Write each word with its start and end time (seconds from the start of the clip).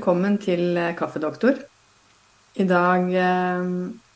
Velkommen 0.00 0.38
til 0.40 0.78
eh, 0.80 0.94
Kaffedoktor. 0.96 1.58
I 2.56 2.64
dag 2.64 3.10
eh, 3.20 3.66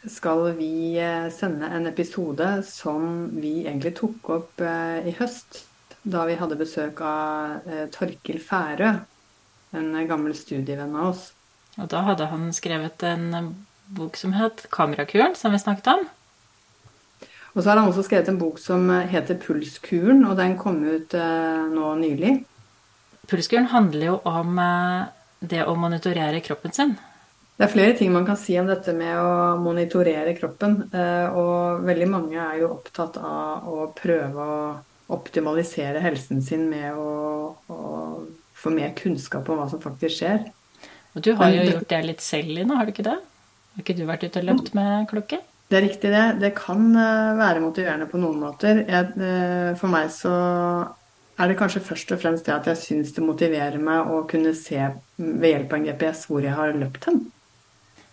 skal 0.09 0.47
vi 0.57 0.97
eh, 0.97 1.27
sende 1.29 1.69
en 1.77 1.85
episode 1.91 2.47
som 2.65 3.27
vi 3.37 3.67
egentlig 3.67 3.91
tok 3.99 4.31
opp 4.33 4.63
i 4.65 5.13
høst, 5.19 5.59
da 6.01 6.23
vi 6.25 6.39
hadde 6.41 6.57
besøk 6.57 7.03
av 7.05 7.69
Torkil 7.93 8.39
Færø, 8.41 8.95
en 9.77 9.91
gammel 10.09 10.33
studievenn 10.33 10.95
av 10.97 11.11
oss. 11.11 11.27
Og 11.77 11.91
da 11.93 12.01
hadde 12.07 12.31
han 12.31 12.47
skrevet 12.57 13.05
en 13.05 13.51
bok 13.99 14.17
som 14.17 14.33
het 14.33 14.65
'Kamerakuren', 14.71 15.37
som 15.37 15.53
vi 15.53 15.61
snakket 15.61 15.91
om. 15.99 16.07
Og 17.53 17.61
så 17.61 17.69
har 17.69 17.77
han 17.83 17.91
også 17.91 18.07
skrevet 18.09 18.31
en 18.33 18.41
bok 18.41 18.57
som 18.59 18.89
heter 18.89 19.37
'Pulskuren', 19.37 20.25
og 20.31 20.39
den 20.41 20.57
kom 20.57 20.81
ut 20.81 21.13
nå 21.13 21.93
nylig. 22.01 22.33
Pulskuren 23.29 23.69
handler 23.69 24.07
jo 24.07 24.17
om 24.25 24.57
det 25.51 25.65
å 25.67 25.75
monitorere 25.79 26.41
kroppen 26.45 26.75
sin? 26.75 26.95
Det 27.55 27.69
er 27.69 27.71
flere 27.71 27.95
ting 27.95 28.11
man 28.11 28.27
kan 28.27 28.39
si 28.39 28.57
om 28.59 28.67
dette 28.67 28.93
med 28.97 29.15
å 29.15 29.55
monitorere 29.63 30.35
kroppen. 30.35 30.81
Eh, 30.91 31.37
og 31.39 31.85
veldig 31.87 32.09
mange 32.11 32.41
er 32.43 32.65
jo 32.65 32.73
opptatt 32.75 33.21
av 33.23 33.69
å 33.71 33.87
prøve 33.95 34.49
å 34.49 34.59
optimalisere 35.15 36.03
helsen 36.03 36.43
sin 36.43 36.67
med 36.71 36.97
å, 36.99 37.55
å 37.71 37.79
få 38.59 38.73
mer 38.75 38.95
kunnskap 38.99 39.49
om 39.53 39.61
hva 39.61 39.69
som 39.71 39.83
faktisk 39.83 40.19
skjer. 40.19 40.49
Og 41.15 41.23
du 41.23 41.35
har 41.39 41.53
jo 41.55 41.67
gjort 41.69 41.91
det 41.93 42.03
litt 42.09 42.25
selv, 42.25 42.51
Lina, 42.57 42.81
har 42.81 42.89
du 42.89 42.95
ikke 42.95 43.07
det? 43.07 43.21
Har 43.75 43.85
ikke 43.85 43.97
du 44.01 44.05
vært 44.09 44.27
ute 44.27 44.41
og 44.41 44.49
løpt 44.49 44.73
med 44.75 45.07
klokke? 45.13 45.39
Det 45.71 45.79
er 45.79 45.87
riktig, 45.87 46.11
det. 46.13 46.25
Det 46.43 46.53
kan 46.59 46.91
eh, 46.91 47.37
være 47.39 47.63
motiverende 47.63 48.11
på 48.11 48.19
noen 48.21 48.43
måter. 48.43 48.83
Jeg, 48.83 49.15
eh, 49.15 49.71
for 49.79 49.95
meg 49.95 50.11
så 50.13 50.35
er 51.35 51.51
det 51.51 51.59
kanskje 51.59 51.83
først 51.83 52.13
og 52.15 52.21
fremst 52.23 52.47
det 52.47 52.55
at 52.55 52.69
jeg 52.71 52.81
syns 52.81 53.15
det 53.17 53.25
motiverer 53.25 53.81
meg 53.83 54.11
å 54.11 54.23
kunne 54.31 54.55
se 54.59 54.79
ved 55.17 55.49
hjelp 55.51 55.73
av 55.73 55.81
en 55.81 55.89
GPS 55.89 56.27
hvor 56.31 56.45
jeg 56.47 56.55
har 56.55 56.77
løpt 56.79 57.09
hen. 57.11 57.25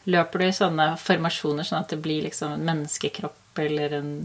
Løper 0.09 0.41
du 0.41 0.47
i 0.47 0.55
sånne 0.55 0.87
formasjoner 0.97 1.67
sånn 1.67 1.83
at 1.83 1.93
det 1.93 2.01
blir 2.01 2.25
liksom 2.25 2.55
en 2.55 2.65
menneskekropp 2.65 3.61
eller 3.61 3.93
en 3.99 4.15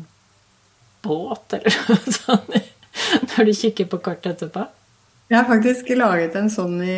båt 1.04 1.58
eller 1.58 1.76
noe 1.90 2.14
sånt 2.16 2.56
når 3.36 3.48
du 3.50 3.52
kikker 3.52 3.88
på 3.90 4.00
kortet 4.00 4.32
etterpå? 4.32 4.64
Jeg 5.28 5.40
har 5.40 5.48
faktisk 5.48 5.90
laget 5.98 6.36
en 6.38 6.48
sånn 6.52 6.78
i 6.86 6.96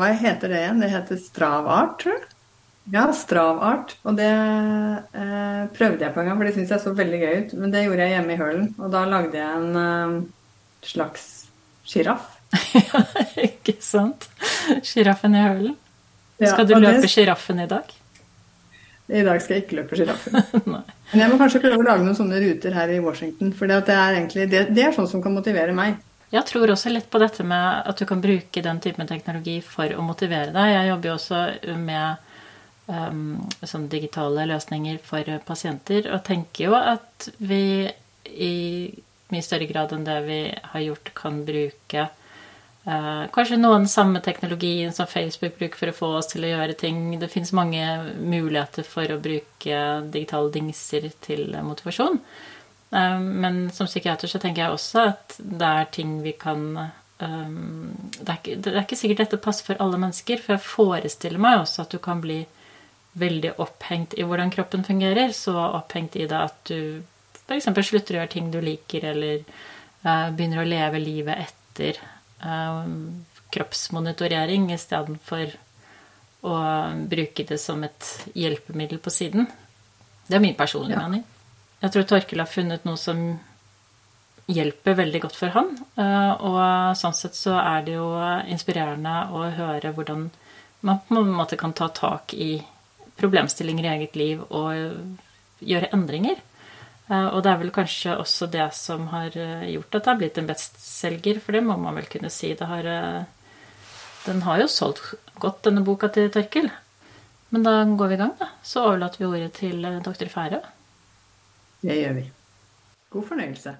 Hva 0.00 0.08
heter 0.16 0.50
det 0.50 0.62
igjen? 0.62 0.82
Det 0.82 0.88
heter 0.90 1.20
Stravart, 1.20 1.98
tror 2.00 2.14
jeg. 2.16 2.26
Ja, 2.88 3.04
Stravart. 3.12 3.92
Og 4.08 4.16
det 4.16 4.28
eh, 4.32 5.64
prøvde 5.76 6.06
jeg 6.06 6.14
på 6.14 6.22
en 6.22 6.30
gang, 6.30 6.38
for 6.38 6.48
det 6.48 6.54
syntes 6.56 6.72
jeg 6.72 6.84
så 6.86 6.94
veldig 6.96 7.20
gøy 7.20 7.34
ut. 7.42 7.52
Men 7.60 7.74
det 7.74 7.84
gjorde 7.84 8.06
jeg 8.06 8.14
hjemme 8.14 8.32
i 8.34 8.40
hølen. 8.40 8.70
Og 8.80 8.88
da 8.94 9.04
lagde 9.08 9.36
jeg 9.36 9.60
en 9.60 9.76
eh, 9.82 10.16
slags 10.86 11.48
sjiraff. 11.88 12.34
ja, 12.74 13.02
ikke 13.48 13.76
sant? 13.84 14.28
Sjiraffen 14.86 15.36
i 15.36 15.44
hølen. 15.44 15.78
Skal 16.38 16.68
du 16.68 16.76
løpe 16.78 17.08
sjiraffen 17.10 17.64
i 17.64 17.68
dag? 17.70 17.88
I 19.08 19.24
dag 19.24 19.40
skal 19.40 19.56
jeg 19.56 19.64
ikke 19.64 19.78
løpe 19.80 19.96
sjiraffen. 19.96 20.36
Men 21.12 21.22
jeg 21.22 21.30
må 21.32 21.38
kanskje 21.40 21.62
prøve 21.64 21.80
å 21.80 21.86
lage 21.86 22.04
noen 22.04 22.16
sånne 22.16 22.40
ruter 22.42 22.76
her 22.76 22.92
i 22.92 23.00
Washington. 23.00 23.54
For 23.56 23.70
det 23.70 23.80
er, 23.88 24.18
egentlig, 24.18 24.46
det, 24.52 24.66
det 24.76 24.84
er 24.84 24.94
sånn 24.96 25.08
som 25.10 25.24
kan 25.24 25.34
motivere 25.34 25.72
meg. 25.76 25.96
Jeg 26.28 26.44
tror 26.44 26.68
også 26.74 26.92
litt 26.92 27.08
på 27.08 27.20
dette 27.22 27.44
med 27.48 27.88
at 27.88 27.96
du 27.96 28.04
kan 28.08 28.20
bruke 28.20 28.62
den 28.64 28.80
typen 28.84 29.08
teknologi 29.08 29.62
for 29.64 29.88
å 29.96 30.04
motivere 30.04 30.52
deg. 30.52 30.74
Jeg 30.74 30.90
jobber 30.90 31.08
jo 31.08 31.14
også 31.16 31.38
med 31.80 32.26
um, 32.92 33.22
sånn 33.64 33.86
digitale 33.88 34.44
løsninger 34.50 35.00
for 35.08 35.32
pasienter, 35.48 36.10
og 36.12 36.20
tenker 36.28 36.68
jo 36.68 36.76
at 36.76 37.30
vi 37.40 37.88
i 38.28 38.54
mye 39.32 39.44
større 39.44 39.68
grad 39.70 39.92
enn 39.94 40.06
det 40.06 40.18
vi 40.26 40.40
har 40.72 40.84
gjort, 40.84 41.10
kan 41.16 41.40
bruke 41.46 42.04
eh, 42.04 43.24
kanskje 43.34 43.60
noen 43.60 43.88
samme 43.90 44.22
teknologi 44.24 44.88
som 44.94 45.10
Facebook 45.10 45.58
bruker 45.58 45.80
for 45.80 45.92
å 45.92 45.96
få 45.96 46.12
oss 46.20 46.30
til 46.32 46.46
å 46.46 46.52
gjøre 46.52 46.76
ting. 46.80 47.02
Det 47.20 47.30
fins 47.32 47.54
mange 47.56 47.84
muligheter 48.18 48.86
for 48.88 49.10
å 49.12 49.20
bruke 49.22 49.82
digitale 50.12 50.54
dingser 50.54 51.10
til 51.24 51.52
motivasjon. 51.64 52.20
Eh, 52.90 53.18
men 53.20 53.66
som 53.74 53.90
psykiater 53.90 54.30
så 54.30 54.40
tenker 54.42 54.64
jeg 54.64 54.76
også 54.78 55.08
at 55.12 55.36
det 55.38 55.74
er 55.82 55.90
ting 55.98 56.18
vi 56.24 56.32
kan 56.40 56.64
eh, 56.78 57.50
det, 58.20 58.28
er 58.28 58.38
ikke, 58.38 58.60
det 58.64 58.72
er 58.74 58.84
ikke 58.86 59.02
sikkert 59.02 59.26
dette 59.26 59.42
passer 59.44 59.68
for 59.68 59.84
alle 59.84 60.00
mennesker, 60.00 60.40
for 60.40 60.56
jeg 60.56 60.68
forestiller 60.70 61.42
meg 61.42 61.60
også 61.64 61.84
at 61.84 61.92
du 61.92 62.00
kan 62.02 62.24
bli 62.24 62.44
veldig 63.18 63.56
opphengt 63.58 64.14
i 64.16 64.24
hvordan 64.26 64.50
kroppen 64.54 64.84
fungerer. 64.86 65.32
Så 65.36 65.54
opphengt 65.58 66.16
i 66.16 66.26
det 66.28 66.38
at 66.38 66.58
du 66.70 67.02
f.eks. 67.48 67.68
slutter 67.88 68.16
å 68.16 68.20
gjøre 68.20 68.32
ting 68.34 68.50
du 68.52 68.60
liker, 68.62 69.08
eller 69.12 69.40
uh, 70.04 70.28
begynner 70.34 70.62
å 70.62 70.68
leve 70.68 71.00
livet 71.02 71.48
etter 71.48 72.00
uh, 72.44 72.84
kroppsmonitorering 73.54 74.68
istedenfor 74.74 75.54
å 76.48 76.56
bruke 77.10 77.46
det 77.48 77.58
som 77.58 77.82
et 77.86 78.08
hjelpemiddel 78.38 79.00
på 79.02 79.10
siden. 79.10 79.48
Det 80.28 80.36
er 80.36 80.44
min 80.44 80.56
personlige 80.58 81.00
ja. 81.00 81.06
mening. 81.08 81.24
Jeg 81.80 81.94
tror 81.94 82.08
Torkel 82.10 82.42
har 82.42 82.50
funnet 82.50 82.84
noe 82.86 83.00
som 83.00 83.22
hjelper 84.48 84.96
veldig 85.00 85.22
godt 85.24 85.36
for 85.38 85.54
han. 85.56 85.72
Uh, 85.98 86.32
og 86.36 86.60
sånn 87.00 87.16
sett 87.16 87.36
så 87.38 87.56
er 87.60 87.86
det 87.86 87.96
jo 87.96 88.10
inspirerende 88.52 89.16
å 89.32 89.48
høre 89.56 89.92
hvordan 89.96 90.28
man 90.86 91.00
på 91.08 91.18
en 91.18 91.32
måte 91.34 91.58
kan 91.58 91.74
ta 91.74 91.88
tak 91.90 92.34
i 92.34 92.58
problemstillinger 93.18 93.84
i 93.84 93.94
eget 93.96 94.14
liv 94.16 94.44
og 94.54 95.18
gjøre 95.58 95.90
endringer. 95.96 96.38
Eh, 97.08 97.28
og 97.32 97.40
det 97.44 97.50
er 97.50 97.60
vel 97.62 97.72
kanskje 97.72 98.18
også 98.20 98.50
det 98.52 98.66
som 98.76 99.06
har 99.14 99.32
eh, 99.32 99.68
gjort 99.72 99.96
at 99.96 100.04
det 100.04 100.12
har 100.12 100.20
blitt 100.20 100.40
en 100.40 100.50
bestselger, 100.50 101.40
for 101.40 101.56
det 101.56 101.64
må 101.64 101.78
man 101.80 101.96
vel 101.96 102.08
kunne 102.12 102.30
si. 102.32 102.52
Har, 102.52 102.84
eh, 102.84 103.22
den 104.26 104.44
har 104.44 104.60
jo 104.60 104.68
solgt 104.68 105.14
godt, 105.40 105.62
denne 105.64 105.84
boka 105.86 106.12
til 106.12 106.28
Torkel. 106.34 106.68
Men 107.48 107.64
da 107.64 107.80
går 107.88 108.12
vi 108.12 108.18
i 108.18 108.20
gang, 108.20 108.34
da. 108.36 108.50
Så 108.60 108.84
overlater 108.84 109.22
vi 109.22 109.30
ordet 109.30 109.52
til 109.56 109.86
doktor 110.04 110.28
Færø. 110.28 110.60
Det 111.80 111.96
gjør 111.96 112.18
vi. 112.18 112.28
God 113.08 113.28
fornøyelse. 113.30 113.76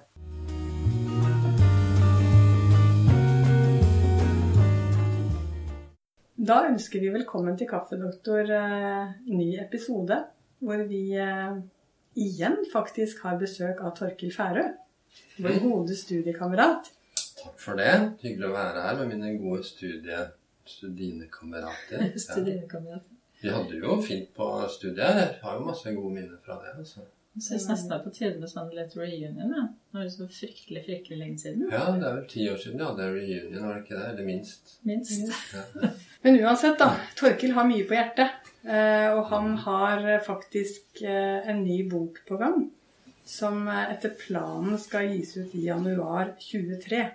Da 6.49 6.63
ønsker 6.65 7.03
vi 7.03 7.11
velkommen 7.13 7.59
til 7.59 7.69
Kaffedoktor 7.69 8.47
ny 9.27 9.51
episode, 9.61 10.23
hvor 10.63 10.81
vi 10.89 11.03
igjen 12.25 12.57
faktisk 12.73 13.23
har 13.25 13.39
besøk 13.41 13.81
av 13.85 13.95
Torkil 13.97 14.31
Færø. 14.35 14.65
Vår 15.39 15.55
mm. 15.55 15.61
gode 15.63 15.95
studiekamerat. 15.97 16.91
Takk 17.39 17.61
for 17.61 17.79
det. 17.79 17.93
Hyggelig 18.23 18.49
å 18.49 18.55
være 18.55 18.83
her 18.85 18.99
med 18.99 19.13
mine 19.13 19.31
gode 19.39 19.63
studie, 19.67 20.25
studiekamerater. 20.67 22.03
Ja. 23.39 23.47
Vi 23.47 23.51
hadde 23.55 23.77
jo 23.79 23.93
fint 24.03 24.33
på 24.35 24.45
studiet. 24.67 25.15
Jeg 25.15 25.35
har 25.45 25.53
jo 25.55 25.67
masse 25.69 25.93
gode 25.95 26.11
minner 26.11 26.41
fra 26.43 26.57
det. 26.59 26.73
altså. 26.81 27.05
Jeg 27.39 27.45
syns 27.45 27.67
nesten 27.69 27.91
det 27.91 27.95
er 27.95 28.03
på 28.03 28.11
tide 28.11 28.39
med 28.41 28.51
sånn 28.51 28.71
litt 28.75 28.95
reunion. 28.99 29.37
Ja. 29.39 29.61
Nå 29.69 30.01
er 30.01 30.07
det 30.09 30.11
så 30.11 30.25
fryktelig 30.27 30.81
fryktelig 30.83 31.19
lenge 31.21 31.39
siden. 31.39 31.69
Ja, 31.71 31.85
det 31.95 32.07
er 32.09 32.17
vel 32.17 32.25
ti 32.33 32.47
år 32.51 32.57
siden 32.59 32.83
ja, 32.83 32.89
det 32.97 33.05
er 33.05 33.13
reunion, 33.15 33.61
var 33.63 33.77
det 33.77 33.83
ikke 33.85 33.95
det? 33.95 34.07
Eller 34.09 34.27
minst. 34.27 34.73
Minst. 34.89 35.31
Ja. 35.55 35.91
Men 36.25 36.41
uansett, 36.43 36.75
da. 36.81 36.89
Torkil 37.15 37.55
har 37.55 37.69
mye 37.69 37.85
på 37.87 37.95
hjertet. 37.95 38.51
Eh, 38.67 39.07
og 39.13 39.23
han 39.31 39.55
har 39.63 40.03
faktisk 40.25 40.99
eh, 41.07 41.47
en 41.47 41.63
ny 41.63 41.79
bok 41.89 42.19
på 42.27 42.41
gang. 42.41 42.67
Som 43.23 43.69
eh, 43.71 43.85
etter 43.93 44.11
planen 44.19 44.75
skal 44.81 45.13
gis 45.13 45.37
ut 45.39 45.55
i 45.55 45.63
januar 45.69 46.35
23. 46.43 47.05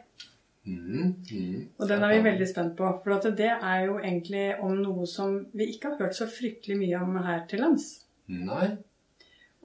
Mm, 0.65 1.11
mm, 1.29 1.57
og 1.77 1.89
den 1.91 2.01
er 2.01 2.15
vi 2.15 2.23
veldig 2.25 2.49
spent 2.49 2.73
på. 2.79 2.89
For 3.05 3.29
det 3.37 3.53
er 3.53 3.85
jo 3.85 3.99
egentlig 4.01 4.47
om 4.65 4.81
noe 4.81 5.05
som 5.11 5.37
vi 5.53 5.69
ikke 5.75 5.93
har 5.93 6.07
hørt 6.07 6.17
så 6.17 6.31
fryktelig 6.31 6.81
mye 6.81 7.05
om 7.05 7.21
her 7.27 7.45
til 7.51 7.61
lands. 7.67 7.91
Nei. 8.33 8.73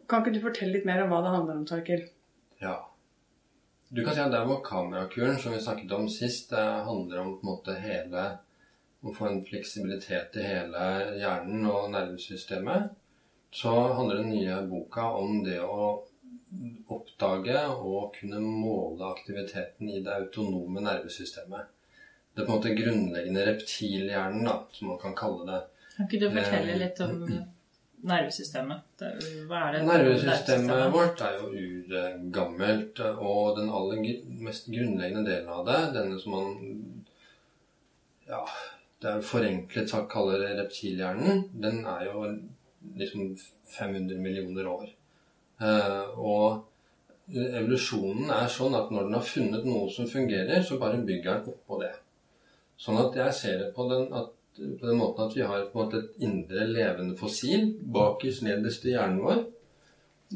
Kan 0.09 0.23
ikke 0.23 0.33
du 0.35 0.41
fortelle 0.41 0.73
litt 0.73 0.87
mer 0.89 1.03
om 1.03 1.11
hva 1.13 1.21
det 1.21 1.33
handler 1.35 1.59
om, 1.59 1.65
Torkil? 1.69 2.07
Ja. 2.61 2.77
Du 3.89 4.03
kan 4.05 4.13
si 4.13 4.21
at 4.21 4.33
det 4.33 4.41
var 4.45 4.61
kamerakuren 4.65 5.37
som 5.41 5.53
vi 5.53 5.61
snakket 5.61 5.93
om 5.97 6.07
sist. 6.09 6.49
Det 6.53 6.65
handler 6.85 7.21
om 7.21 7.35
på 7.37 7.45
en 7.45 7.51
måte 7.53 7.79
hele 7.81 8.29
Å 8.99 9.13
få 9.15 9.29
en 9.29 9.43
fleksibilitet 9.47 10.33
i 10.35 10.41
hele 10.43 10.85
hjernen 11.15 11.63
og 11.69 11.85
nervesystemet. 11.93 12.89
Så 13.55 13.71
handler 13.95 14.19
den 14.19 14.33
nye 14.33 14.57
boka 14.67 15.05
om 15.15 15.37
det 15.45 15.61
å 15.63 15.85
oppdage 16.91 17.61
og 17.77 18.17
kunne 18.17 18.41
måle 18.43 19.07
aktiviteten 19.13 19.87
i 19.87 20.01
det 20.03 20.17
autonome 20.17 20.83
nervesystemet. 20.83 21.69
Det 22.33 22.43
er 22.43 22.49
på 22.49 22.51
en 22.51 22.59
måte 22.59 22.75
grunnleggende 22.75 23.45
reptilhjernen, 23.47 24.43
da, 24.49 24.57
som 24.75 24.91
man 24.91 24.99
kan 25.01 25.15
kalle 25.17 25.47
det. 25.47 25.61
Kan 25.95 26.09
ikke 26.09 26.21
du 26.25 26.27
fortelle 26.35 26.77
litt 26.83 27.01
om 27.05 27.15
nervesystemet? 28.07 29.03
hva 29.49 29.63
er 29.67 29.75
det? 29.75 29.83
Nervesystemet 29.87 30.93
vårt 30.93 31.23
er 31.25 31.39
jo 31.39 31.49
urgammelt. 31.51 33.01
Og 33.17 33.57
den 33.59 33.71
aller 33.73 34.03
mest 34.45 34.69
grunnleggende 34.71 35.25
delen 35.27 35.51
av 35.53 35.65
det, 35.67 35.79
denne 35.97 36.19
som 36.21 36.37
man 36.37 36.53
ja, 38.29 38.43
det 39.01 39.11
er 39.11 39.25
forenklet 39.25 39.89
sagt 39.89 40.11
kaller 40.11 40.43
reptilhjernen, 40.59 41.47
den 41.63 41.81
er 41.87 42.05
jo 42.09 42.25
liksom 42.99 43.31
500 43.65 44.19
millioner 44.21 44.67
år. 44.69 44.89
Uh, 45.59 46.19
og 46.19 47.29
evolusjonen 47.29 48.29
er 48.33 48.49
sånn 48.51 48.75
at 48.77 48.91
når 48.93 49.07
den 49.07 49.17
har 49.17 49.25
funnet 49.25 49.65
noe 49.67 49.89
som 49.93 50.07
fungerer, 50.09 50.61
så 50.65 50.79
bare 50.81 51.01
bygger 51.05 51.41
den 51.41 51.55
oppå 51.55 51.81
det. 51.81 51.93
Sånn 52.79 52.99
at 53.01 53.17
jeg 53.17 53.35
ser 53.35 53.57
det 53.63 53.71
på 53.75 53.85
den, 53.89 54.07
at, 54.15 54.31
på 54.79 54.87
den 54.87 54.97
måten 54.99 55.25
at 55.25 55.37
vi 55.37 55.45
har 55.45 55.65
på 55.71 55.79
en 55.79 55.85
måte 55.85 56.01
et 56.01 56.25
indre 56.25 56.65
levende 56.67 57.15
fossil 57.19 57.71
bakerst 57.93 58.43
nederst 58.45 58.85
i 58.85 58.95
hjernen 58.95 59.21
vår, 59.23 59.45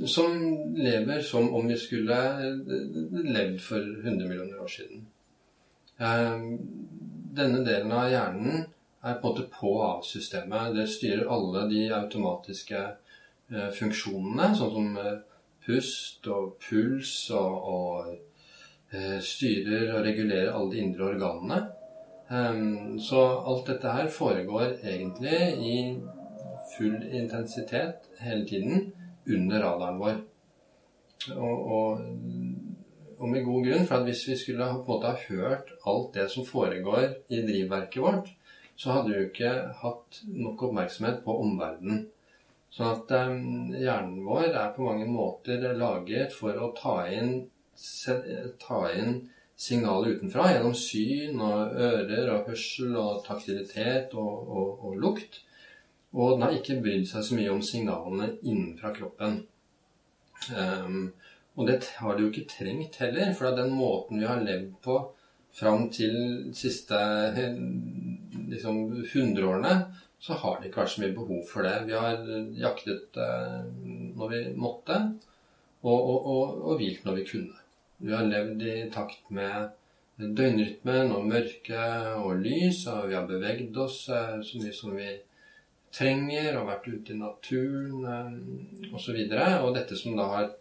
som 0.10 0.38
lever 0.76 1.22
som 1.22 1.52
om 1.54 1.68
vi 1.70 1.78
skulle 1.78 2.20
levd 3.12 3.60
for 3.62 3.82
100 3.82 4.28
millioner 4.28 4.64
år 4.64 4.72
siden. 4.72 5.06
Eh, 6.00 6.40
denne 7.38 7.62
delen 7.66 7.92
av 7.94 8.10
hjernen 8.10 8.64
er 9.04 9.20
på 9.20 9.28
en 9.28 9.30
måte 9.30 9.46
på-av-systemet. 9.54 10.74
Det 10.78 10.88
styrer 10.90 11.30
alle 11.36 11.68
de 11.70 11.84
automatiske 11.94 12.82
eh, 13.52 13.70
funksjonene, 13.78 14.54
sånn 14.58 14.74
som 14.78 14.98
eh, 15.04 15.22
pust 15.64 16.28
og 16.32 16.56
puls, 16.64 17.14
og, 17.32 17.70
og 17.74 18.30
styrer 19.24 19.88
og 19.96 20.04
regulerer 20.06 20.52
alle 20.54 20.74
de 20.74 20.82
indre 20.84 21.06
organene. 21.14 21.62
Så 23.04 23.22
alt 23.22 23.68
dette 23.70 23.94
her 23.94 24.08
foregår 24.10 24.78
egentlig 24.82 25.40
i 25.62 25.76
full 26.74 27.04
intensitet 27.14 28.08
hele 28.20 28.46
tiden 28.48 28.92
under 29.28 29.62
radaren 29.62 30.00
vår. 30.02 30.22
Og, 31.36 31.68
og, 31.72 32.00
og, 33.18 33.28
med 33.30 33.46
god 33.46 33.68
grunn, 33.68 33.86
for 33.88 34.00
at 34.00 34.08
hvis 34.08 34.26
vi 34.28 34.38
skulle 34.40 34.66
på 34.66 34.82
en 34.82 34.88
måte 34.88 35.12
ha 35.12 35.28
hørt 35.30 35.72
alt 35.88 36.10
det 36.18 36.26
som 36.34 36.48
foregår 36.48 37.06
i 37.30 37.44
drivverket 37.46 38.04
vårt, 38.04 38.34
så 38.76 38.96
hadde 38.96 39.12
vi 39.12 39.20
jo 39.20 39.30
ikke 39.30 39.54
hatt 39.84 40.20
nok 40.34 40.66
oppmerksomhet 40.68 41.22
på 41.24 41.38
omverdenen. 41.46 42.08
Sånn 42.74 42.90
at 42.90 43.12
um, 43.30 43.74
hjernen 43.78 44.24
vår 44.26 44.50
er 44.50 44.72
på 44.74 44.88
mange 44.88 45.06
måter 45.06 45.62
laget 45.78 46.34
for 46.34 46.58
å 46.58 46.72
ta 46.74 47.04
inn, 47.14 47.44
ta 48.64 48.80
inn 48.98 49.20
signaler 49.64 50.18
utenfra 50.18 50.50
gjennom 50.52 50.76
syn 50.76 51.40
og 51.44 51.78
ører 51.88 52.32
og 52.34 52.50
hørsel 52.50 52.96
og 53.00 53.24
taktilitet 53.28 54.16
og, 54.20 54.50
og, 54.50 54.86
og 54.90 55.00
lukt. 55.00 55.40
Og 56.14 56.36
den 56.36 56.46
har 56.46 56.56
ikke 56.58 56.82
brydd 56.84 57.08
seg 57.10 57.26
så 57.26 57.38
mye 57.38 57.54
om 57.54 57.64
signalene 57.66 58.34
innenfra 58.44 58.92
kroppen. 58.94 59.40
Um, 60.52 61.14
og 61.56 61.70
det 61.70 61.80
har 61.96 62.16
det 62.16 62.26
jo 62.26 62.32
ikke 62.32 62.50
trengt 62.50 63.00
heller, 63.02 63.32
for 63.38 63.56
den 63.56 63.74
måten 63.78 64.20
vi 64.20 64.28
har 64.28 64.44
levd 64.44 64.74
på 64.84 64.98
fram 65.54 65.88
til 65.94 66.16
de 66.50 66.56
siste 66.58 66.98
liksom, 68.50 68.80
100 69.06 69.46
årene, 69.46 69.76
så 70.24 70.38
har 70.40 70.60
det 70.60 70.70
ikke 70.70 70.82
vært 70.82 70.94
så 70.96 71.04
mye 71.04 71.16
behov 71.16 71.44
for 71.50 71.68
det. 71.68 71.76
Vi 71.90 71.98
har 71.98 72.24
jaktet 72.58 73.20
eh, 73.22 73.60
når 74.18 74.32
vi 74.34 74.42
måtte, 74.58 75.00
og, 75.84 75.98
og, 75.98 76.18
og, 76.34 76.64
og 76.72 76.80
hvilt 76.82 77.06
når 77.06 77.20
vi 77.20 77.28
kunne. 77.28 77.63
Vi 78.04 78.12
har 78.12 78.28
levd 78.28 78.64
i 78.68 78.78
takt 78.92 79.30
med 79.32 79.70
døgnrytmen 80.20 81.12
og 81.16 81.28
mørke 81.30 81.84
og 82.20 82.42
lys, 82.44 82.84
og 82.92 83.08
vi 83.10 83.16
har 83.16 83.30
beveget 83.30 83.78
oss 83.80 84.04
eh, 84.12 84.42
så 84.44 84.60
mye 84.60 84.74
som 84.76 84.98
vi 84.98 85.08
trenger, 85.94 86.58
og 86.60 86.68
vært 86.68 86.90
ute 86.90 87.14
i 87.14 87.20
naturen 87.22 88.04
eh, 88.04 88.92
osv. 88.92 89.16
Og, 89.16 89.32
så 89.32 89.48
og 89.64 89.72
dette 89.78 89.98
som 90.00 90.18
da 90.20 90.28
har 90.34 90.52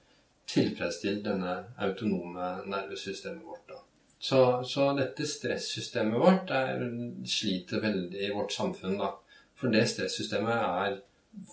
tilfredsstilt 0.53 1.25
denne 1.27 1.57
autonome 1.83 2.53
nervesystemet 2.71 3.45
vårt. 3.47 3.67
da. 3.69 3.81
Så, 4.23 4.41
så 4.69 4.93
dette 4.95 5.27
stressystemet 5.27 6.23
vårt 6.23 6.51
er, 6.55 6.87
sliter 7.27 7.83
veldig 7.83 8.23
i 8.23 8.33
vårt 8.35 8.55
samfunn. 8.55 9.01
da. 9.01 9.13
For 9.59 9.73
det 9.73 9.89
stressystemet 9.91 10.63
er 10.63 11.01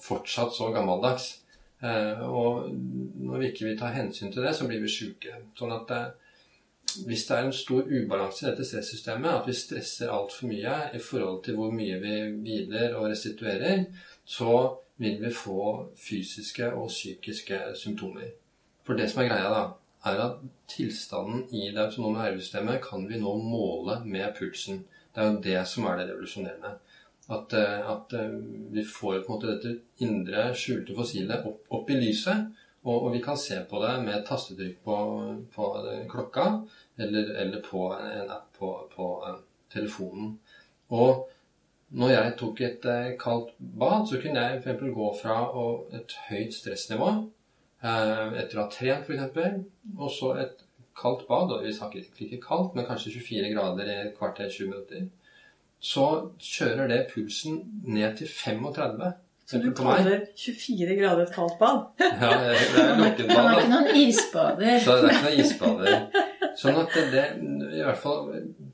fortsatt 0.04 0.54
så 0.54 0.70
gammeldags. 0.76 1.40
Eh, 1.84 2.30
og 2.30 2.72
når 2.74 3.38
vi 3.38 3.52
ikke 3.52 3.70
vil 3.70 3.78
ta 3.80 3.92
hensyn 3.96 4.34
til 4.34 4.44
det, 4.44 4.56
så 4.56 4.68
blir 4.68 4.82
vi 4.84 4.92
sjuke. 4.92 5.38
Sånn 5.60 5.72
at 5.76 5.88
det, 5.92 6.02
eh, 6.02 7.06
hvis 7.08 7.26
det 7.28 7.38
er 7.38 7.46
en 7.46 7.54
stor 7.54 7.86
ubalanse 7.88 8.46
i 8.46 8.50
dette 8.50 8.66
stressystemet, 8.66 9.30
at 9.32 9.48
vi 9.48 9.56
stresser 9.56 10.12
altfor 10.12 10.50
mye 10.50 10.76
i 10.98 11.00
forhold 11.00 11.44
til 11.46 11.60
hvor 11.60 11.72
mye 11.72 12.00
vi 12.02 12.16
hviler 12.44 12.96
og 12.98 13.12
restituerer, 13.12 13.86
så 14.26 14.56
vil 15.00 15.20
vi 15.22 15.32
få 15.32 15.90
fysiske 15.96 16.74
og 16.74 16.90
psykiske 16.90 17.60
symptomer. 17.76 18.34
For 18.84 18.98
det 18.98 19.12
som 19.12 19.22
er 19.22 19.30
greia, 19.30 19.52
da, 19.54 19.62
er 20.10 20.24
at 20.24 20.42
tilstanden 20.72 21.46
i 21.54 21.70
det 21.70 21.84
autonome 21.84 22.20
nervesystemet 22.20 22.82
kan 22.84 23.06
vi 23.08 23.20
nå 23.22 23.36
måle 23.44 24.00
med 24.06 24.34
pulsen. 24.38 24.84
Det 25.16 25.24
er 25.24 25.32
jo 25.32 25.42
det 25.44 25.62
som 25.68 25.86
er 25.86 26.00
det 26.00 26.10
revolusjonerende. 26.10 26.74
At, 27.30 27.54
eh, 27.54 27.90
at 27.92 28.14
eh, 28.18 28.32
vi 28.74 28.84
får 28.84 29.22
på 29.22 29.34
en 29.34 29.36
måte 29.36 29.52
dette 29.52 30.06
indre, 30.06 30.50
skjulte 30.58 30.96
fossilet 30.98 31.46
opp, 31.46 31.62
opp 31.78 31.92
i 31.94 32.00
lyset. 32.00 32.48
Og, 32.86 32.96
og, 32.96 33.10
vi 33.14 33.20
kan 33.22 33.38
se 33.38 33.60
på 33.70 33.82
det 33.84 33.96
med 34.06 34.24
tastetrykk 34.26 34.78
på, 34.86 35.00
på 35.54 35.66
klokka 36.10 36.46
eller, 36.98 37.34
eller, 37.42 37.60
på 37.66 37.90
en 37.94 38.32
app 38.32 38.48
på, 38.56 38.70
på 38.94 39.10
telefonen. 39.74 40.38
Og 40.96 41.28
når 42.00 42.14
jeg 42.14 42.38
tok 42.40 42.62
et 42.64 42.88
kaldt 43.20 43.52
bad, 43.60 44.08
så 44.08 44.22
kunne 44.24 44.46
jeg 44.46 44.62
f.eks. 44.64 44.88
gå 44.96 45.10
fra 45.20 45.36
et 46.00 46.16
høyt 46.30 46.56
stressnivå 46.56 47.12
etter 47.84 48.58
å 48.58 48.64
ha 48.64 48.72
trent 48.72 49.06
f.eks., 49.10 49.60
og 49.98 50.12
så 50.16 50.34
et 50.46 50.64
kaldt 51.00 51.28
bad, 51.28 51.54
og 51.54 51.64
vi 51.64 51.74
snakker 51.76 52.08
ikke 52.26 52.42
kaldt, 52.44 52.76
men 52.76 52.88
kanskje 52.88 53.14
24 53.20 53.54
grader 53.54 53.90
i 53.92 53.98
et 54.06 54.16
kvarter 54.18 54.50
20 54.52 54.72
minutter, 54.72 55.08
så 55.80 56.06
kjører 56.44 56.90
det 56.92 57.06
pulsen 57.14 57.62
ned 57.88 58.20
til 58.20 58.28
35 58.28 59.14
så 59.50 59.58
du 59.58 59.72
kaller 59.74 60.20
24 60.38 60.96
grader 61.00 61.24
et 61.24 61.32
kaldt 61.34 61.56
bad? 61.58 61.80
Ja, 61.98 62.28
det 62.38 62.82
er 62.84 63.00
lukket 63.00 63.32
bad. 63.32 63.40
Det 63.40 63.46
er 63.48 63.56
ikke 63.56 63.72
noen 63.72 63.88
isbader. 63.98 64.76
Så 64.84 64.98
det 65.00 65.08
er 65.08 65.16
ikke 65.16 65.24
noen 65.24 65.40
isbader. 65.42 66.28
Sånn 66.60 66.78
at 66.78 66.98
det, 67.14 67.24
i 67.80 67.82
hvert 67.82 67.98
fall 67.98 68.28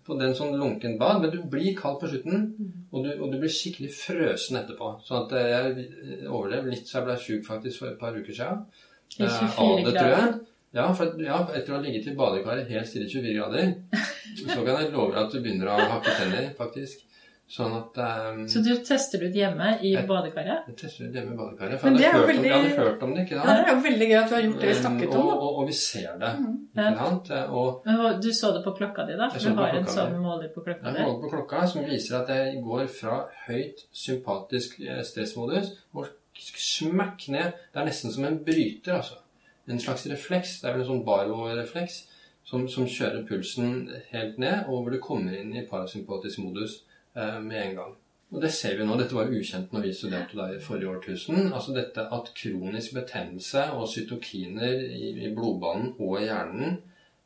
på 0.03 0.17
den 0.19 0.35
sånn 0.35 0.57
lunken 0.59 0.97
bad, 0.99 1.21
men 1.23 1.31
du 1.31 1.37
blir 1.51 1.77
kald 1.77 2.01
på 2.01 2.09
slutten, 2.11 2.43
og 2.91 3.07
du, 3.07 3.13
og 3.13 3.31
du 3.31 3.37
blir 3.39 3.53
skikkelig 3.55 3.93
frøsen 3.95 4.59
etterpå. 4.59 4.91
Sånn 5.07 5.23
at 5.23 5.37
jeg 5.39 5.87
overlevde 6.27 6.73
litt, 6.73 6.89
så 6.89 6.99
jeg 6.99 7.07
ble 7.07 7.17
sjuk 7.23 7.47
faktisk 7.47 7.85
for 7.85 7.93
et 7.93 8.01
par 8.01 8.19
uker 8.19 8.35
siden. 8.35 8.67
Av 9.15 9.31
24 9.31 9.55
tror 9.55 9.95
grader? 9.95 10.37
Ja, 10.75 10.89
for, 10.95 11.15
ja, 11.23 11.39
etter 11.55 11.71
å 11.71 11.77
ha 11.77 11.83
ligget 11.85 12.09
i 12.11 12.15
badekaret 12.19 12.67
helt 12.67 12.89
stille 12.89 13.07
i 13.07 13.11
24 13.11 13.35
grader, 13.37 13.73
så 14.41 14.61
kan 14.61 14.73
jeg 14.75 14.91
love 14.91 15.13
deg 15.13 15.21
at 15.21 15.35
du 15.35 15.39
begynner 15.39 15.71
å 15.71 15.77
hakke 15.95 16.15
tenner, 16.19 16.49
faktisk. 16.57 17.05
Sånn 17.45 17.75
at 17.77 17.97
um, 18.01 18.39
Så 18.49 18.63
du 18.65 18.71
tester 18.81 19.21
ut 19.21 19.35
hjemme 19.37 19.75
i 19.85 19.91
jeg, 19.91 20.07
badekaret? 20.09 20.65
Jeg 20.71 20.77
tester 20.79 21.05
ut 21.05 21.13
hjemme 21.13 21.35
i 21.35 21.37
badekaret. 21.37 21.77
For 21.77 21.93
jeg 21.93 22.09
hadde, 22.09 22.23
veldig, 22.31 22.41
om, 22.41 22.47
jeg 22.47 22.55
hadde 22.55 22.87
hørt 22.87 23.03
om 23.05 23.11
det. 23.13 23.25
ikke 23.27 23.37
sant? 23.37 23.45
Ja, 23.45 23.57
det 23.59 23.65
er 23.65 23.69
jo 23.69 23.83
veldig 23.85 24.07
gøy 24.09 24.15
at 24.17 24.25
du 24.25 24.33
har 24.35 24.45
gjort 24.45 24.63
det 24.63 24.71
vi 24.71 24.77
snakket 24.79 25.11
um, 25.11 25.19
om. 25.19 25.27
Og, 25.27 25.35
og, 25.35 25.59
og, 25.59 25.67
vi 25.69 25.75
ser 25.77 26.15
det. 26.23 26.31
Mm. 26.41 26.55
ikke 26.73 26.95
sant? 27.03 27.29
Og, 27.45 27.85
Men 27.85 28.23
Du 28.25 28.29
så 28.33 28.51
det 28.55 28.63
på 28.65 28.73
klokka 28.79 29.05
di, 29.05 29.17
da? 29.19 29.29
For 29.35 29.45
du 29.45 29.61
har 29.61 29.77
en 29.77 29.91
sånn 29.93 30.17
måler 30.23 30.49
på 30.55 30.65
klokka 30.65 30.89
di? 30.89 30.95
Jeg 30.97 31.05
måler 31.11 31.21
på 31.21 31.33
klokka 31.35 31.61
som 31.69 31.85
viser 31.85 32.17
at 32.23 32.33
jeg 32.33 32.63
går 32.65 32.87
fra 32.97 33.19
høyt 33.45 33.85
sympatisk 33.93 34.79
eh, 34.81 35.03
stressmodus 35.05 35.69
og 35.93 36.09
smekk 36.41 37.29
ned. 37.35 37.61
Det 37.69 37.83
er 37.83 37.87
nesten 37.93 38.15
som 38.15 38.25
en 38.25 38.41
bryter, 38.41 38.97
altså. 38.97 39.21
En 39.67 39.81
slags 39.81 40.05
refleks. 40.11 40.59
Det 40.61 40.69
er 40.69 40.75
vel 40.75 40.85
en 40.85 40.91
sånn 40.91 41.05
barorefleks 41.07 42.01
som, 42.45 42.67
som 42.69 42.87
kjører 42.89 43.25
pulsen 43.27 43.89
helt 44.11 44.39
ned, 44.41 44.67
og 44.69 44.85
hvor 44.85 44.93
du 44.93 45.01
kommer 45.01 45.37
inn 45.37 45.53
i 45.55 45.65
parasympatisk 45.69 46.43
modus 46.45 46.83
eh, 47.17 47.39
med 47.41 47.61
en 47.61 47.79
gang. 47.79 47.93
Og 48.33 48.41
det 48.41 48.51
ser 48.53 48.77
vi 48.77 48.85
nå. 48.85 48.97
Dette 48.99 49.15
var 49.15 49.31
ukjent 49.31 49.73
når 49.73 49.85
vi 49.85 49.93
studerte 49.95 50.37
da 50.37 50.47
i 50.51 50.61
forrige 50.61 50.91
årtusen. 50.91 51.51
Altså 51.53 51.75
dette 51.75 52.07
at 52.17 52.31
kronisk 52.37 52.95
betennelse 52.97 53.67
og 53.77 53.87
cytokiner 53.91 54.81
i, 54.89 55.11
i 55.27 55.31
blodbanen 55.35 55.93
og 55.99 56.17
hjernen 56.23 56.79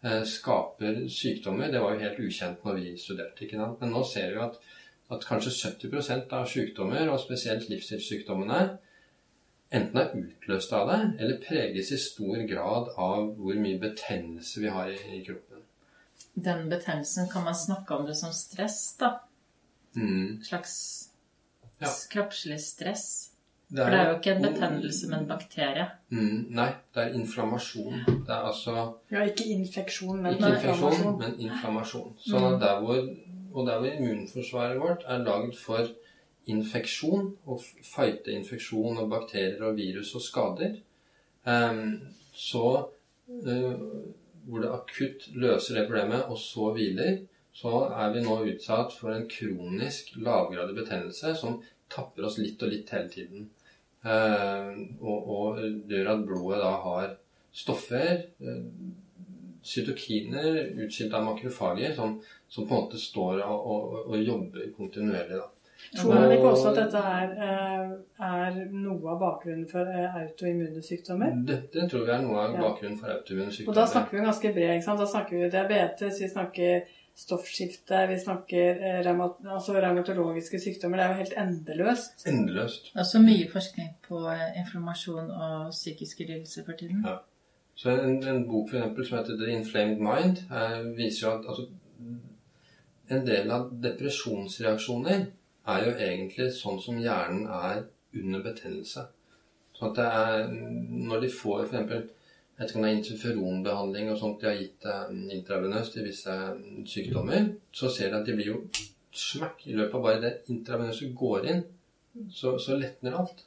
eh, 0.04 0.22
skaper 0.28 1.06
sykdommer, 1.12 1.72
det 1.72 1.82
var 1.84 1.96
jo 1.96 2.04
helt 2.04 2.22
ukjent 2.28 2.68
når 2.68 2.82
vi 2.82 2.94
studerte. 3.00 3.46
ikke 3.46 3.60
sant? 3.60 3.80
Men 3.82 3.96
nå 3.96 4.04
ser 4.08 4.36
vi 4.36 4.44
at, 4.44 4.60
at 5.16 5.26
kanskje 5.28 5.56
70% 5.56 6.36
av 6.36 6.48
sykdommer, 6.52 7.10
og 7.10 7.24
spesielt 7.24 7.68
livsstilssykdommene, 7.72 8.62
enten 9.72 10.02
er 10.02 10.14
utløst 10.18 10.74
av 10.74 10.90
det, 10.90 11.00
eller 11.20 11.42
preges 11.44 11.92
i 11.94 12.00
stor 12.02 12.44
grad 12.50 12.92
av 12.98 13.34
hvor 13.38 13.58
mye 13.62 13.80
betennelse 13.82 14.64
vi 14.64 14.74
har 14.74 14.92
i, 14.92 15.00
i 15.20 15.24
kroppen. 15.26 15.66
Den 16.34 16.70
betennelsen 16.72 17.30
kan 17.30 17.44
man 17.44 17.58
snakke 17.58 17.96
om 17.96 18.06
det 18.08 18.16
som 18.18 18.34
stress, 18.34 18.82
da? 19.00 19.18
Mm. 19.96 20.44
slags 20.46 20.76
ja. 21.80 21.90
kroppslig 22.12 22.60
stress. 22.62 23.32
Det 23.70 23.80
er, 23.80 23.86
For 23.86 23.92
det 23.92 24.00
er 24.00 24.08
jo 24.10 24.14
ikke 24.18 24.32
en 24.34 24.46
betennelse, 24.48 25.08
men 25.10 25.20
en 25.20 25.28
bakterie. 25.30 25.86
Mm, 26.10 26.38
nei, 26.58 26.70
det 26.96 27.04
er 27.04 27.18
inflammasjon. 27.20 28.00
Det 28.08 28.34
er 28.34 28.48
altså 28.50 28.76
Ja, 29.12 29.22
ikke 29.22 29.46
infeksjon, 29.54 30.24
men 30.24 30.34
Ikke 30.34 30.56
infeksjon, 30.56 31.20
men 31.20 31.36
inflammasjon. 31.38 32.16
Sånn 32.26 32.48
at 32.48 32.58
der 32.64 32.80
hvor, 32.82 33.04
og 33.54 33.68
der 33.68 33.78
hvor 33.78 33.92
immunforsvaret 33.92 34.82
vårt 34.82 35.06
er 35.06 35.22
lagd 35.22 35.54
for 35.62 35.92
infeksjon, 36.54 37.34
og 37.46 37.66
fighte 37.86 38.34
infeksjon 38.36 39.02
og 39.02 39.10
bakterier 39.12 39.62
og 39.68 39.78
virus 39.78 40.14
og 40.18 40.24
skader, 40.26 40.80
um, 41.46 42.00
så 42.34 42.66
uh, 43.28 43.74
Hvor 44.50 44.64
det 44.64 44.70
akutt 44.74 45.26
løser 45.36 45.76
det 45.76 45.84
problemet, 45.86 46.24
og 46.26 46.38
så 46.42 46.72
hviler, 46.74 47.20
så 47.54 47.84
er 47.92 48.14
vi 48.16 48.22
nå 48.24 48.38
utsatt 48.50 48.96
for 48.96 49.12
en 49.14 49.28
kronisk 49.30 50.16
lavgradig 50.18 50.74
betennelse 50.78 51.36
som 51.38 51.60
tapper 51.92 52.26
oss 52.26 52.40
litt 52.40 52.62
og 52.64 52.72
litt 52.72 52.90
hele 52.96 53.12
tiden. 53.14 53.50
Eh, 54.00 54.70
og, 55.02 55.30
og 55.36 55.60
gjør 55.92 56.12
at 56.14 56.26
blodet 56.26 56.62
da 56.64 56.72
har 56.86 57.14
stoffer, 57.62 58.24
eh, 58.40 58.62
cytokiner 59.70 60.62
utskilt 60.86 61.14
av 61.14 61.26
makrofager, 61.28 61.92
som, 61.98 62.16
som, 62.48 62.64
på 62.64 62.72
en 62.72 62.86
måte 62.86 63.02
står 63.02 63.42
og, 63.44 63.66
og, 63.74 63.98
og 64.06 64.24
jobber 64.24 64.70
kontinuerlig. 64.78 65.42
da. 65.42 65.50
Tror 65.96 66.14
man 66.14 66.32
ikke 66.32 66.50
også 66.52 66.70
at 66.70 66.76
dette 66.76 66.98
er, 66.98 67.32
eh, 67.46 67.92
er 68.30 68.58
noe 68.72 69.14
av 69.14 69.20
bakgrunnen 69.22 69.66
for 69.72 69.90
eh, 69.90 70.18
autoimmune 70.22 70.84
sykdommer? 70.86 71.34
Dette 71.48 71.88
tror 71.90 72.06
vi 72.06 72.12
er 72.14 72.22
noe 72.22 72.38
av 72.44 72.54
Ja. 72.54 72.62
bakgrunnen 72.62 73.00
for 73.00 73.08
autoimmune 73.14 73.52
sykdommer. 73.52 73.74
Og 73.74 73.76
da 73.76 73.86
snakker 73.86 74.18
vi 74.18 74.26
ganske 74.26 74.54
bred. 74.54 74.74
ikke 74.76 74.86
sant? 74.86 75.00
Da 75.00 75.06
snakker 75.06 75.38
vi 75.38 75.50
diabetes, 75.50 76.22
vi 76.22 76.30
snakker 76.30 76.82
stoffskifte, 77.20 78.08
vi 78.08 78.20
snakker 78.20 78.84
eh, 78.90 79.00
reumat 79.08 79.42
altså 79.56 79.74
revmatologiske 79.74 80.60
sykdommer. 80.60 80.98
Det 80.98 81.06
er 81.06 81.10
jo 81.10 81.22
helt 81.24 81.34
endeløst. 81.38 82.28
Endeløst. 82.28 82.84
Det 82.94 82.96
er 82.96 83.04
også 83.08 83.20
mye 83.26 83.50
forskning 83.52 83.90
på 84.08 84.20
informasjon 84.20 84.60
inflammasjon 84.62 85.32
og 85.32 85.72
psykiske 85.72 86.24
lidelser 86.28 86.66
for 86.66 86.78
tiden. 86.80 87.04
Ja. 87.06 87.18
Så 87.76 87.90
en, 87.90 88.24
en 88.28 88.48
bok 88.48 88.70
for 88.70 88.78
eksempel, 88.78 89.06
som 89.08 89.18
heter 89.18 89.38
The 89.40 89.52
Inflamed 89.58 89.98
Mind, 90.04 90.38
eh, 90.52 90.98
viser 90.98 91.28
jo 91.28 91.34
at 91.38 91.46
altså, 91.48 91.66
en 93.10 93.26
del 93.28 93.52
av 93.52 93.70
depresjonsreaksjoner 93.84 95.26
er 95.70 95.86
jo 95.86 95.96
egentlig 95.96 96.50
sånn 96.56 96.80
som 96.84 97.00
hjernen 97.02 97.48
er 97.48 97.84
under 98.20 98.44
betennelse. 98.46 99.06
Så 99.76 99.90
at 99.90 100.00
det 100.00 100.06
er 100.06 100.48
Når 100.52 101.22
de 101.22 101.30
får 101.32 101.64
eksempel, 101.64 102.08
jeg 102.60 102.76
er 102.76 102.88
interferonbehandling 102.92 104.10
og 104.12 104.18
sånt 104.20 104.42
de 104.42 104.50
har 104.50 104.58
gitt 104.60 104.86
eh, 104.86 105.12
intravenøst 105.38 105.96
i 105.96 106.04
visse 106.04 106.34
sykdommer, 106.92 107.54
så 107.72 107.88
ser 107.88 108.12
de 108.12 108.18
at 108.20 108.26
de 108.28 108.36
blir 108.36 108.50
jo 108.52 108.58
smakk 109.16 109.64
i 109.68 109.78
løpet 109.78 109.96
av 109.96 110.04
bare 110.04 110.22
det 110.26 110.34
intravenøse 110.52 111.14
går 111.16 111.48
inn, 111.54 111.62
så, 112.36 112.58
så 112.60 112.76
letner 112.76 113.16
alt. 113.22 113.46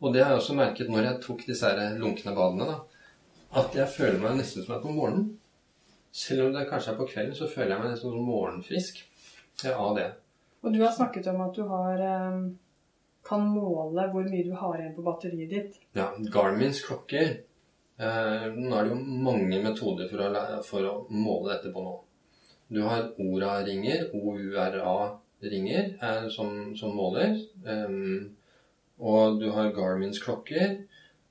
Og 0.00 0.14
det 0.14 0.24
har 0.24 0.34
jeg 0.34 0.42
også 0.42 0.56
merket 0.58 0.90
når 0.90 1.06
jeg 1.06 1.20
tok 1.22 1.44
disse 1.46 1.70
her 1.70 1.98
lunkne 2.02 2.34
badene, 2.34 2.66
da. 2.72 2.78
At 3.62 3.78
jeg 3.78 3.94
føler 3.94 4.18
meg 4.22 4.40
nesten 4.40 4.64
som 4.64 4.74
jeg 4.74 4.80
er 4.80 4.84
på 4.84 4.94
morgenen. 4.96 5.30
Selv 6.12 6.48
om 6.48 6.54
det 6.56 6.66
kanskje 6.68 6.92
er 6.92 6.98
på 6.98 7.06
kvelden, 7.12 7.36
så 7.38 7.48
føler 7.50 7.76
jeg 7.76 7.82
meg 7.84 7.92
nesten 7.92 8.12
som 8.12 8.26
morgenfrisk 8.26 9.04
av 9.70 9.94
det. 9.98 10.08
Og 10.68 10.74
du 10.76 10.82
har 10.84 10.92
snakket 10.92 11.30
om 11.32 11.40
at 11.46 11.56
du 11.56 11.62
har 11.64 12.02
eh, 12.04 12.40
kan 13.24 13.44
måle 13.48 14.04
hvor 14.12 14.26
mye 14.28 14.44
du 14.44 14.52
har 14.56 14.76
igjen 14.76 14.96
på 14.96 15.04
batteriet 15.06 15.52
ditt. 15.52 15.78
Ja, 15.96 16.10
Garmins 16.32 16.82
klokker 16.84 17.30
eh, 17.30 18.44
Nå 18.52 18.74
er 18.76 18.84
det 18.84 18.92
jo 18.92 18.98
mange 19.24 19.62
metoder 19.64 20.10
for 20.10 20.24
å, 20.24 20.44
for 20.66 20.84
å 20.84 20.94
måle 21.08 21.54
dette 21.54 21.72
på 21.72 21.84
nå. 21.84 21.94
Du 22.68 22.82
har 22.84 23.06
ORA-ringer, 23.16 24.10
OURA-ringer, 24.12 25.94
eh, 26.04 26.26
som, 26.32 26.74
som 26.76 26.92
måler. 26.92 27.38
Em, 27.64 28.34
og 29.00 29.38
du 29.40 29.48
har 29.54 29.72
Garmins 29.72 30.20
klokker. 30.20 30.82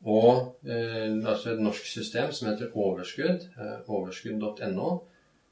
Og 0.08 0.58
eh, 0.66 1.14
det 1.14 1.22
er 1.22 1.30
altså 1.36 1.54
et 1.54 1.62
norsk 1.62 1.86
system 1.92 2.34
som 2.34 2.50
heter 2.50 2.74
Overskudd, 2.74 3.46
eh, 3.54 3.78
overskudd.no, 3.86 4.90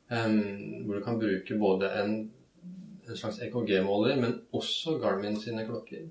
em, 0.10 0.42
hvor 0.88 0.98
du 0.98 1.06
kan 1.06 1.22
bruke 1.22 1.60
både 1.62 1.94
en, 2.02 2.18
en 3.10 3.18
slags 3.20 3.40
EKG-måler, 3.46 4.20
men 4.22 4.38
også 4.54 4.98
Garmin 5.02 5.40
sine 5.42 5.66
klokker 5.68 6.08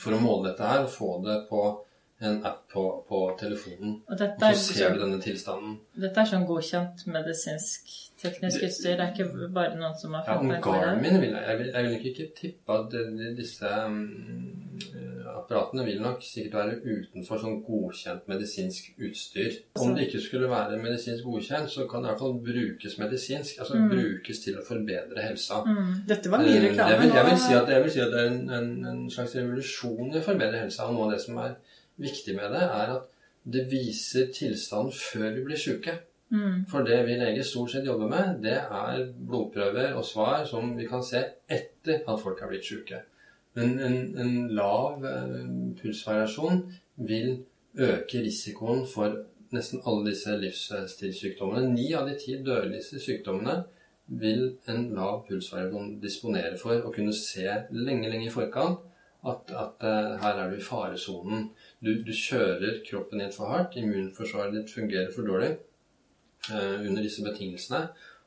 for 0.00 0.16
å 0.16 0.20
måle 0.22 0.50
dette 0.50 0.66
her 0.66 0.84
og 0.84 0.90
få 0.90 1.10
det 1.24 1.36
på 1.50 1.62
en 2.26 2.38
app 2.48 2.62
på, 2.72 2.82
på 3.08 3.18
telefonen. 3.38 3.98
Og 4.08 4.20
Og 4.20 4.56
så 4.56 4.72
ser 4.74 4.94
du 4.94 5.02
denne 5.02 5.18
tilstanden. 5.20 5.74
dette 6.00 6.20
er 6.22 6.30
sånn 6.30 6.46
godkjent 6.48 7.04
medisinsk 7.12 7.90
teknisk 8.22 8.62
utstyr. 8.64 8.96
Det 8.96 9.04
er 9.04 9.12
ikke 9.12 9.48
bare 9.52 9.76
noen 9.76 9.98
som 10.00 10.14
har 10.16 10.24
Ja, 10.24 10.38
funnet 10.38 10.48
om 10.48 10.54
en 10.56 10.62
god. 10.64 10.80
Garmin 10.86 11.20
vil 11.20 11.34
jeg, 11.34 11.44
jeg, 11.48 11.58
vil, 11.58 11.70
jeg 11.74 11.84
vil 11.84 12.06
ikke 12.10 12.28
tippe 12.40 12.78
at 12.80 12.96
disse 13.36 13.72
um, 13.84 14.00
apparatene 15.32 15.84
vil 15.86 16.00
nok 16.02 16.22
sikkert 16.24 16.54
være 16.58 16.76
utenfor 16.84 17.40
sånn 17.42 17.60
godkjent 17.66 18.28
medisinsk 18.30 18.92
utstyr. 19.06 19.56
Om 19.80 19.94
det 19.96 20.06
ikke 20.08 20.22
skulle 20.24 20.50
være 20.50 20.78
medisinsk 20.82 21.24
godkjent, 21.26 21.70
så 21.72 21.86
kan 21.90 22.02
det 22.02 22.10
i 22.10 22.12
hvert 22.12 22.22
fall 22.24 22.38
brukes 22.46 22.98
medisinsk. 23.00 23.58
Altså 23.62 23.80
brukes 23.90 24.42
til 24.44 24.58
å 24.60 24.64
forbedre 24.66 25.24
helsa. 25.24 25.62
Dette 26.08 26.32
var 26.32 26.44
mye 26.44 26.56
Eh, 26.56 26.68
reklame. 26.68 26.90
Jeg 26.90 27.00
vil, 27.02 27.14
jeg, 27.16 27.26
vil 27.30 27.38
si 27.42 27.52
at, 27.54 27.68
jeg 27.74 27.84
vil 27.84 27.94
si 27.96 28.00
at 28.04 28.12
det 28.14 28.20
er 28.22 28.30
en, 28.32 28.50
en, 28.58 28.72
en 28.92 29.10
slags 29.10 29.36
revolusjon 29.36 30.12
i 30.12 30.20
å 30.20 30.26
forbedre 30.26 30.64
helsa. 30.64 30.86
Og 30.88 30.96
noe 30.96 31.08
av 31.08 31.16
det 31.16 31.22
som 31.24 31.38
er 31.42 31.56
viktig 32.00 32.36
med 32.36 32.52
det, 32.54 32.62
er 32.80 32.94
at 32.96 33.08
det 33.46 33.66
viser 33.70 34.30
tilstanden 34.34 34.92
før 34.92 35.32
vi 35.36 35.44
blir 35.46 35.60
syke. 35.60 35.98
For 36.70 36.82
det 36.82 37.04
vi 37.06 37.14
leger 37.20 37.44
stort 37.46 37.70
sett 37.70 37.86
jobber 37.86 38.08
med, 38.10 38.40
det 38.42 38.56
er 38.58 39.04
blodprøver 39.14 39.94
og 39.94 40.02
svar 40.04 40.42
som 40.48 40.72
vi 40.76 40.88
kan 40.90 41.04
se 41.06 41.20
etter 41.46 42.00
at 42.02 42.18
folk 42.20 42.40
har 42.42 42.50
blitt 42.50 42.66
syke. 42.66 42.98
Men 43.56 43.78
en, 43.80 43.96
en 44.20 44.34
lav 44.56 45.04
eh, 45.08 45.38
pulsvariasjon 45.80 46.66
vil 47.08 47.38
øke 47.76 48.20
risikoen 48.24 48.84
for 48.88 49.22
nesten 49.54 49.80
alle 49.86 50.10
disse 50.10 50.34
livsstilssykdommene. 50.40 51.70
Ni 51.72 51.92
av 51.96 52.08
de 52.08 52.16
ti 52.20 52.36
dødeligste 52.44 53.00
sykdommene 53.00 53.62
vil 54.06 54.44
en 54.70 54.90
lav 54.96 55.24
pulsvariasjon 55.28 55.96
disponere 56.02 56.58
for 56.60 56.84
å 56.84 56.92
kunne 56.94 57.14
se 57.16 57.46
lenge, 57.72 58.10
lenge 58.10 58.28
i 58.28 58.34
forkant 58.34 58.84
at, 59.26 59.50
at 59.50 59.86
uh, 59.86 60.12
her 60.22 60.42
er 60.42 60.50
du 60.50 60.58
i 60.60 60.62
faresonen. 60.62 61.48
Du, 61.82 61.92
du 62.06 62.12
kjører 62.12 62.82
kroppen 62.86 63.22
din 63.22 63.32
for 63.34 63.50
hardt, 63.50 63.78
immunforsvaret 63.80 64.54
ditt 64.54 64.74
fungerer 64.74 65.10
for 65.14 65.26
dårlig 65.26 65.56
uh, 66.52 66.76
under 66.84 67.02
disse 67.02 67.24
betingelsene, 67.26 67.86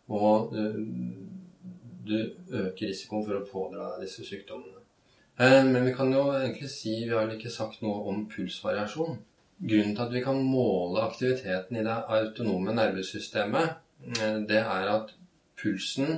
og 0.09 0.57
uh, 0.57 0.81
du 2.09 2.17
øker 2.17 2.89
risikoen 2.89 3.25
for 3.25 3.39
å 3.39 3.47
pådra 3.47 3.93
disse 4.01 4.25
sykdommene. 4.27 4.78
Eh, 5.39 5.65
men 5.65 5.85
vi 5.85 5.93
kan 5.95 6.11
jo 6.11 6.25
egentlig 6.35 6.69
si 6.69 6.93
vi 7.05 7.13
har 7.13 7.23
vel 7.23 7.37
ikke 7.37 7.51
sagt 7.53 7.79
noe 7.83 8.01
om 8.11 8.25
pulsvariasjon. 8.31 9.21
Grunnen 9.59 9.95
til 9.95 10.03
at 10.03 10.11
vi 10.11 10.23
kan 10.23 10.41
måle 10.43 11.05
aktiviteten 11.05 11.79
i 11.79 11.83
det 11.85 11.95
autonome 12.15 12.75
nervesystemet, 12.75 13.77
eh, 14.17 14.41
det 14.49 14.59
er 14.59 14.91
at 14.91 15.13
pulsen 15.61 16.11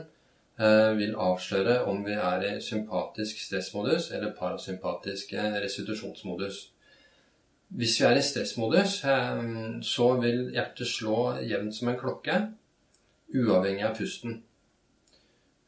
eh, 0.57 0.91
vil 0.97 1.13
avsløre 1.13 1.83
om 1.85 2.01
vi 2.05 2.17
er 2.17 2.47
i 2.49 2.55
sympatisk 2.65 3.45
stressmodus 3.45 4.09
eller 4.11 4.33
parasympatisk 4.39 5.33
restitusjonsmodus. 5.37 6.67
Hvis 7.69 7.99
vi 7.99 8.05
er 8.05 8.17
i 8.17 8.25
stressmodus, 8.25 8.97
så 9.87 10.07
vil 10.19 10.49
hjertet 10.51 10.87
slå 10.87 11.37
jevnt 11.47 11.75
som 11.75 11.87
en 11.87 11.99
klokke, 11.99 12.39
uavhengig 13.31 13.85
av 13.87 13.95
pusten. 13.95 14.41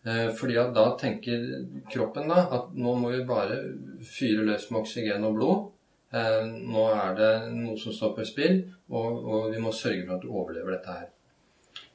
Eh, 0.05 0.29
Fordi 0.35 0.57
at 0.59 0.73
da 0.75 0.89
tenker 0.99 1.43
kroppen 1.91 2.27
da 2.31 2.43
at 2.51 2.71
nå 2.75 2.95
må 2.99 3.11
vi 3.13 3.23
bare 3.27 3.59
fyre 4.03 4.43
løs 4.43 4.67
med 4.71 4.81
oksygen 4.81 5.23
og 5.23 5.37
blod. 5.37 5.67
Eh, 6.13 6.41
Nå 6.43 6.87
er 6.91 7.13
det 7.17 7.33
noe 7.55 7.77
som 7.79 7.95
står 7.95 8.15
på 8.17 8.25
spill, 8.27 8.57
og, 8.91 9.21
og 9.23 9.51
vi 9.53 9.61
må 9.63 9.71
sørge 9.73 10.03
for 10.05 10.17
at 10.17 10.25
du 10.25 10.33
overlever 10.33 10.75
dette 10.75 10.97
her. 10.97 11.07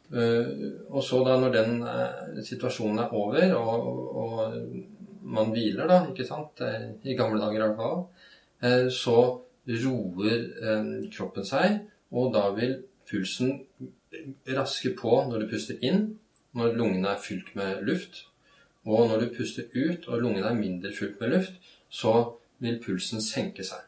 Eh, 0.08 0.54
Og 0.88 1.02
så 1.04 1.20
da 1.26 1.36
når 1.36 1.52
den 1.58 1.82
situasjonen 2.44 3.04
er 3.04 3.12
over, 3.12 3.52
og, 3.60 3.90
og 4.22 5.28
man 5.28 5.52
hviler 5.52 5.90
da, 5.90 6.00
ikke 6.08 6.24
sant, 6.24 6.62
i 7.04 7.14
gamle 7.18 7.40
dager 7.42 7.66
i 7.68 8.88
så 8.90 9.18
roer 9.68 10.46
kroppen 11.12 11.44
seg, 11.46 11.76
og 12.10 12.32
da 12.34 12.46
vil 12.56 12.72
pulsen 13.06 13.52
raske 14.56 14.94
på 14.96 15.12
når 15.28 15.44
du 15.44 15.50
puster 15.52 15.76
inn, 15.84 16.06
når 16.54 16.76
lungene 16.76 17.08
er 17.08 17.20
fylt 17.22 17.54
med 17.56 17.82
luft. 17.86 18.24
Og 18.86 19.08
når 19.08 19.20
du 19.20 19.34
puster 19.36 19.64
ut, 19.74 20.08
og 20.08 20.20
lungene 20.22 20.46
er 20.48 20.54
mindre 20.54 20.92
fylt 20.96 21.20
med 21.20 21.28
luft, 21.34 21.52
så 21.90 22.14
vil 22.60 22.80
pulsen 22.84 23.20
senke 23.22 23.64
seg. 23.64 23.84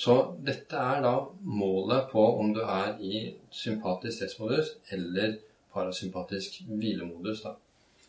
Så 0.00 0.14
dette 0.46 0.76
er 0.80 1.02
da 1.04 1.14
målet 1.44 2.06
på 2.12 2.22
om 2.40 2.54
du 2.54 2.60
er 2.62 2.94
i 3.04 3.34
sympatisk 3.52 4.16
stressmodus 4.16 4.70
eller 4.94 5.34
parasympatisk 5.74 6.62
hvilemodus. 6.68 7.42
da. 7.42 7.50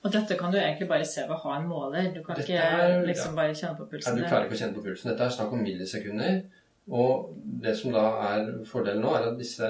Og 0.04 0.12
dette 0.14 0.38
kan 0.38 0.52
du 0.52 0.58
egentlig 0.58 0.88
bare 0.90 1.06
se 1.06 1.22
ved 1.22 1.36
å 1.36 1.42
ha 1.44 1.58
en 1.60 1.68
måler. 1.68 2.14
Du 2.14 2.24
kan 2.24 2.36
Dette 2.36 2.48
ikke 2.48 2.64
er- 2.64 3.06
liksom 3.06 3.36
bare 3.36 3.54
kjenne 3.54 3.78
på 3.78 3.84
Ja, 3.84 3.90
pulsen. 3.98 4.16
du 4.18 4.24
klarer 4.24 4.46
ikke 4.46 4.56
å 4.56 4.62
kjenne 4.62 4.74
på 4.76 4.84
pulsen. 4.84 5.10
Dette 5.12 5.24
er 5.24 5.30
snakk 5.30 5.52
om 5.54 5.60
millisekunder. 5.64 6.42
Og 6.90 7.36
det 7.62 7.78
som 7.78 7.92
da 7.92 8.06
er 8.32 8.64
fordelen 8.66 9.02
nå, 9.02 9.10
er 9.16 9.32
at 9.32 9.38
disse 9.38 9.68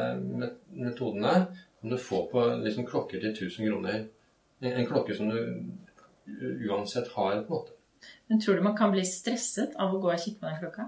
metodene 0.74 1.48
kan 1.82 1.94
du 1.94 1.98
får 1.98 2.26
på 2.32 2.46
liksom 2.64 2.88
klokker 2.88 3.20
til 3.20 3.34
1000 3.34 3.70
kroner. 3.70 4.04
En, 4.62 4.72
en 4.72 4.88
klokke 4.90 5.16
som 5.18 5.30
du 5.30 6.70
uansett 6.70 7.08
har, 7.16 7.42
på 7.42 7.42
en 7.42 7.50
måte. 7.50 7.78
Men 8.28 8.42
tror 8.42 8.56
du 8.56 8.64
man 8.66 8.78
kan 8.78 8.94
bli 8.94 9.04
stresset 9.06 9.76
av 9.82 9.94
å 9.94 10.00
gå 10.02 10.12
og 10.14 10.22
kikke 10.22 10.42
på 10.42 10.50
den 10.50 10.62
klokka? 10.62 10.88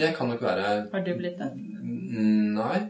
Det 0.00 0.12
kan 0.14 0.28
nok 0.30 0.42
være 0.42 0.66
Har 0.92 1.02
du 1.06 1.14
blitt 1.18 1.38
det? 1.40 1.50
Mm, 1.54 2.54
Nei. 2.58 2.80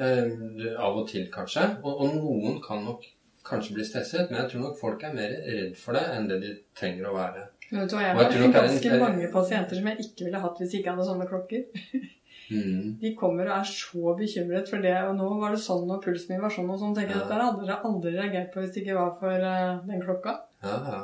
Eh, 0.00 0.30
av 0.78 0.98
og 1.02 1.08
til, 1.10 1.26
kanskje. 1.32 1.66
Og, 1.82 2.00
og 2.04 2.14
noen 2.16 2.60
kan 2.64 2.82
nok 2.86 3.04
kanskje 3.46 3.76
bli 3.76 3.86
stresset, 3.86 4.30
men 4.30 4.42
jeg 4.42 4.52
tror 4.52 4.64
nok 4.66 4.78
folk 4.80 5.02
er 5.06 5.14
mer 5.16 5.34
redd 5.46 5.76
for 5.78 5.96
det 5.96 6.06
enn 6.14 6.28
det 6.30 6.40
de 6.42 6.54
trenger 6.76 7.10
å 7.10 7.16
være. 7.16 7.44
Men 7.70 7.84
Vet 7.84 7.92
du 7.92 7.96
hva, 7.96 8.06
jeg 8.06 8.16
har 8.16 8.54
ganske 8.58 9.02
mange 9.02 9.30
pasienter 9.34 9.78
som 9.78 9.90
jeg 9.90 10.06
ikke 10.06 10.26
ville 10.28 10.42
hatt 10.42 10.58
hvis 10.62 10.74
jeg 10.74 10.82
ikke 10.82 10.94
hadde 10.96 11.10
sånne 11.10 11.28
klokker. 11.30 11.66
Mm. 12.50 12.96
De 13.00 13.14
kommer 13.14 13.46
og 13.46 13.58
er 13.60 13.68
så 13.70 14.14
bekymret 14.18 14.68
for 14.68 14.82
det, 14.82 14.96
og 15.06 15.14
nå 15.16 15.28
var 15.40 15.54
det 15.54 15.60
sånn, 15.62 15.90
og 15.90 16.02
pulsen 16.02 16.34
min 16.34 16.42
var 16.42 16.50
sånn, 16.50 16.70
og 16.70 16.80
sånn. 16.80 16.96
tenker 16.96 17.14
jeg 17.14 17.20
Ja. 17.20 17.22
at 17.22 17.30
Dette 17.30 17.44
hadde 17.46 17.66
dere 17.66 17.82
aldri 17.90 18.14
reagert 18.16 18.50
på 18.52 18.60
hvis 18.64 18.72
det 18.74 18.82
ikke 18.82 18.98
var 18.98 19.12
for 19.20 19.46
uh, 19.52 19.86
den 19.86 20.02
klokka. 20.02 20.34
Ja, 20.64 20.78
ja. 20.90 21.02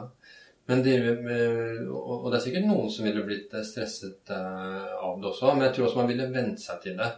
Men 0.67 0.83
de, 0.83 0.95
eh, 0.99 1.85
og 1.95 2.27
det 2.33 2.41
er 2.41 2.43
sikkert 2.43 2.67
noen 2.67 2.91
som 2.91 3.07
ville 3.07 3.23
blitt 3.23 3.53
eh, 3.55 3.63
stresset 3.63 4.33
eh, 4.35 4.89
av 4.99 5.21
det 5.23 5.29
også. 5.31 5.53
Men 5.55 5.69
jeg 5.69 5.77
tror 5.77 5.87
også 5.87 6.01
man 6.01 6.11
ville 6.11 6.27
vent 6.35 6.59
seg 6.59 6.81
til 6.83 6.97
det. 6.99 7.13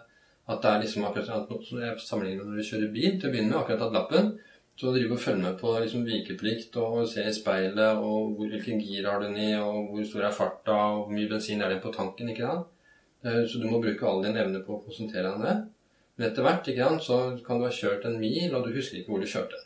At 0.49 0.61
det 0.61 0.69
er 0.71 0.83
liksom 0.83 1.07
akkurat 1.09 1.31
at 1.33 1.71
Jeg 1.73 2.03
sammenligner 2.05 2.45
når 2.45 2.61
du 2.61 2.67
kjører 2.69 2.93
bil 2.93 3.17
til 3.17 3.29
å 3.29 3.33
begynne 3.33 3.53
med, 3.55 3.59
akkurat 3.63 3.81
tatt 3.87 3.97
lappen. 3.97 4.29
Så 4.79 4.93
driver 4.93 5.09
du 5.09 5.17
og 5.17 5.23
følger 5.25 5.43
med 5.43 5.57
på 5.59 5.73
liksom 5.83 6.05
vikeplikt 6.07 6.77
og 6.79 7.01
ser 7.11 7.27
i 7.27 7.35
speilet 7.35 7.99
og 7.99 8.37
hvor, 8.37 8.53
hvilken 8.53 8.85
gir 8.85 9.09
har 9.09 9.19
du 9.19 9.27
den 9.27 9.41
i, 9.41 9.49
og 9.59 9.89
hvor 9.95 10.05
stor 10.07 10.29
er 10.29 10.37
farta, 10.37 10.77
og 10.77 11.07
hvor 11.07 11.17
mye 11.17 11.31
bensin 11.33 11.65
er 11.65 11.73
det 11.73 11.81
på 11.83 11.91
tanken. 11.97 12.29
ikke 12.29 12.47
sant? 12.47 12.69
Eh, 13.25 13.45
Så 13.47 13.59
du 13.59 13.67
må 13.71 13.81
bruke 13.83 14.07
all 14.07 14.23
din 14.25 14.37
evne 14.37 14.61
på 14.67 14.77
å 14.77 14.83
konsentrere 14.85 15.27
deg 15.29 15.35
om 15.41 15.43
det. 15.47 15.57
Men 16.19 16.31
etter 16.31 16.43
hvert 16.47 16.69
ikke 16.71 16.85
sant, 16.89 17.03
så 17.07 17.19
kan 17.47 17.59
du 17.59 17.65
ha 17.67 17.71
kjørt 17.75 18.05
en 18.07 18.19
mil, 18.21 18.55
og 18.55 18.67
du 18.67 18.73
husker 18.75 18.99
ikke 19.01 19.13
hvor 19.15 19.21
du 19.23 19.27
kjørte. 19.31 19.61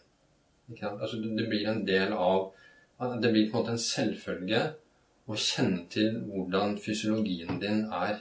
Altså, 0.82 1.18
det 1.20 1.48
blir 1.48 1.66
en 1.68 1.84
del 1.86 2.12
av 2.12 2.52
Det 3.22 3.32
blir 3.32 3.48
på 3.50 3.56
en 3.56 3.62
måte 3.64 3.72
en 3.74 3.78
selvfølge 3.82 4.58
å 5.26 5.34
kjenne 5.34 5.88
til 5.90 6.20
hvordan 6.28 6.76
fysiologien 6.78 7.58
din 7.58 7.80
er. 7.92 8.20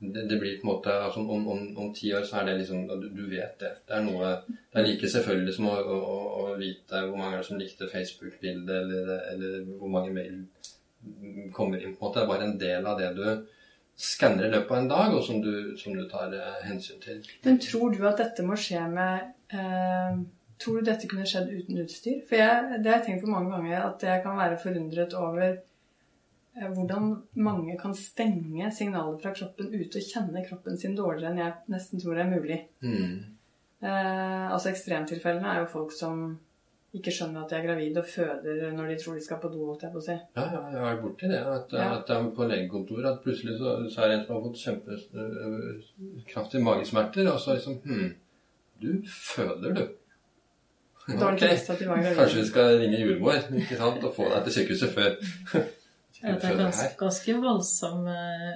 Det, 0.00 0.22
det 0.30 0.38
blir 0.38 0.60
på 0.60 0.66
en 0.68 0.70
måte 0.70 0.92
altså 0.92 1.20
om, 1.24 1.48
om, 1.48 1.64
om 1.80 1.88
ti 1.96 2.12
år 2.14 2.22
så 2.28 2.36
er 2.40 2.44
det 2.46 2.54
liksom 2.60 2.84
du, 3.00 3.08
du 3.08 3.24
vet 3.30 3.56
det. 3.58 3.72
Det 3.88 3.96
er 3.96 4.04
noe 4.06 4.30
Det 4.46 4.78
er 4.80 4.86
like 4.86 5.08
selvfølgelig 5.10 5.54
som 5.56 5.66
å, 5.66 5.74
å, 5.80 5.98
å- 6.44 6.56
vite 6.60 7.00
hvor 7.08 7.16
mange 7.18 7.40
som 7.42 7.58
likte 7.58 7.88
Facebook-bildet, 7.90 8.70
eller, 8.84 9.10
eller 9.32 9.64
hvor 9.80 9.90
mange 9.90 10.12
mail 10.14 10.44
kommer 11.52 11.80
inn. 11.82 11.96
på 11.96 12.04
en 12.04 12.06
måte. 12.06 12.20
Det 12.20 12.22
er 12.22 12.30
bare 12.30 12.46
en 12.50 12.58
del 12.58 12.86
av 12.86 12.98
det 13.00 13.10
du 13.16 13.24
skanner 13.96 14.48
i 14.48 14.52
løpet 14.52 14.70
av 14.72 14.78
en 14.78 14.88
dag, 14.90 15.12
og 15.14 15.22
som 15.24 15.42
du, 15.42 15.74
som 15.78 15.94
du 15.94 16.04
tar 16.10 16.32
eh, 16.34 16.62
hensyn 16.68 17.02
til. 17.02 17.20
Men 17.44 17.60
tror 17.62 17.94
du 17.94 18.00
at 18.08 18.22
dette 18.22 18.46
må 18.46 18.58
skje 18.58 18.86
med 18.90 19.28
eh, 19.54 20.24
Tror 20.64 20.78
du 20.78 20.86
dette 20.86 21.08
kunne 21.10 21.26
skjedd 21.26 21.48
uten 21.50 21.80
utstyr? 21.82 22.20
For 22.28 22.38
jeg, 22.38 22.76
det 22.78 22.86
har 22.86 23.00
jeg 23.00 23.06
tenkt 23.08 23.24
på 23.24 23.32
mange 23.32 23.50
ganger, 23.50 23.88
at 23.88 24.04
jeg 24.06 24.22
kan 24.22 24.36
være 24.38 24.58
forundret 24.62 25.16
over 25.18 25.42
eh, 25.50 26.68
hvordan 26.76 27.10
mange 27.42 27.74
kan 27.80 27.96
stenge 27.98 28.70
signaler 28.72 29.18
fra 29.20 29.34
kroppen 29.34 29.72
ute 29.74 29.98
og 29.98 30.06
kjenne 30.12 30.44
kroppen 30.46 30.78
sin 30.78 30.94
dårligere 30.96 31.32
enn 31.32 31.42
jeg 31.42 31.74
nesten 31.74 32.02
tror 32.02 32.14
det 32.14 32.24
er 32.24 32.30
mulig. 32.30 32.60
Mm. 32.86 33.34
Eh, 33.84 34.46
altså 34.54 34.70
Ekstremtilfellene 34.70 35.50
er 35.50 35.64
jo 35.64 35.72
folk 35.74 35.92
som 35.92 36.22
ikke 36.94 37.10
skjønner 37.12 37.42
at 37.44 37.50
de 37.50 37.56
er 37.56 37.64
gravide 37.66 37.98
og 38.02 38.06
føder 38.06 38.72
når 38.76 38.86
de 38.92 38.96
tror 39.02 39.14
de 39.18 39.24
skal 39.24 39.40
på 39.42 39.48
do. 39.52 39.64
holdt 39.66 39.82
jeg 39.82 39.92
på 39.92 39.98
å 39.98 40.04
si. 40.06 40.14
Ja, 40.36 40.44
ja, 40.52 40.60
jeg 40.70 40.78
har 40.80 40.88
vært 40.94 41.02
borti 41.02 41.30
det. 41.32 41.40
At, 41.54 41.72
Ja. 41.72 41.88
at 41.98 42.10
er 42.14 42.30
på 42.36 42.46
legekontoret 42.50 43.08
at 43.10 43.22
plutselig 43.24 43.58
så, 43.58 43.72
så 43.90 44.04
er 44.04 44.08
det 44.08 44.18
en 44.20 44.24
som 44.26 44.36
har 44.36 44.44
fått 44.46 44.62
kjempekraftige 44.64 46.62
magesmerter, 46.62 47.30
og 47.32 47.40
så 47.40 47.54
liksom 47.58 47.80
Hm, 47.84 48.14
du 48.82 48.90
føder, 49.10 49.74
du. 49.74 49.84
Da 51.06 51.18
har 51.18 51.36
de 51.36 51.36
Ok, 51.36 51.42
at 51.70 51.78
de 51.78 51.86
var 51.88 51.96
gravide. 52.00 52.16
Kanskje 52.16 52.38
vi 52.40 52.46
skal 52.48 52.78
ringe 52.80 53.00
jordmor 53.00 53.32
ikke 53.60 53.76
sant, 53.76 54.04
og 54.04 54.14
få 54.16 54.28
deg 54.32 54.44
til 54.46 54.52
sykehuset 54.58 54.94
før. 54.94 55.16
Ja, 56.24 56.30
det 56.40 56.44
er 56.48 56.56
ganske, 56.56 56.96
ganske 56.96 57.32
voldsomme 57.42 58.12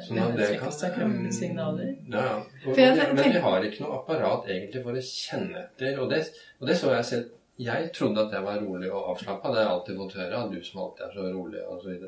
Sånn 0.07 0.18
av 0.23 0.95
kroppens 0.95 1.37
signaler. 1.38 1.90
Ja, 2.09 2.23
ja. 2.23 2.37
Og, 2.64 2.71
og- 2.71 3.14
men 3.18 3.33
vi 3.35 3.42
har 3.45 3.66
ikke 3.66 3.83
noe 3.85 3.99
apparat 3.99 4.47
egentlig 4.49 4.83
for 4.87 4.92
å 4.97 5.02
kjenne 5.04 5.66
etter. 5.66 5.99
Og 6.00 6.09
det, 6.11 6.23
og 6.61 6.66
det 6.71 6.76
så 6.78 6.95
jeg 6.95 7.04
selv. 7.04 7.28
Jeg 7.59 7.93
trodde 7.95 8.27
at 8.27 8.33
jeg 8.33 8.45
var 8.45 8.61
rolig 8.62 8.91
og 8.93 9.12
avslappa. 9.12 9.50
Det 9.50 9.59
har 9.59 9.65
jeg 9.65 9.75
alltid 9.77 9.97
fått 9.99 10.19
høre 10.21 10.43
av 10.43 10.53
du 10.53 10.59
som 10.65 10.83
alltid 10.85 11.07
er 11.07 11.15
så 11.15 11.31
rolig 11.35 11.62
osv. 11.67 12.05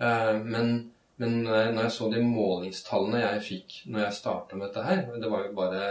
Uh, 0.00 0.34
men, 0.44 0.70
men 1.16 1.42
når 1.44 1.82
jeg- 1.82 1.92
så 1.92 2.10
de 2.12 2.22
målingstallene 2.22 3.20
jeg 3.20 3.42
fikk 3.42 3.76
når 3.86 4.00
jeg 4.04 4.12
starta 4.12 4.56
med 4.56 4.66
dette 4.68 4.82
her 4.84 5.20
Det 5.20 5.30
var 5.30 5.46
jo 5.46 5.52
bare 5.56 5.82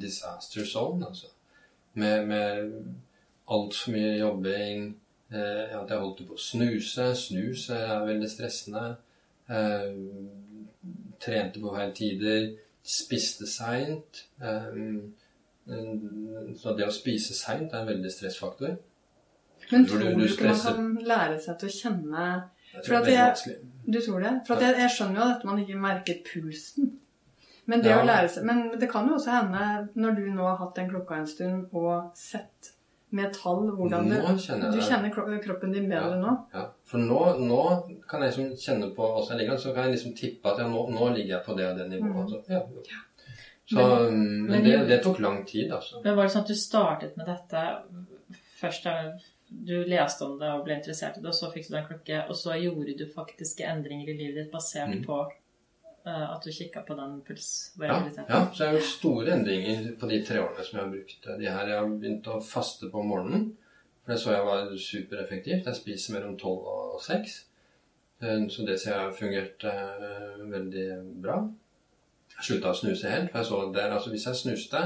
disaster 0.00 0.64
zone, 0.64 1.06
altså. 1.06 1.26
Med, 1.94 2.26
med 2.26 2.84
altfor 3.48 3.92
mye 3.92 4.18
jobbing. 4.18 4.94
Eh, 5.32 5.80
at 5.80 5.88
jeg 5.88 5.98
holdt 5.98 6.26
på 6.28 6.36
å 6.36 6.40
snuse. 6.40 7.06
Snus 7.16 7.68
er 7.72 8.04
veldig 8.04 8.28
stressende. 8.28 8.96
Eh, 9.48 9.94
trente 11.20 11.60
på 11.62 11.72
feil 11.76 11.92
tider. 11.96 12.48
Spiste 12.84 13.48
seint. 13.48 14.24
Eh, 14.42 14.76
så 16.58 16.72
det 16.76 16.86
å 16.88 16.92
spise 16.94 17.34
seint 17.34 17.72
er 17.72 17.82
en 17.84 17.86
veldig 17.92 18.10
stressfaktor. 18.10 18.76
Men 19.70 19.86
Tror 19.86 19.98
du 20.02 20.08
du 20.18 20.24
ikke 20.26 20.48
man 20.50 20.58
kan 20.64 20.88
lære 21.06 21.38
seg 21.40 21.58
til 21.60 21.68
å 21.68 21.76
kjenne 21.76 22.24
Jeg 22.74 22.82
tror 22.84 23.04
det 23.04 23.14
er 23.14 23.28
vanskelig. 23.30 23.56
Du 23.86 24.00
tror 24.00 24.20
det? 24.24 24.32
For 24.46 24.54
at 24.56 24.62
jeg, 24.66 24.74
jeg 24.82 24.90
skjønner 24.96 25.20
jo 25.20 25.28
at 25.36 25.44
man 25.44 25.62
ikke 25.62 25.78
merker 25.78 26.20
pulsen. 26.26 26.90
Men 27.70 27.80
det 27.84 27.92
Ja. 27.92 28.00
å 28.02 28.06
lære 28.06 28.28
seg 28.28 28.44
Men 28.44 28.78
det 28.80 28.90
kan 28.90 29.06
jo 29.08 29.14
også 29.14 29.30
hende, 29.30 29.88
når 29.94 30.16
du 30.16 30.22
nå 30.34 30.42
har 30.48 30.56
hatt 30.56 30.74
den 30.76 30.90
klokka 30.90 31.14
en 31.20 31.26
stund 31.26 31.68
og 31.72 32.10
sett 32.18 32.72
med 33.12 33.32
tall 33.36 33.70
hvordan 33.76 34.08
du 34.08 34.16
kjenner 34.40 34.72
Du 34.72 34.80
kjenner 34.80 35.12
kroppen 35.14 35.72
din 35.72 35.88
bedre 35.88 36.16
Ja. 36.16 36.20
nå? 36.24 36.36
Ja, 36.54 36.66
for 36.84 36.98
nå, 36.98 37.20
nå 37.38 37.62
kan 38.08 38.22
jeg 38.22 38.32
liksom 38.32 38.56
kjenne 38.56 38.94
på 38.96 39.02
åssen 39.18 39.36
jeg 39.38 39.46
ligger, 39.46 39.56
så 39.58 39.74
kan 39.74 39.84
jeg 39.84 39.92
liksom 39.94 40.16
tippe 40.16 40.48
at 40.50 40.58
ja, 40.58 40.66
nå, 40.68 40.88
nå 40.90 41.14
ligger 41.14 41.36
jeg 41.38 41.44
på 41.46 41.56
det 41.56 41.66
og 41.70 41.78
det 41.78 41.88
nivået. 41.90 42.24
Mm. 42.24 42.28
Så, 42.28 42.42
Ja. 42.48 42.60
Så, 43.70 43.76
men, 44.10 44.46
men 44.50 44.64
det, 44.64 44.86
det 44.88 45.02
tok 45.04 45.20
lang 45.22 45.44
tid, 45.46 45.70
altså. 45.72 46.00
Men 46.04 46.16
var 46.16 46.26
det 46.26 46.32
sånn 46.34 46.42
at 46.42 46.48
du 46.50 46.54
startet 46.58 47.16
med 47.16 47.26
dette 47.30 47.60
først 48.58 48.84
da 48.84 48.96
du 49.52 49.84
leste 49.84 50.24
om 50.24 50.38
det 50.40 50.48
og 50.48 50.64
ble 50.64 50.74
interessert 50.78 51.18
i 51.18 51.20
det, 51.22 51.28
og 51.28 51.36
så 51.36 51.50
fikk 51.52 51.66
du 51.68 51.74
deg 51.74 51.82
en 51.82 51.88
klokke, 51.90 52.18
og 52.28 52.36
så 52.36 52.54
gjorde 52.56 52.94
du 52.98 53.04
faktiske 53.12 53.66
endringer 53.68 54.08
i 54.08 54.16
livet 54.18 54.38
ditt 54.42 54.52
basert 54.52 54.88
Mm. 54.94 55.04
på 55.06 55.18
uh, 55.22 56.26
at 56.34 56.42
du 56.42 56.50
kikka 56.50 56.82
på 56.88 56.96
den 56.98 57.18
Ja, 57.18 57.24
pulsvariabiliteten? 57.28 58.26
ja, 58.32 58.40
så 58.54 58.64
jeg 58.64 58.68
har 58.72 58.78
gjort 58.78 58.88
store 58.96 59.32
endringer 59.36 59.90
på 60.00 60.08
de 60.10 60.22
tre 60.26 60.40
årene 60.40 60.64
som 60.64 60.78
jeg 60.78 60.84
har 60.86 60.92
brukt 60.96 61.28
de 61.38 61.46
her. 61.52 61.68
Jeg 61.68 61.78
har 61.78 61.88
begynt 61.92 62.26
å 62.32 62.40
faste 62.42 62.88
på 62.90 63.02
morgenen, 63.06 63.52
for 64.04 64.12
det 64.14 64.20
så 64.24 64.32
jeg 64.34 64.44
var 64.48 64.72
supereffektivt. 64.88 65.66
Jeg 65.70 65.76
spiser 65.78 66.14
mellom 66.16 66.38
tolv 66.40 66.66
og 66.66 67.00
seks. 67.04 67.44
Eh, 68.22 68.48
Så 68.48 68.64
det 68.66 68.80
ser 68.80 68.96
jeg 68.96 69.00
har 69.04 69.12
fungert 69.12 69.64
uh, 69.64 70.40
veldig 70.50 70.88
bra. 71.22 71.42
Jeg 72.42 72.48
slutta 72.48 72.72
å 72.72 72.78
snuse 72.78 73.10
helt, 73.10 73.30
for 73.30 73.38
jeg 73.38 73.48
så 73.48 73.60
det, 73.76 73.84
altså 73.86 74.10
hvis 74.10 74.26
jeg 74.26 74.40
snuste, 74.40 74.80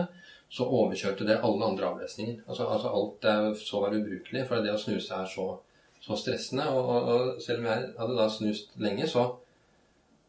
så 0.53 0.66
overkjørte 0.79 1.27
det 1.27 1.38
alle 1.42 1.71
andre 1.73 1.88
avlesninger. 1.88 2.42
Altså, 2.47 2.69
altså 2.69 2.92
alt 2.92 3.25
jeg 3.25 3.57
så 3.64 3.81
var 3.83 3.97
ubrukelig, 3.97 4.45
for 4.47 4.62
det 4.62 4.75
å 4.75 4.83
snuse 4.83 5.16
er 5.16 5.31
så, 5.33 5.49
så 6.05 6.19
stressende. 6.21 6.69
Og, 6.69 6.92
og, 6.92 7.11
og 7.14 7.42
selv 7.42 7.64
om 7.64 7.71
jeg 7.73 7.88
hadde 7.99 8.21
da 8.21 8.29
snust 8.31 8.77
lenge, 8.85 9.09
så 9.11 9.25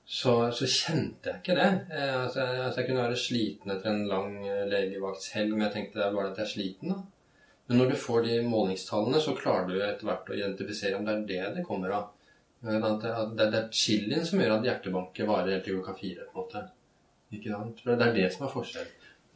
så, 0.08 0.34
så 0.56 0.68
kjente 0.72 1.28
jeg 1.34 1.42
ikke 1.42 1.56
det. 1.58 1.68
Eh, 1.92 2.14
altså, 2.16 2.40
jeg, 2.40 2.60
altså, 2.64 2.80
jeg 2.80 2.88
kunne 2.88 3.04
være 3.04 3.20
sliten 3.20 3.74
etter 3.74 3.92
en 3.92 4.06
lang 4.08 4.38
eh, 4.40 4.64
legevaktshelg, 4.72 5.52
men 5.52 5.66
jeg 5.66 5.74
tenkte 5.74 6.00
det 6.00 6.06
er 6.06 6.14
bare 6.16 6.32
at 6.32 6.40
jeg 6.40 6.48
er 6.48 6.54
sliten. 6.54 6.94
da. 6.94 7.02
Men 7.68 7.82
når 7.82 7.92
du 7.92 7.98
får 8.00 8.22
de 8.24 8.38
målingstallene, 8.48 9.20
så 9.20 9.36
klarer 9.36 9.68
du 9.68 9.82
etter 9.82 10.08
hvert 10.08 10.32
å 10.32 10.38
identifisere 10.38 10.96
om 10.96 11.04
det 11.04 11.18
er 11.18 11.26
det 11.34 11.42
det 11.58 11.66
kommer 11.68 11.92
av. 11.98 12.32
Eh, 12.64 12.80
det, 12.80 13.12
er, 13.12 13.36
det 13.42 13.50
er 13.60 13.68
chilien 13.84 14.24
som 14.26 14.40
gjør 14.40 14.56
at 14.56 14.70
hjertebanket 14.70 15.28
varer 15.28 15.58
helt 15.58 15.68
til 15.68 15.76
klokka 15.82 15.98
fire. 16.00 16.30
på 16.32 16.32
en 16.32 16.46
måte. 16.46 16.64
Ikke 17.34 17.52
sant? 17.52 17.82
For 17.84 18.00
det 18.00 18.08
er 18.08 18.16
det 18.16 18.30
som 18.36 18.48
er 18.48 18.54
forskjell. 18.54 18.88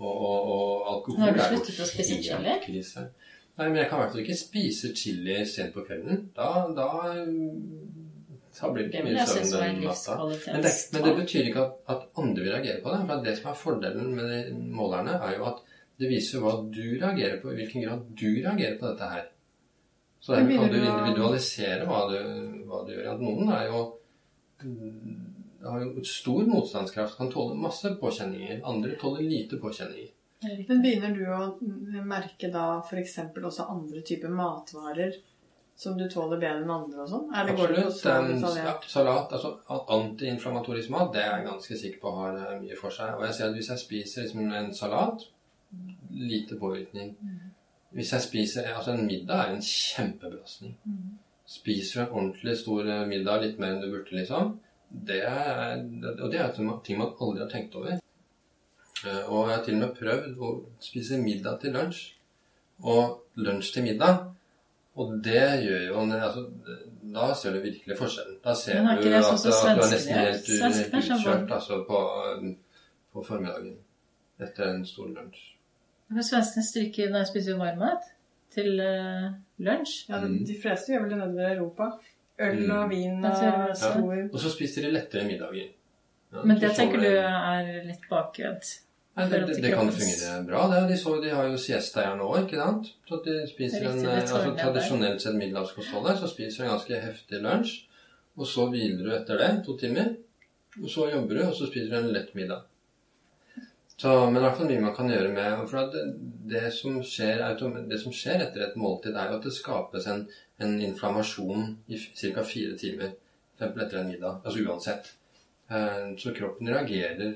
Og, 0.02 0.12
og, 0.12 0.52
og 0.52 0.88
alkohol 0.96 1.26
Har 1.26 1.36
du 1.36 1.42
sluttet 1.44 1.82
å 1.84 1.88
spise 1.90 2.22
chili? 2.24 2.54
krise. 2.64 3.10
Nei, 3.60 3.68
men 3.68 3.82
jeg 3.82 3.90
kan 3.90 4.00
i 4.00 4.04
hvert 4.04 4.14
fall 4.14 4.24
ikke 4.24 4.38
spise 4.40 4.94
chili 4.98 5.42
sent 5.46 5.76
på 5.76 5.84
kvelden. 5.86 6.24
Da, 6.38 6.48
da, 6.74 6.88
da 8.56 8.70
blir 8.72 8.88
det 8.88 8.94
ikke 8.94 9.04
mye 9.10 9.26
søvn 9.28 9.52
den 9.52 9.84
natta. 9.84 10.16
Men 10.24 10.64
det, 10.66 10.72
men 10.94 11.06
det 11.06 11.14
betyr 11.20 11.52
ikke 11.52 11.66
at, 11.68 11.76
at 11.94 12.08
andre 12.24 12.46
vil 12.46 12.56
reagere 12.56 12.82
på 12.82 12.96
det. 12.96 13.02
For 13.12 13.28
det 13.28 13.36
som 13.38 13.52
er 13.52 13.60
fordelen 13.60 14.16
med 14.18 14.32
de 14.32 14.56
målerne, 14.80 15.20
er 15.20 15.38
jo 15.38 15.46
at 15.52 15.62
det 16.02 16.10
viser 16.10 16.42
hva 16.42 16.56
du 16.64 16.82
reagerer 16.96 17.38
på, 17.44 17.52
i 17.52 17.60
hvilken 17.60 17.86
grad 17.86 18.08
du 18.18 18.30
reagerer 18.40 18.80
på 18.80 18.88
dette 18.90 19.12
her. 19.12 19.28
Så 20.22 20.34
dermed 20.38 20.58
kan 20.58 20.72
du 20.72 20.80
individualisere 20.80 21.86
hva 21.90 22.02
du, 22.10 22.18
hva 22.70 22.82
du 22.88 22.96
gjør. 22.96 23.12
At 23.14 23.22
noen 23.22 23.52
er 23.54 23.68
jo 23.70 23.84
har 25.64 25.84
jo 25.84 26.04
stor 26.08 26.48
motstandskraft, 26.50 27.18
kan 27.18 27.32
tåle 27.32 27.58
masse 27.60 27.94
påkjenninger. 28.02 28.62
Andre 28.66 28.96
tåler 29.02 29.22
lite 29.22 29.60
påkjenninger. 29.62 30.10
Men 30.42 30.82
begynner 30.82 31.12
du 31.14 31.26
å 31.30 32.04
merke 32.08 32.50
da 32.50 32.80
f.eks. 32.82 33.20
også 33.38 33.68
andre 33.70 34.02
typer 34.02 34.32
matvarer 34.34 35.20
som 35.78 35.98
du 35.98 36.08
tåler 36.10 36.40
bedre 36.42 36.64
enn 36.64 36.74
andre 36.74 37.04
og 37.04 37.10
sånn? 37.10 37.28
Absolutt. 37.34 37.94
så 37.98 38.56
ja, 38.58 38.74
salat, 38.90 39.32
altså 39.38 39.54
antiinflamatorisk 39.96 40.92
mat 40.94 41.14
det 41.14 41.22
er 41.24 41.36
jeg 41.36 41.48
ganske 41.48 41.78
sikker 41.84 42.02
på 42.02 42.16
har 42.18 42.40
eh, 42.40 42.58
mye 42.62 42.78
for 42.80 42.94
seg. 42.94 43.14
Og 43.18 43.26
jeg 43.28 43.38
ser 43.38 43.50
at 43.50 43.58
hvis 43.58 43.72
jeg 43.74 43.84
spiser 43.84 44.26
liksom 44.26 44.52
en 44.60 44.74
salat, 44.78 45.28
lite 46.12 46.58
påvirkning. 46.60 47.14
Hvis 47.96 48.12
jeg 48.16 48.24
spiser 48.24 48.74
altså 48.74 48.92
En 48.96 49.06
middag 49.06 49.46
er 49.46 49.54
en 49.54 49.64
kjempebelastning. 49.64 50.76
Spiser 51.46 52.02
du 52.02 52.04
en 52.04 52.18
ordentlig 52.18 52.58
stor 52.58 52.88
eh, 52.88 53.08
middag, 53.08 53.46
litt 53.46 53.62
mer 53.62 53.76
enn 53.76 53.86
du 53.86 53.92
burde, 53.92 54.16
liksom 54.16 54.58
det 54.92 55.22
er, 55.24 55.78
Og 56.22 56.32
det 56.32 56.40
er 56.40 56.52
ting 56.56 56.98
man 57.00 57.14
aldri 57.22 57.44
har 57.44 57.50
tenkt 57.50 57.76
over. 57.76 58.00
Eh, 59.06 59.24
Og 59.30 59.50
jeg 59.50 59.58
har 59.58 59.64
til 59.66 59.78
og 59.78 59.80
med 59.80 59.96
prøvd 59.98 60.38
å 60.38 60.52
spise 60.80 61.18
middag 61.22 61.62
til 61.62 61.74
lunsj 61.78 62.02
og 62.84 63.22
lunsj 63.36 63.74
til 63.74 63.84
middag. 63.84 64.26
Og 65.00 65.14
det 65.24 65.64
gjør 65.64 65.86
jo 65.88 66.02
altså, 66.04 66.44
Da 67.14 67.34
ser 67.36 67.54
du 67.56 67.62
virkelig 67.64 67.98
forskjellen. 67.98 68.38
Da 68.44 68.54
ser 68.56 68.82
er 68.82 69.02
du 69.02 69.08
at, 69.16 69.24
sånn 69.24 69.38
at 69.38 69.56
som 69.56 69.78
du 69.80 69.84
er 69.86 69.94
nesten 69.94 70.18
helt 70.20 70.50
utkjørt 71.12 71.54
altså, 71.56 71.84
på, 71.88 72.02
på 73.14 73.24
formiddagen 73.24 73.78
etter 74.42 74.74
en 74.74 74.86
stor 74.86 75.08
lunsj. 75.08 75.42
Men 76.12 76.26
Svenskene 76.28 76.66
stryker 76.68 77.12
når 77.12 77.24
de 77.24 77.30
spiser 77.32 77.60
varm 77.60 77.80
mat 77.80 78.10
til 78.52 78.82
uh, 78.84 79.32
lunsj. 79.64 80.10
Ja, 80.10 80.20
Mm. 80.22 80.42
De 80.46 80.58
fleste 80.62 80.92
gjør 80.92 81.06
vel 81.06 81.14
det 81.14 81.20
nedover 81.22 81.48
i 81.48 81.56
Europa. 81.56 81.92
Øl 82.42 82.72
og 82.72 82.86
Mm. 82.86 82.90
vin 82.90 83.24
Jeg 83.24 83.34
og 83.34 83.68
ja. 83.70 83.74
stor 83.74 84.24
Og 84.34 84.40
så 84.40 84.52
spiser 84.54 84.88
de 84.88 84.94
lettere 84.96 85.28
middager. 85.28 85.68
Ja, 86.32 86.44
Men 86.46 86.60
det 86.62 86.72
tenker 86.76 87.00
du 87.04 87.10
er 87.12 87.84
litt 87.86 88.08
bakvendt. 88.10 88.80
Ja, 89.18 89.26
det, 89.28 89.42
det, 89.48 89.58
det 89.64 89.74
kan 89.76 89.92
fungere 89.92 90.46
bra. 90.48 90.62
Det, 90.72 90.90
de, 90.90 90.98
så, 90.98 91.18
de 91.22 91.30
har 91.36 91.48
jo 91.52 91.58
siesta 91.60 92.06
her 92.06 92.16
nå, 92.16 92.30
ikke 92.46 92.56
sant? 92.62 92.94
Så 93.10 93.20
de 93.26 93.42
spiser 93.50 93.84
Det 93.84 93.88
er 93.90 93.92
en, 93.92 94.04
det 94.06 94.12
eh, 94.14 94.22
altså. 94.22 94.56
Tradisjonelt 94.62 95.22
sett 95.22 95.36
middelhavskostholdet, 95.36 96.20
så 96.22 96.30
spiser 96.32 96.64
du 96.64 96.68
en 96.70 96.76
ganske 96.78 97.00
heftig 97.06 97.42
lunsj. 97.44 97.74
Og 98.40 98.48
så 98.48 98.70
hviler 98.72 99.04
du 99.04 99.12
etter 99.12 99.42
det 99.42 99.50
to 99.66 99.76
timer. 99.78 100.14
Og 100.80 100.88
så 100.90 101.10
jobber 101.12 101.36
du, 101.36 101.42
og 101.50 101.56
så 101.58 101.68
spiser 101.68 101.92
du 101.92 101.98
en 102.00 102.14
lett 102.16 102.32
middag. 102.40 102.64
Så, 104.02 104.14
men 104.32 104.40
i 104.40 104.46
hvert 104.46 104.56
fall 104.58 104.72
mye 104.72 104.82
man 104.82 104.96
kan 104.98 105.12
gjøre 105.12 105.30
med 105.30 105.60
For 105.70 105.84
at 105.84 105.92
det, 105.94 106.06
det, 106.50 106.62
som 106.74 106.96
skjer, 107.06 107.44
det 107.92 108.00
som 108.02 108.16
skjer 108.16 108.48
etter 108.48 108.64
et 108.66 108.80
måltid, 108.80 109.14
er 109.14 109.30
jo 109.30 109.38
at 109.38 109.46
det 109.46 109.54
skapes 109.54 110.08
en, 110.10 110.24
en 110.62 110.78
inflammasjon 110.82 111.76
i 111.88 111.98
ca. 111.98 112.44
fire 112.44 112.78
timer. 112.78 113.18
Etter 113.62 113.98
en 114.00 114.08
middag. 114.10 114.40
Altså 114.44 114.64
uansett. 114.66 115.12
Eh, 115.70 116.16
Så 116.18 116.34
kroppen 116.34 116.68
reagerer, 116.68 117.36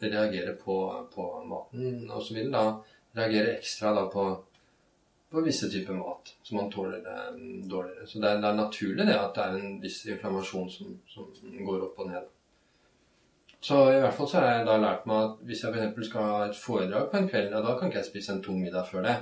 reagerer 0.00 0.54
på, 0.54 1.06
på 1.14 1.24
maten, 1.44 2.10
og 2.10 2.22
så 2.22 2.34
vil 2.34 2.46
den 2.50 2.54
da 2.54 2.66
reagere 3.16 3.56
ekstra 3.56 3.92
da 3.96 4.06
på, 4.12 4.24
på 5.32 5.42
visse 5.44 5.68
typer 5.72 5.98
mat 5.98 6.32
som 6.42 6.60
man 6.60 6.70
tåler 6.70 7.02
eh, 7.02 7.34
dårligere. 7.68 8.06
Så 8.06 8.22
det 8.22 8.30
er, 8.30 8.40
det 8.40 8.48
er 8.48 8.62
naturlig 8.62 9.06
det 9.08 9.18
at 9.18 9.34
det 9.36 9.44
er 9.44 9.58
en 9.58 9.76
viss 9.82 10.00
inflammasjon 10.06 10.70
som, 10.70 10.96
som 11.10 11.60
går 11.66 11.88
opp 11.90 12.00
og 12.04 12.10
ned. 12.12 12.32
Så 13.66 13.80
i 13.90 14.00
hvert 14.00 14.14
fall 14.14 14.28
så 14.30 14.38
har 14.38 14.52
jeg 14.52 14.66
da 14.68 14.76
lært 14.78 15.06
meg 15.10 15.24
at 15.24 15.38
hvis 15.48 15.64
jeg 15.64 15.74
f.eks. 15.74 16.08
skal 16.08 16.28
ha 16.30 16.42
et 16.46 16.58
foredrag 16.60 17.08
på 17.10 17.18
en 17.18 17.28
kveld, 17.28 17.50
ja, 17.50 17.62
da 17.64 17.74
kan 17.74 17.90
ikke 17.90 17.98
jeg 18.04 18.12
spise 18.12 18.36
en 18.36 18.44
tung 18.44 18.60
middag 18.62 18.86
før 18.86 19.02
det. 19.08 19.16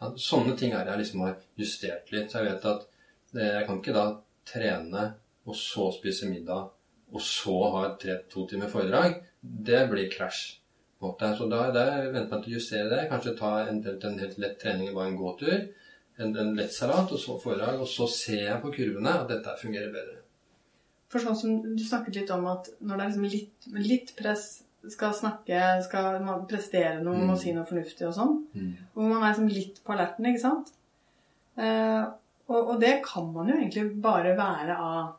Ja, 0.00 0.10
sånne 0.20 0.56
ting 0.58 0.74
er 0.74 0.88
jeg 0.90 1.02
liksom 1.02 1.24
har 1.24 1.36
justert 1.60 2.10
litt. 2.14 2.30
Så 2.30 2.40
jeg 2.42 2.52
vet 2.52 2.66
at 2.70 2.88
jeg 3.34 3.66
kan 3.66 3.80
ikke 3.80 3.94
da 3.96 4.06
trene 4.46 5.04
og 5.44 5.56
så 5.58 5.90
spise 5.94 6.28
middag 6.30 6.70
og 7.14 7.22
så 7.22 7.54
ha 7.74 7.86
et 7.88 7.96
tre, 8.02 8.18
to 8.30 8.46
timer 8.50 8.70
foredrag. 8.72 9.20
Det 9.40 9.84
blir 9.90 10.10
krasj. 10.10 10.58
Så 10.98 11.46
da, 11.50 11.66
venter 11.68 12.12
venter 12.14 12.30
man 12.30 12.42
til 12.42 12.54
å 12.54 12.56
justere 12.56 12.88
det. 12.90 13.06
Kanskje 13.10 13.34
ta 13.38 13.50
en, 13.68 13.82
en 13.84 14.20
helt 14.22 14.38
lett 14.40 14.56
trening, 14.60 14.94
bare 14.96 15.12
en 15.12 15.18
gåtur. 15.20 15.66
En, 16.16 16.30
en 16.32 16.54
lett 16.56 16.72
salat 16.72 17.12
og 17.12 17.20
så 17.20 17.36
foredrag. 17.42 17.82
Og 17.84 17.90
så 17.90 18.08
ser 18.10 18.46
jeg 18.46 18.62
på 18.62 18.72
kurvene 18.72 19.12
at 19.20 19.28
dette 19.30 19.56
fungerer 19.60 19.92
bedre. 19.92 20.22
For 21.12 21.22
sånn 21.22 21.36
som 21.38 21.58
du 21.76 21.84
snakket 21.84 22.22
litt 22.22 22.32
om 22.34 22.48
at 22.50 22.72
når 22.80 22.96
det 22.96 23.04
er 23.04 23.12
liksom 23.12 23.28
litt, 23.36 23.68
litt 23.84 24.14
press, 24.18 24.63
skal 24.90 25.12
snakke, 25.16 25.82
skal 25.84 26.20
prestere 26.48 27.02
noe 27.02 27.16
Mm. 27.16 27.30
og 27.30 27.38
si 27.38 27.52
noe 27.52 27.64
fornuftig 27.64 28.06
og 28.08 28.14
sånn, 28.14 28.44
Mm. 28.54 28.74
hvor 28.94 29.02
man 29.08 29.22
er 29.22 29.28
liksom 29.32 29.48
litt 29.48 29.80
på 29.84 29.92
alerten, 29.92 30.26
ikke 30.26 30.40
sant? 30.40 30.72
Eh, 31.56 32.04
og, 32.48 32.68
og 32.74 32.80
det 32.80 33.02
kan 33.04 33.32
man 33.32 33.48
jo 33.48 33.54
egentlig 33.56 34.02
bare 34.02 34.36
være 34.36 34.76
av 34.76 35.14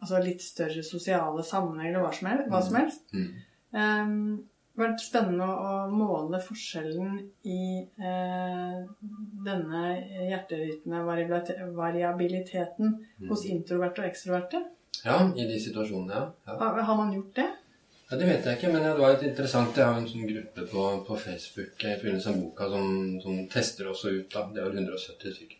altså 0.00 0.18
litt 0.22 0.40
større 0.40 0.82
sosiale 0.86 1.42
sammenhenger 1.42 1.94
eller 1.96 2.06
hva 2.06 2.12
som 2.14 2.28
helst. 2.28 2.48
Hva 2.52 2.62
som 2.62 2.74
helst. 2.76 3.02
Mm. 3.12 3.32
Um, 3.72 4.44
det 4.76 4.84
har 4.84 4.92
vært 4.92 5.00
spennende 5.02 5.42
å, 5.42 5.90
måle 5.90 6.38
forskjellen 6.38 7.18
i 7.50 7.82
eh, 7.98 8.84
denne 9.42 9.98
hjerterytme-variabiliteten 10.30 12.94
hos 13.28 13.44
introverte 13.50 14.02
og 14.04 14.10
ekstroverte. 14.10 14.60
Ja, 15.04 15.18
i 15.34 15.44
de 15.46 15.58
situasjonene, 15.62 16.14
ja. 16.14 16.24
ja. 16.46 16.56
Har, 16.60 16.80
har 16.82 16.96
man 16.96 17.12
gjort 17.14 17.34
det? 17.38 17.48
Ja, 18.10 18.16
Det 18.16 18.26
vet 18.26 18.46
jeg 18.46 18.56
ikke, 18.56 18.68
men 18.72 18.84
det 18.86 18.94
var 18.96 19.10
litt 19.12 19.24
interessant. 19.28 19.76
Jeg 19.76 19.84
har 19.84 19.98
en 20.00 20.06
sånn 20.08 20.28
gruppe 20.30 20.62
på, 20.70 20.82
på 21.04 21.16
Facebook 21.20 21.82
i 21.84 21.96
forbindelse 22.00 22.32
med 22.32 22.44
boka 22.46 22.68
som, 22.72 22.92
som 23.20 23.40
tester 23.52 23.90
også 23.90 24.12
ut. 24.14 24.28
da. 24.32 24.46
Det 24.54 24.64
var 24.64 24.76
170 24.78 25.34
stykker. 25.34 25.58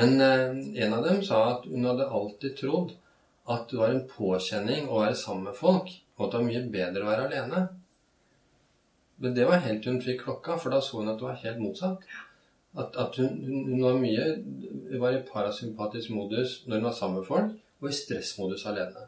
Men 0.00 0.14
eh, 0.24 0.54
en 0.86 0.94
av 0.96 1.04
dem 1.04 1.20
sa 1.26 1.42
at 1.50 1.66
hun 1.68 1.84
hadde 1.84 2.06
alltid 2.18 2.56
trodd 2.58 2.94
at 3.52 3.68
det 3.68 3.78
var 3.82 3.92
en 3.92 4.06
påkjenning 4.08 4.88
å 4.88 5.02
være 5.02 5.18
sammen 5.20 5.50
med 5.50 5.58
folk, 5.58 5.90
og 6.16 6.24
at 6.24 6.32
det 6.32 6.40
var 6.40 6.48
mye 6.48 6.62
bedre 6.78 7.04
å 7.04 7.10
være 7.10 7.26
alene. 7.28 7.60
Men 9.20 9.36
det 9.36 9.44
var 9.50 9.62
helt 9.66 9.84
til 9.84 9.92
hun 9.92 10.02
fikk 10.06 10.24
klokka, 10.24 10.56
for 10.62 10.72
da 10.72 10.80
så 10.80 11.02
hun 11.02 11.12
at 11.12 11.20
det 11.20 11.28
var 11.28 11.42
helt 11.44 11.60
motsatt. 11.62 12.08
At, 12.80 12.96
at 12.96 13.20
hun, 13.20 13.36
hun, 13.44 13.84
var 13.84 14.00
mye 14.00 14.24
var 15.04 15.14
i 15.14 15.22
parasympatisk 15.28 16.16
modus 16.16 16.62
når 16.64 16.80
hun 16.80 16.88
var 16.88 16.96
sammen 16.96 17.20
med 17.20 17.28
folk, 17.28 17.54
og 17.84 17.92
i 17.92 17.94
stressmodus 18.00 18.64
alene. 18.72 19.04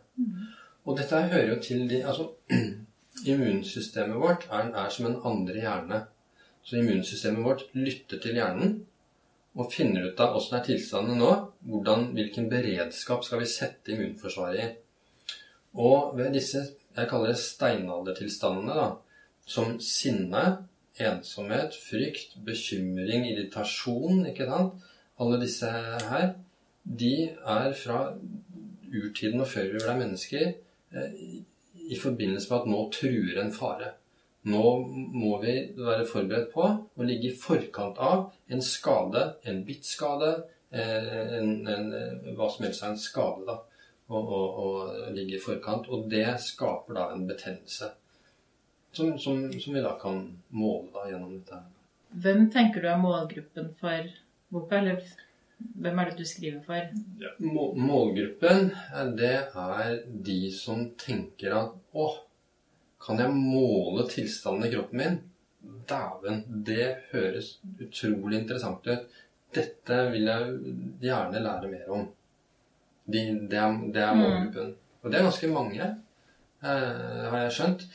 Og 0.87 0.99
dette 0.99 1.23
hører 1.31 1.49
jo 1.51 1.61
til 1.63 1.87
de 1.91 2.03
Altså, 2.07 2.29
immunsystemet 3.33 4.21
vårt 4.23 4.47
er, 4.51 4.71
er 4.71 4.91
som 4.93 5.09
en 5.09 5.21
andre 5.25 5.59
hjerne. 5.61 6.03
Så 6.63 6.79
immunsystemet 6.79 7.45
vårt 7.45 7.65
lytter 7.75 8.23
til 8.23 8.39
hjernen 8.39 8.79
og 9.57 9.71
finner 9.73 10.11
ut 10.11 10.21
av 10.21 10.35
åssen 10.37 10.59
er 10.59 10.65
tilstanden 10.67 11.17
nå, 11.23 11.31
hvordan, 11.65 12.11
hvilken 12.17 12.51
beredskap 12.53 13.25
skal 13.25 13.41
vi 13.41 13.49
sette 13.49 13.95
immunforsvaret 13.95 14.61
i. 14.61 14.67
Og 15.81 16.13
ved 16.19 16.35
disse 16.37 16.61
jeg 16.97 17.09
kaller 17.11 17.33
det 17.33 17.41
steinaldertilstandene, 17.41 18.77
da, 18.77 18.87
som 19.47 19.77
sinne, 19.85 20.45
ensomhet, 20.97 21.77
frykt, 21.77 22.39
bekymring, 22.45 23.27
irritasjon, 23.31 24.25
ikke 24.31 24.49
sant, 24.49 24.87
alle 25.21 25.41
disse 25.43 25.69
her, 25.69 26.31
de 26.85 27.15
er 27.29 27.75
fra 27.77 27.99
urtiden 28.97 29.43
og 29.43 29.51
før 29.51 29.69
vi 29.75 29.83
ble 29.83 29.97
mennesker, 29.99 30.55
i 31.87 31.99
forbindelse 32.01 32.51
med 32.51 32.61
at 32.61 32.69
nå 32.71 32.81
truer 32.95 33.41
en 33.43 33.55
fare. 33.55 33.93
Nå 34.47 34.63
må 34.87 35.39
vi 35.43 35.55
være 35.79 36.07
forberedt 36.07 36.53
på 36.53 36.67
å 36.67 37.07
ligge 37.07 37.33
i 37.33 37.39
forkant 37.39 37.99
av 37.99 38.29
en 38.53 38.63
skade, 38.63 39.25
en 39.43 39.63
bittskade, 39.67 40.33
eh, 40.71 41.39
en, 41.41 41.51
en, 41.67 41.89
hva 42.39 42.47
som 42.53 42.67
helst 42.67 42.85
er 42.85 42.95
en 42.95 43.01
skade, 43.01 43.47
da. 43.49 43.59
Og, 44.07 44.29
og, 44.31 44.59
og 44.63 45.15
ligge 45.17 45.35
i 45.35 45.43
forkant. 45.43 45.89
Og 45.91 46.07
det 46.11 46.29
skaper 46.45 46.95
da 46.95 47.09
en 47.11 47.25
betennelse. 47.27 47.91
Som, 48.95 49.17
som, 49.19 49.41
som 49.61 49.75
vi 49.75 49.83
da 49.83 49.97
kan 50.01 50.21
måle 50.55 50.93
da 50.95 51.09
gjennom 51.11 51.35
dette. 51.35 51.59
Hvem 52.23 52.47
tenker 52.55 52.85
du 52.85 52.89
er 52.89 53.03
målgruppen 53.03 53.73
for 53.81 54.07
boka? 54.55 54.79
Eller 54.79 55.03
hvem 55.57 55.99
er 55.99 56.11
det 56.11 56.19
du 56.19 56.29
skriver 56.29 56.61
for? 56.65 56.89
Ja. 57.21 57.33
Målgruppen, 57.41 58.71
eh, 58.95 59.07
det 59.17 59.35
er 59.57 60.01
de 60.29 60.41
som 60.53 60.91
tenker 61.01 61.57
at 61.57 61.77
Å, 61.97 62.09
kan 63.07 63.21
jeg 63.23 63.33
måle 63.33 64.07
tilstanden 64.11 64.67
i 64.67 64.73
kroppen 64.75 65.01
min? 65.01 65.19
Dæven, 65.89 66.43
det 66.67 66.89
høres 67.13 67.57
utrolig 67.81 68.43
interessant 68.43 68.87
ut. 68.89 69.07
Dette 69.57 70.01
vil 70.13 70.29
jeg 70.29 70.75
gjerne 71.07 71.43
lære 71.45 71.71
mer 71.71 71.93
om. 71.95 72.09
De, 73.07 73.23
det, 73.49 73.61
er, 73.63 73.79
det 73.95 74.03
er 74.03 74.19
målgruppen. 74.19 74.75
Og 75.03 75.13
det 75.13 75.19
er 75.19 75.29
ganske 75.29 75.51
mange, 75.55 75.91
eh, 76.67 77.27
har 77.31 77.39
jeg 77.45 77.57
skjønt. 77.57 77.87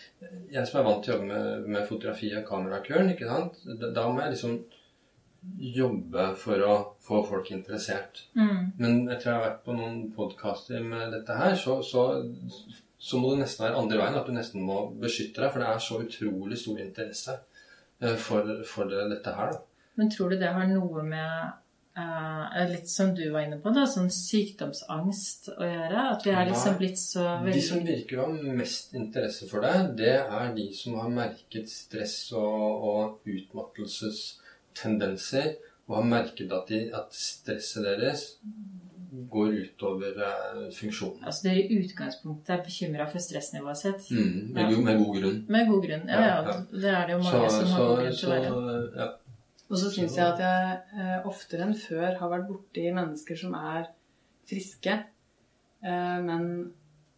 Jeg 0.54 0.67
som 0.67 0.80
er 0.80 0.88
vant 0.88 1.04
til 1.04 1.13
å 1.13 1.17
jobbe 1.17 1.30
med, 1.30 1.71
med 1.76 1.89
fotografi 1.89 2.32
og 2.39 2.47
kamerakuren, 2.47 3.12
ikke 3.13 3.30
sant? 3.30 3.60
Da, 3.67 3.91
da 3.93 4.08
må 4.10 4.24
jeg 4.24 4.38
liksom 4.38 4.62
jobbe 5.41 6.27
for 6.38 6.63
å 6.65 6.75
få 7.01 7.21
folk 7.25 7.51
interessert. 7.54 8.25
Mm. 8.38 8.71
Men 8.77 8.99
etter 9.10 9.32
jeg 9.32 9.38
har 9.38 9.47
vært 9.47 9.63
på 9.65 9.77
noen 9.77 10.04
podkaster 10.15 10.84
med 10.86 11.15
dette 11.15 11.38
her, 11.38 11.56
så, 11.58 11.80
så, 11.86 12.06
så 13.01 13.21
må 13.21 13.34
det 13.34 13.45
nesten 13.45 13.65
være 13.65 13.82
andre 13.82 14.01
veien. 14.04 14.19
At 14.21 14.30
du 14.30 14.36
nesten 14.36 14.67
må 14.67 14.84
beskytte 15.01 15.41
deg, 15.41 15.54
for 15.54 15.63
det 15.63 15.71
er 15.71 15.88
så 15.88 16.04
utrolig 16.06 16.62
stor 16.62 16.84
interesse 16.84 17.39
eh, 18.01 18.19
for, 18.21 18.54
for 18.69 18.93
dette 18.93 19.36
her. 19.39 19.58
Da. 19.58 19.89
Men 19.99 20.13
tror 20.13 20.32
du 20.32 20.39
det 20.41 20.54
har 20.54 20.69
noe 20.69 21.04
med 21.08 21.58
Uh, 21.91 22.69
Litt 22.69 22.88
som 22.88 23.10
du 23.12 23.25
var 23.34 23.43
inne 23.43 23.58
på, 23.60 23.67
da, 23.75 23.82
sånn 23.84 24.08
sykdomsangst 24.15 25.49
å 25.51 25.65
gjøre? 25.67 26.04
At 26.13 26.23
vi 26.23 26.32
er 26.32 26.47
liksom 26.47 26.77
blitt 26.80 27.01
så 27.01 27.25
De 27.43 27.63
som 27.65 27.82
virker 27.84 28.21
å 28.21 28.30
ha 28.30 28.54
mest 28.56 28.95
interesse 28.95 29.49
for 29.49 29.65
det, 29.65 29.73
det 29.99 30.13
er 30.21 30.54
de 30.56 30.69
som 30.71 30.95
har 31.01 31.12
merket 31.12 31.67
stress 31.67 32.15
og, 32.32 32.88
og 32.88 33.27
utmattelsestendenser, 34.72 35.56
og 35.88 35.96
har 35.98 36.04
merket 36.08 36.52
at, 36.54 36.68
de, 36.70 36.80
at 36.96 37.12
stresset 37.16 37.84
deres 37.84 38.22
går 39.32 39.52
utover 39.66 40.14
eh, 40.24 40.60
funksjonen. 40.72 41.24
Altså 41.28 41.50
dere 41.50 41.66
i 41.68 41.80
utgangspunktet 41.84 42.50
er 42.56 42.62
bekymra 42.64 43.08
for 43.12 43.20
stressnivået 43.20 43.78
sitt. 43.78 44.06
Mm, 44.12 44.54
med, 44.56 44.70
god- 44.72 44.84
med 44.86 44.98
god 45.02 45.18
grunn. 45.22 45.42
Med 45.52 45.68
god 45.68 45.82
grunn. 45.88 46.06
Ja, 46.08 46.22
Ja, 46.22 46.28
ja. 46.28 46.44
ja. 46.48 46.60
Det 46.72 46.90
er 46.90 47.08
det 47.08 47.14
jo 47.18 47.24
Så, 47.24 47.32
mange 47.38 47.50
som 47.50 47.66
har 47.66 47.78
så, 47.78 47.88
god 47.88 47.98
grunn 48.04 48.16
til 48.22 48.30
å 48.30 48.62
være. 48.62 49.02
ja. 49.02 49.10
Og 49.72 49.78
så 49.80 49.90
syns 49.92 50.16
jeg 50.18 50.26
at 50.28 50.40
jeg 50.44 50.80
eh, 51.00 51.28
oftere 51.28 51.64
enn 51.68 51.76
før 51.80 52.16
har 52.20 52.30
vært 52.32 52.48
borti 52.50 52.88
mennesker 52.92 53.38
som 53.40 53.54
er 53.56 53.86
friske, 54.50 54.96
eh, 55.84 56.18
men 56.26 56.48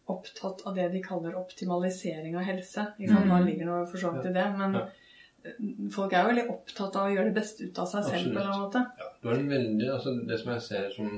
opptatt 0.06 0.60
av 0.66 0.74
det 0.76 0.90
de 0.92 1.00
kaller 1.02 1.34
optimalisering 1.38 2.36
av 2.36 2.44
helse. 2.46 2.84
Ikke 2.98 3.10
sant? 3.14 3.24
Mm. 3.26 3.30
Nå 3.32 3.40
ligger 3.46 3.66
noe 3.70 3.86
for 3.90 3.98
så 3.98 4.10
vidt 4.14 4.26
i 4.30 4.34
det, 4.34 4.44
men 4.58 4.74
Ja. 4.74 4.84
Folk 5.92 6.12
er 6.12 6.22
jo 6.22 6.30
veldig 6.30 6.44
opptatt 6.54 6.96
av 6.96 7.08
å 7.08 7.12
gjøre 7.12 7.28
det 7.28 7.36
beste 7.36 7.66
ut 7.68 7.78
av 7.82 7.88
seg 7.90 8.06
selv 8.06 8.30
på 8.30 8.30
en 8.30 8.38
eller 8.38 8.50
annen 8.50 8.64
måte. 8.64 8.82
Ja, 9.00 9.08
du 9.20 9.28
en 9.34 9.50
veldig, 9.50 9.88
altså 9.92 10.14
Det 10.30 10.38
som 10.40 10.52
jeg 10.54 10.64
ser 10.64 10.86
som, 10.94 11.10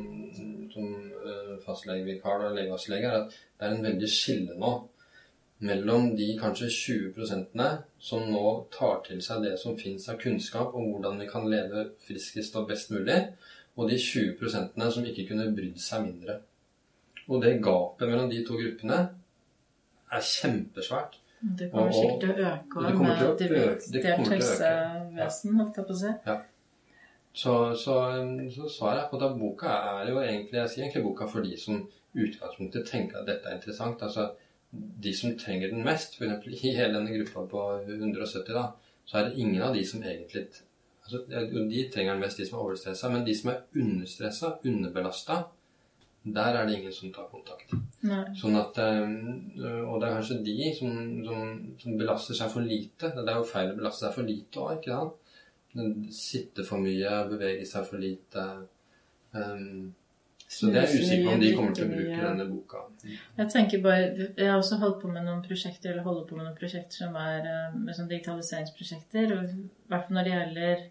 som 0.72 0.92
uh, 1.22 1.54
fastlegevikar 1.66 2.48
og 2.48 2.56
legevaktlege, 2.58 3.12
er 3.12 3.24
at 3.24 3.36
det 3.36 3.68
er 3.68 3.76
en 3.76 3.86
veldig 3.86 4.10
skille 4.10 4.58
nå 4.58 4.74
mellom 5.66 6.10
de 6.16 6.34
kanskje 6.36 6.68
20% 6.68 7.62
som 8.08 8.26
nå 8.28 8.42
tar 8.74 8.98
til 9.06 9.22
seg 9.24 9.44
det 9.46 9.54
som 9.60 9.78
fins 9.78 10.08
av 10.12 10.18
kunnskap 10.20 10.74
om 10.76 10.90
hvordan 10.90 11.22
vi 11.22 11.28
kan 11.30 11.46
leve 11.48 11.86
friskest 12.04 12.58
og 12.60 12.68
best 12.68 12.92
mulig, 12.92 13.16
og 13.76 13.88
de 13.90 13.96
20% 14.00 14.76
som 14.92 15.06
ikke 15.06 15.28
kunne 15.30 15.48
brydd 15.56 15.80
seg 15.80 16.04
mindre. 16.04 16.40
Og 17.28 17.40
det 17.42 17.58
gapet 17.64 18.08
mellom 18.08 18.28
de 18.30 18.42
to 18.46 18.58
gruppene 18.58 18.98
er 20.12 20.28
kjempesvært. 20.28 21.16
Det 21.58 21.70
kommer 21.70 21.92
sikkert 21.94 22.20
til 22.20 22.30
å 22.30 22.50
øke 22.50 22.80
og 22.80 23.02
med 23.02 23.22
øke- 23.22 23.34
det 23.38 23.50
delt 23.92 24.06
kommer 24.06 24.24
til 24.24 24.34
helsevesen, 24.34 25.58
holdt 25.60 25.76
jeg 25.76 25.86
på 25.86 25.94
å 25.94 26.00
si. 26.00 26.14
Så, 27.36 27.52
så, 27.76 27.94
så 28.54 28.68
svaret 28.72 29.02
er 29.02 29.08
på 29.10 29.20
at 29.20 29.38
boka 29.38 29.68
er 29.68 30.08
jo 30.08 30.22
egentlig 30.22 30.56
Jeg 30.56 30.70
sier 30.72 30.84
egentlig 30.86 31.04
boka 31.04 31.26
for 31.28 31.44
de 31.44 31.56
som 31.60 31.82
utgangspunktet 32.16 32.88
tenker 32.88 33.20
at 33.20 33.28
dette 33.28 33.50
er 33.50 33.58
interessant. 33.58 34.02
Altså 34.02 34.30
de 34.72 35.12
som 35.14 35.36
trenger 35.38 35.70
den 35.70 35.84
mest, 35.84 36.16
f.eks. 36.16 36.46
i 36.64 36.72
hele 36.76 36.94
denne 36.96 37.12
gruppa 37.18 37.44
på 37.50 37.66
170, 37.88 38.54
da, 38.56 38.70
så 39.04 39.18
er 39.18 39.28
det 39.28 39.38
ingen 39.44 39.62
av 39.62 39.76
de 39.76 39.84
som 39.86 40.02
egentlig 40.02 40.46
altså, 41.04 41.22
De 41.28 41.84
trenger 41.92 42.12
den 42.12 42.24
mest, 42.24 42.40
de 42.40 42.46
som 42.48 42.58
er 42.58 42.64
overstressa, 42.64 43.12
men 43.12 43.26
de 43.26 43.36
som 43.36 43.52
er 43.52 43.62
understressa, 43.76 44.56
underbelasta, 44.64 45.42
der 46.34 46.56
er 46.58 46.66
det 46.66 46.78
ingen 46.78 46.92
som 46.92 47.12
tar 47.14 47.28
kontakt. 47.30 47.74
Nei. 48.06 48.22
Sånn 48.38 48.56
at, 48.58 48.78
øh, 48.82 49.82
Og 49.86 50.00
det 50.00 50.08
er 50.08 50.16
kanskje 50.16 50.40
de 50.46 50.72
som, 50.78 50.96
som, 51.26 51.52
som 51.82 51.98
belaster 51.98 52.34
seg 52.34 52.50
for 52.50 52.66
lite. 52.66 53.12
Det 53.14 53.28
er 53.28 53.38
jo 53.38 53.46
feil 53.46 53.70
å 53.70 53.76
belaste 53.78 54.06
seg 54.06 54.16
for 54.16 54.30
lite 54.30 54.64
òg, 54.64 54.80
ikke 54.80 54.96
sant? 54.96 55.22
Sitte 56.16 56.64
for 56.64 56.82
mye, 56.82 57.12
bevege 57.30 57.66
seg 57.68 57.86
for 57.86 58.02
lite. 58.02 58.44
Um, 59.36 59.94
så 60.48 60.70
det 60.70 60.78
er 60.82 60.92
usikker 60.94 61.24
på 61.26 61.32
om 61.34 61.40
de 61.42 61.48
kommer 61.56 61.74
til 61.74 61.86
å 61.86 61.90
bruke 61.90 62.18
denne 62.22 62.44
boka. 62.48 62.82
Jeg 63.02 63.48
tenker 63.50 63.82
bare, 63.82 64.28
jeg 64.38 64.46
har 64.46 64.60
også 64.60 64.78
holdt 64.82 65.00
på 65.02 65.10
med 65.10 65.26
noen 65.26 65.42
prosjekter, 65.44 65.90
eller 65.90 66.06
holder 66.06 66.28
på 66.28 66.38
med 66.38 66.46
noen 66.46 66.58
prosjekter 66.58 67.02
som 67.02 67.18
er 67.18 67.48
eh, 67.50 67.92
sånn 67.96 68.10
digitaliseringsprosjekter. 68.12 69.34
Og 69.34 69.50
i 69.50 69.66
hvert 69.90 70.06
fall 70.06 70.16
når 70.16 70.28
det 70.28 70.34
gjelder 70.36 70.86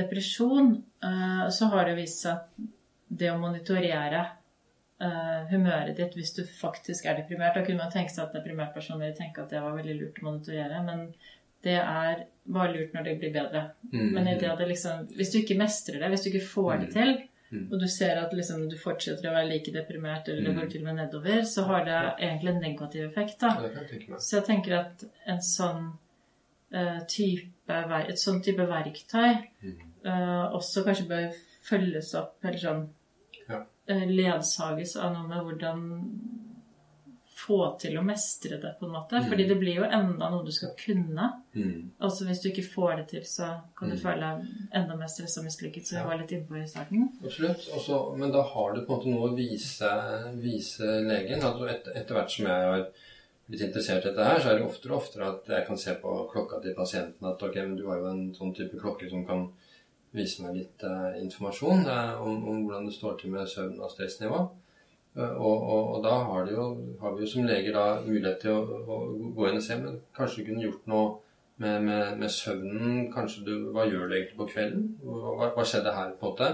depresjon, 0.00 0.72
eh, 1.04 1.44
så 1.52 1.68
har 1.74 1.90
det 1.90 1.98
vist 2.00 2.24
seg 2.24 2.40
at 2.40 2.66
det 3.20 3.30
å 3.32 3.38
monitorere 3.40 4.24
eh, 4.24 4.37
humøret 5.50 5.96
ditt 5.96 6.14
hvis 6.18 6.32
du 6.34 6.42
faktisk 6.44 7.06
er 7.06 7.14
deprimert 7.20 7.54
Da 7.54 7.62
kunne 7.64 7.78
man 7.78 7.90
tenke 7.92 8.10
seg 8.10 8.24
at 8.24 8.32
deprimert 8.34 8.74
person 8.74 8.98
ville 8.98 9.14
tenke 9.14 9.42
at 9.44 9.50
det 9.50 9.60
var 9.62 9.76
veldig 9.76 9.94
lurt 10.00 10.18
å 10.18 10.24
monitorere, 10.26 10.80
men 10.84 11.14
det 11.62 11.76
er 11.78 12.24
bare 12.46 12.72
lurt 12.74 12.92
når 12.94 13.04
det 13.04 13.18
blir 13.20 13.32
bedre. 13.34 13.62
Mm. 13.92 14.12
Men 14.14 14.24
liksom, 14.68 15.06
hvis 15.16 15.30
du 15.32 15.38
ikke 15.40 15.58
mestrer 15.58 15.98
det, 16.00 16.08
hvis 16.10 16.22
du 16.24 16.30
ikke 16.30 16.46
får 16.54 16.80
det 16.84 16.92
til, 16.92 17.18
Mm. 17.50 17.72
og 17.72 17.80
du 17.80 17.86
ser 17.88 18.18
at 18.20 18.32
liksom, 18.34 18.68
du 18.68 18.76
fortsetter 18.76 19.30
å 19.30 19.32
være 19.32 19.48
like 19.48 19.72
deprimert, 19.72 20.28
eller 20.28 20.42
det 20.42 20.50
Mm. 20.54 20.60
går 20.60 20.70
til 20.70 20.80
og 20.82 20.84
med 20.84 20.94
nedover, 20.96 21.42
så 21.44 21.64
har 21.64 21.84
det 21.84 22.14
egentlig 22.26 22.48
en 22.54 22.60
negativ 22.60 23.04
effekt. 23.08 23.40
jeg. 23.40 24.18
Så 24.18 24.36
jeg 24.36 24.44
tenker 24.44 24.72
at 24.78 25.04
en 25.26 25.38
sånn 25.40 25.92
uh, 26.74 27.00
type, 27.08 27.48
et 27.70 28.18
sånn 28.18 28.42
type 28.44 28.58
verktøy 28.68 29.48
Mm. 29.62 29.78
eh, 30.04 30.52
også 30.52 30.84
kanskje 30.84 31.08
bør 31.08 31.32
følges 31.62 32.14
opp, 32.14 32.36
eller 32.44 32.58
sånn 32.58 32.82
eh, 32.82 32.88
ledsages 33.88 34.96
av 34.96 35.12
noe 35.14 35.28
med 35.28 35.44
hvordan 35.46 35.84
få 37.38 37.58
til 37.80 37.94
å 37.96 38.02
mestre 38.02 38.56
det, 38.60 38.72
på 38.80 38.86
en 38.88 38.92
måte. 38.96 39.20
Mm. 39.22 39.28
Fordi 39.30 39.44
det 39.48 39.56
blir 39.60 39.76
jo 39.78 39.84
enda 39.86 40.26
noe 40.32 40.44
du 40.44 40.50
skal 40.52 40.72
kunne. 40.76 41.28
Mm. 41.54 41.90
Altså 42.02 42.26
Hvis 42.26 42.40
du 42.42 42.48
ikke 42.50 42.64
får 42.66 42.96
det 42.98 43.04
til, 43.12 43.22
så 43.30 43.60
kan 43.78 43.88
du 43.88 43.94
Mm. 43.94 44.02
føle 44.02 44.20
deg 44.20 44.48
enda 44.74 44.96
mer 44.96 45.06
stressa 45.06 45.40
og 45.40 45.46
mislykket, 45.46 45.86
Så 45.86 45.94
jeg 45.94 46.02
Ja. 46.02 46.08
var 46.08 46.18
litt 46.18 46.32
innpå 46.32 46.56
i 46.62 46.66
starten. 46.66 47.08
Absolutt. 47.24 47.68
Også, 47.76 48.16
men 48.16 48.32
da 48.32 48.42
har 48.42 48.74
du 48.74 48.84
på 48.84 48.90
en 48.92 48.98
måte 48.98 49.06
noe 49.08 49.28
å 49.30 49.36
vise, 49.36 50.32
vise 50.42 50.82
legen. 51.06 51.40
Altså 51.40 51.68
et, 51.70 51.86
etter 51.94 52.14
hvert 52.14 52.30
som 52.30 52.46
jeg 52.46 52.62
har 52.72 52.86
blitt 53.48 53.60
interessert 53.62 54.04
i 54.04 54.08
dette 54.10 54.24
her, 54.24 54.40
så 54.40 54.50
er 54.50 54.58
det 54.58 54.66
oftere 54.68 54.92
og 54.92 54.98
oftere 55.02 55.28
at 55.28 55.46
jeg 55.46 55.66
kan 55.66 55.76
se 55.76 55.94
på 55.94 56.30
klokka 56.32 56.60
til 56.60 56.74
pasienten 56.74 57.24
at 57.24 57.40
ok, 57.42 57.54
men 57.54 57.76
du 57.76 57.86
har 57.88 57.98
jo 57.98 58.06
en 58.10 58.34
sånn 58.34 58.54
type 58.54 58.76
klokke 58.80 59.08
som 59.08 59.24
kan 59.24 59.48
vise 60.16 60.44
meg 60.44 60.56
litt 60.56 60.84
eh, 60.86 61.20
informasjon 61.22 61.84
eh, 61.84 62.22
om, 62.22 62.40
om 62.48 62.64
hvordan 62.64 62.88
det 62.88 62.96
står 62.96 63.18
til 63.20 63.34
med 63.34 63.48
søvn 63.50 63.78
og 63.80 63.92
stressnivå. 63.92 64.42
Eh, 65.18 65.34
og, 65.34 65.56
og, 65.56 65.94
og 65.94 66.04
da 66.04 66.14
har, 66.30 66.52
jo, 66.52 66.66
har 67.00 67.16
vi 67.16 67.24
jo 67.24 67.30
som 67.32 67.48
leger 67.48 67.76
da 67.76 67.86
mulighet 68.06 68.40
til 68.44 68.56
å, 68.56 68.82
å 68.84 69.00
gå 69.36 69.48
inn 69.48 69.60
og 69.60 69.64
se, 69.64 69.78
men 69.80 69.98
kanskje 70.16 70.42
du 70.42 70.50
kunne 70.50 70.64
gjort 70.64 70.86
noe 70.90 71.08
med, 71.58 71.82
med, 71.82 72.16
med 72.22 72.32
søvnen. 72.32 73.08
Kanskje 73.12 73.44
du, 73.48 73.52
Hva 73.74 73.86
gjør 73.88 74.06
du 74.06 74.16
egentlig 74.16 74.38
på 74.38 74.48
kvelden? 74.52 74.88
Hva, 75.02 75.50
hva 75.56 75.66
skjedde 75.66 75.94
her? 75.96 76.14
på 76.20 76.30
en 76.30 76.32
måte? 76.32 76.50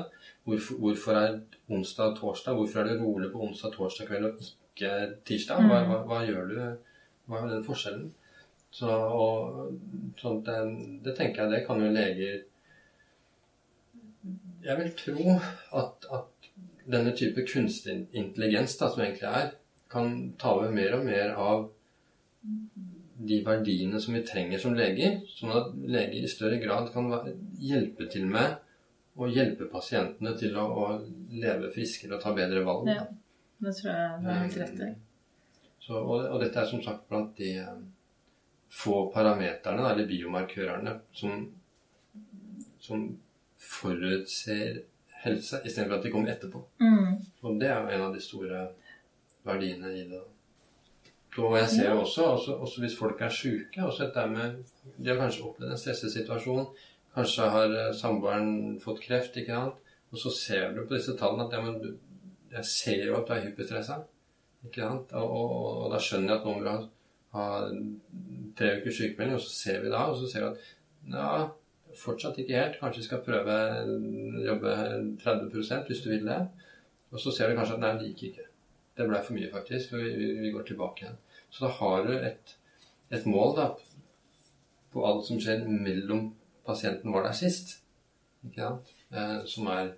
Hvorfor, 0.48 0.80
hvorfor 0.80 1.20
er 1.20 1.38
onsdag 1.72 2.10
og 2.12 2.18
torsdag 2.18 2.58
Hvorfor 2.58 2.82
er 2.82 2.90
det 2.90 3.00
rolig 3.00 3.30
på 3.32 3.40
onsdag 3.46 3.70
og 3.70 3.78
torsdag 3.78 4.10
kveld 4.10 4.28
og 4.28 4.42
ikke 4.44 4.92
tirsdag? 5.28 5.68
Hva, 5.68 5.84
hva, 5.88 6.00
hva 6.08 6.24
gjør 6.26 6.50
du? 6.50 6.58
Hva 7.28 7.40
er 7.40 7.52
den 7.52 7.64
forskjellen? 7.64 8.10
Så, 8.74 8.90
og, 8.90 9.76
så 10.18 10.34
det, 10.46 10.58
det 11.04 11.14
tenker 11.14 11.44
jeg 11.44 11.52
det 11.52 11.62
kan 11.68 11.78
jo 11.80 11.92
leger 11.94 12.42
Jeg 14.64 14.80
vil 14.80 14.92
tro 14.96 15.36
at, 15.80 16.06
at 16.16 16.48
denne 16.88 17.12
type 17.16 17.44
kunstig 17.48 17.96
intelligens 18.12 18.76
da, 18.80 18.90
som 18.92 19.04
egentlig 19.04 19.28
er, 19.28 19.54
kan 19.92 20.14
ta 20.40 20.54
over 20.56 20.72
mer 20.74 20.96
og 20.98 21.06
mer 21.06 21.34
av 21.38 21.66
de 23.14 23.38
verdiene 23.46 24.00
som 24.02 24.16
vi 24.16 24.24
trenger 24.26 24.60
som 24.60 24.74
leger, 24.76 25.20
sånn 25.30 25.54
at 25.54 25.74
leger 25.76 26.24
i 26.24 26.30
større 26.30 26.58
grad 26.62 26.90
kan 26.92 27.12
hjelpe 27.62 28.08
til 28.10 28.26
med 28.30 28.56
å 29.14 29.28
hjelpe 29.30 29.68
pasientene 29.70 30.34
til 30.38 30.56
å, 30.58 30.64
å 30.66 30.86
leve 31.30 31.70
friskere 31.74 32.16
og 32.16 32.24
ta 32.24 32.32
bedre 32.34 32.64
valg. 32.66 32.90
Ja. 32.90 33.04
Det 33.64 33.72
tror 33.78 33.92
jeg 33.92 34.16
du 34.20 34.26
har 34.28 34.40
helt 34.40 34.56
rett 34.60 34.80
i. 34.82 34.88
Så, 35.84 35.98
og, 36.00 36.24
og 36.32 36.40
dette 36.42 36.58
er 36.60 36.68
som 36.68 36.82
sagt 36.82 37.06
blant 37.08 37.36
de 37.38 37.52
eh, 37.60 37.76
få 38.74 39.04
parameterne, 39.14 39.84
eller 39.92 40.08
biomarkørene, 40.08 40.96
som, 41.14 41.44
som 42.82 43.06
forutser 43.68 44.82
helse, 45.24 45.60
istedenfor 45.64 45.98
at 45.98 46.06
de 46.06 46.12
kommer 46.12 46.32
etterpå. 46.34 46.62
Mm. 46.80 47.18
Og 47.42 47.60
det 47.60 47.70
er 47.72 47.90
en 47.96 48.06
av 48.08 48.14
de 48.14 48.22
store 48.22 48.66
verdiene 49.44 49.92
i 49.96 50.06
det. 50.10 50.22
Og 51.38 51.56
jeg 51.58 51.68
ser 51.70 51.90
også, 51.90 52.22
også, 52.22 52.52
også 52.62 52.80
hvis 52.80 52.96
folk 52.98 53.20
er 53.20 53.32
syke 53.34 53.82
også 53.82 54.04
dette 54.04 54.26
med, 54.30 54.60
De 54.96 55.08
har 55.08 55.18
kanskje 55.18 55.42
opplevd 55.48 55.72
en 55.72 55.80
stressesituasjon. 55.80 56.68
Kanskje 57.14 57.48
har 57.50 57.74
eh, 57.74 57.94
samboeren 57.94 58.78
fått 58.82 59.02
kreft. 59.02 59.36
ikke 59.36 59.54
sant? 59.54 59.80
Og 60.12 60.18
så 60.18 60.30
ser 60.30 60.74
du 60.74 60.84
på 60.84 60.94
disse 60.94 61.16
tallene 61.18 61.48
at 61.48 61.56
ja, 61.56 61.62
men 61.64 61.80
du, 61.82 61.88
jeg 62.52 62.64
ser 62.70 63.06
jo 63.08 63.16
at 63.18 63.26
du 63.26 63.34
er 63.34 63.42
hyperstressa. 63.48 63.98
Ikke 64.68 64.86
sant? 64.86 65.12
Og, 65.18 65.34
og, 65.40 65.66
og 65.84 65.90
da 65.94 66.00
skjønner 66.02 66.34
jeg 66.34 66.38
at 66.38 66.46
noen 66.46 66.62
vil 66.62 66.70
ha, 66.70 66.78
ha 67.34 67.48
tre 68.58 68.70
ukers 68.78 69.00
sykemelding, 69.00 69.34
og 69.34 69.42
så 69.42 69.54
ser 69.56 69.82
vi 69.82 69.90
da, 69.90 70.04
og 70.12 70.20
så 70.20 70.30
ser 70.30 70.46
vi 70.46 70.52
at 70.52 70.70
ja, 71.14 71.30
fortsatt 71.98 72.38
ikke 72.42 72.58
helt. 72.58 72.78
Kanskje 72.80 73.02
vi 73.02 73.06
skal 73.08 73.22
prøve 73.26 73.54
å 73.54 74.44
jobbe 74.44 74.74
30% 75.22 75.90
hvis 75.90 76.02
du 76.04 76.10
vil 76.12 76.28
det. 76.28 76.40
Og 77.14 77.20
så 77.22 77.32
ser 77.34 77.50
vi 77.50 77.58
kanskje 77.58 77.78
at 77.78 77.82
nei, 77.84 77.94
det 78.00 78.10
gikk 78.12 78.28
ikke. 78.30 78.46
Det 78.98 79.08
ble 79.08 79.20
for 79.26 79.36
mye, 79.36 79.50
faktisk. 79.52 79.92
For 79.92 80.02
vi, 80.02 80.30
vi, 80.40 80.52
går 80.54 80.66
tilbake 80.68 81.04
igjen. 81.04 81.18
Så 81.50 81.66
da 81.66 81.72
har 81.78 82.06
du 82.06 82.14
et, 82.16 82.56
et 83.14 83.26
mål 83.30 83.54
da, 83.58 83.68
på 84.94 85.04
alt 85.06 85.26
som 85.26 85.40
skjer 85.42 85.66
mellom 85.66 86.32
pasienten 86.66 87.12
var 87.14 87.26
der 87.26 87.36
sist. 87.38 87.78
Ikke 88.46 88.62
sant? 88.62 88.90
Eh, 89.14 89.38
som 89.50 89.68
er 89.70 89.92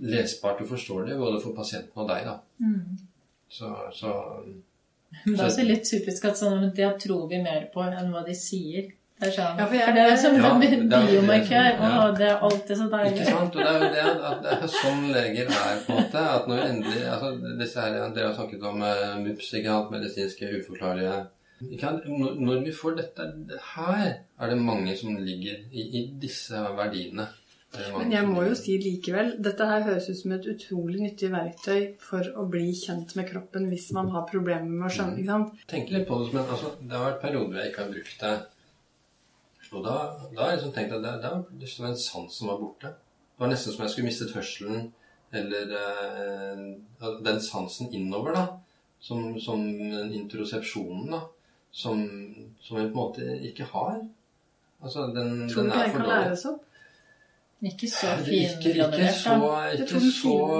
lesbart 0.00 0.60
og 0.64 0.68
forståelig 0.72 1.16
både 1.20 1.40
for 1.42 1.56
pasienten 1.56 2.04
og 2.04 2.08
deg. 2.08 2.28
da. 2.28 2.36
Mm. 2.58 2.98
Så, 3.52 3.68
så 3.92 4.12
Det 5.24 5.36
er 5.36 5.44
også 5.44 5.64
litt 5.66 5.84
typisk 5.88 6.24
at 6.30 6.40
sånn, 6.40 6.70
det 6.76 6.88
tror 7.02 7.26
vi 7.28 7.40
mer 7.44 7.68
på 7.72 7.84
enn 7.84 8.12
hva 8.12 8.24
de 8.24 8.36
sier. 8.36 8.92
Sånn, 9.22 9.58
Ja, 9.58 9.66
for 9.66 9.74
jeg- 9.74 9.84
for 9.86 9.92
det 9.92 10.04
er 10.12 10.16
som 10.16 10.34
Ja, 10.34 10.50
en 10.50 10.92
og 10.92 11.08
biomarkør. 11.08 11.68
ja. 11.82 12.10
Det 12.12 12.26
er 12.28 12.38
alltid 12.48 12.76
så 12.76 12.86
Ikke 12.90 13.26
sant? 13.26 13.56
Og 13.56 13.62
det 13.62 13.66
er 13.66 13.78
jo 13.78 13.90
det 13.92 14.24
at 14.30 14.42
det 14.42 14.52
er 14.52 14.66
sånn 14.66 15.04
leger 15.12 15.46
er, 15.46 15.76
på 15.86 15.92
en 15.92 16.02
måte. 16.02 16.24
At 16.36 16.48
når 16.48 16.64
endelig 16.70 17.04
altså 17.12 17.58
disse 17.58 17.80
her, 17.80 18.10
Dere 18.14 18.26
har 18.26 18.34
snakket 18.34 18.62
om 18.62 18.82
uh, 18.82 19.16
MUPS, 19.18 19.52
ikke 19.54 19.70
sant? 19.70 19.90
Medisinske 19.90 20.50
uforklarlige 20.58 21.26
ikke 21.70 21.80
sant? 21.80 22.08
Når, 22.08 22.40
når 22.40 22.64
vi 22.64 22.72
får 22.74 22.96
dette 22.96 23.28
Her 23.74 24.18
er 24.40 24.50
det 24.50 24.58
mange 24.58 24.96
som 24.98 25.14
ligger 25.16 25.62
i, 25.72 25.86
i 26.00 26.02
disse 26.20 26.58
verdiene. 26.76 27.28
Er 27.72 27.92
Men 27.96 28.10
jeg 28.12 28.26
må 28.28 28.42
jo 28.44 28.54
si 28.58 28.74
likevel, 28.76 29.30
dette 29.40 29.64
her 29.64 29.80
høres 29.86 30.10
ut 30.10 30.18
som 30.18 30.32
et 30.36 30.48
utrolig 30.50 31.00
nyttig 31.00 31.30
verktøy 31.32 31.94
for 32.00 32.26
å 32.36 32.44
bli 32.52 32.66
kjent 32.76 33.14
med 33.16 33.30
kroppen 33.30 33.70
hvis 33.70 33.86
man 33.96 34.10
har 34.12 34.26
problemer 34.28 34.68
med 34.68 34.90
å 34.90 34.92
skjønne. 34.92 35.22
ikke 35.22 35.30
sant? 35.30 35.62
Tenk 35.72 35.94
litt 35.94 36.04
på 36.08 36.18
det, 36.20 36.34
men 36.34 36.44
altså, 36.44 36.74
det 36.82 36.98
har 36.98 37.06
vært 37.06 37.22
perioder 37.22 37.62
jeg 37.62 37.72
ikke 37.72 37.84
har 37.86 37.94
brukt 37.94 38.18
det. 38.26 38.34
Og 39.72 39.84
da, 39.84 39.92
da 40.32 40.42
har 40.42 40.50
jeg 40.52 40.58
liksom 40.58 40.72
tenkt 40.76 40.96
at 40.96 41.04
det, 41.04 41.12
det 41.60 41.70
var 41.80 41.92
en 41.92 42.00
sans 42.00 42.34
som 42.38 42.50
var 42.52 42.58
borte. 42.60 42.92
Det 42.92 43.44
var 43.44 43.52
nesten 43.52 43.74
som 43.74 43.84
jeg 43.84 43.92
skulle 43.94 44.08
mistet 44.10 44.34
hørselen, 44.36 44.90
eller 45.32 45.72
eh, 45.78 46.66
den 47.24 47.40
sansen 47.40 47.92
innover, 47.96 48.36
da. 48.36 48.44
Som, 49.02 49.32
som 49.42 49.62
introsepsjonen, 50.14 51.08
da. 51.14 51.22
Som, 51.72 52.04
som 52.60 52.78
jeg 52.78 52.90
på 52.90 52.92
en 52.92 52.98
måte 52.98 53.38
ikke 53.48 53.66
har. 53.72 54.02
Altså, 54.82 55.08
den, 55.16 55.48
Tror 55.48 55.62
den 55.62 55.72
du 55.72 55.78
ikke 55.78 55.80
er 55.80 55.88
den 55.88 55.96
kan 55.96 56.10
læres 56.10 56.44
opp? 56.50 56.68
Ikke 57.62 57.86
så 57.90 58.06
Ikke, 58.18 58.32
ikke 58.42 58.62
fingradert, 58.62 59.14
så, 59.14 59.34
da. 59.38 59.58
Jeg 59.62 59.74
ikke 59.78 59.86
tror 59.86 60.00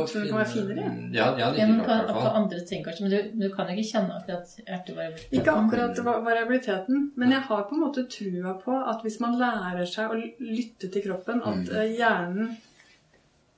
den 0.07 0.23
det 0.23 0.29
kan 0.31 0.39
være 0.39 0.51
finere, 0.53 0.85
Ja, 1.13 1.25
ja, 1.39 1.49
det 1.51 1.59
Ja, 1.59 1.65
er 1.65 1.67
men 1.73 1.81
på, 1.81 1.97
på 2.15 2.29
andre 2.41 2.61
ting, 2.69 2.85
kanskje. 2.87 3.03
Men 3.03 3.11
du, 3.11 3.19
du 3.43 3.55
kan 3.57 3.67
jo 3.67 3.73
ikke 3.75 3.89
kjenne 3.93 4.15
akkurat 4.19 4.53
ertevariabiliteten. 4.67 5.39
Ikke 5.41 5.51
akkurat 5.63 5.99
va- 6.07 6.21
variabiliteten, 6.29 7.01
men 7.17 7.31
jeg 7.35 7.41
har 7.49 7.63
på 7.69 7.75
en 7.75 7.81
måte 7.83 8.05
trua 8.15 8.53
på 8.65 8.77
at 8.93 9.03
hvis 9.03 9.19
man 9.21 9.35
lærer 9.41 9.85
seg 9.91 10.11
å 10.15 10.21
lytte 10.39 10.93
til 10.95 11.03
kroppen, 11.09 11.43
at 11.43 11.59
Mm. 11.67 11.77
eh, 11.81 11.91
hjernen 11.99 12.57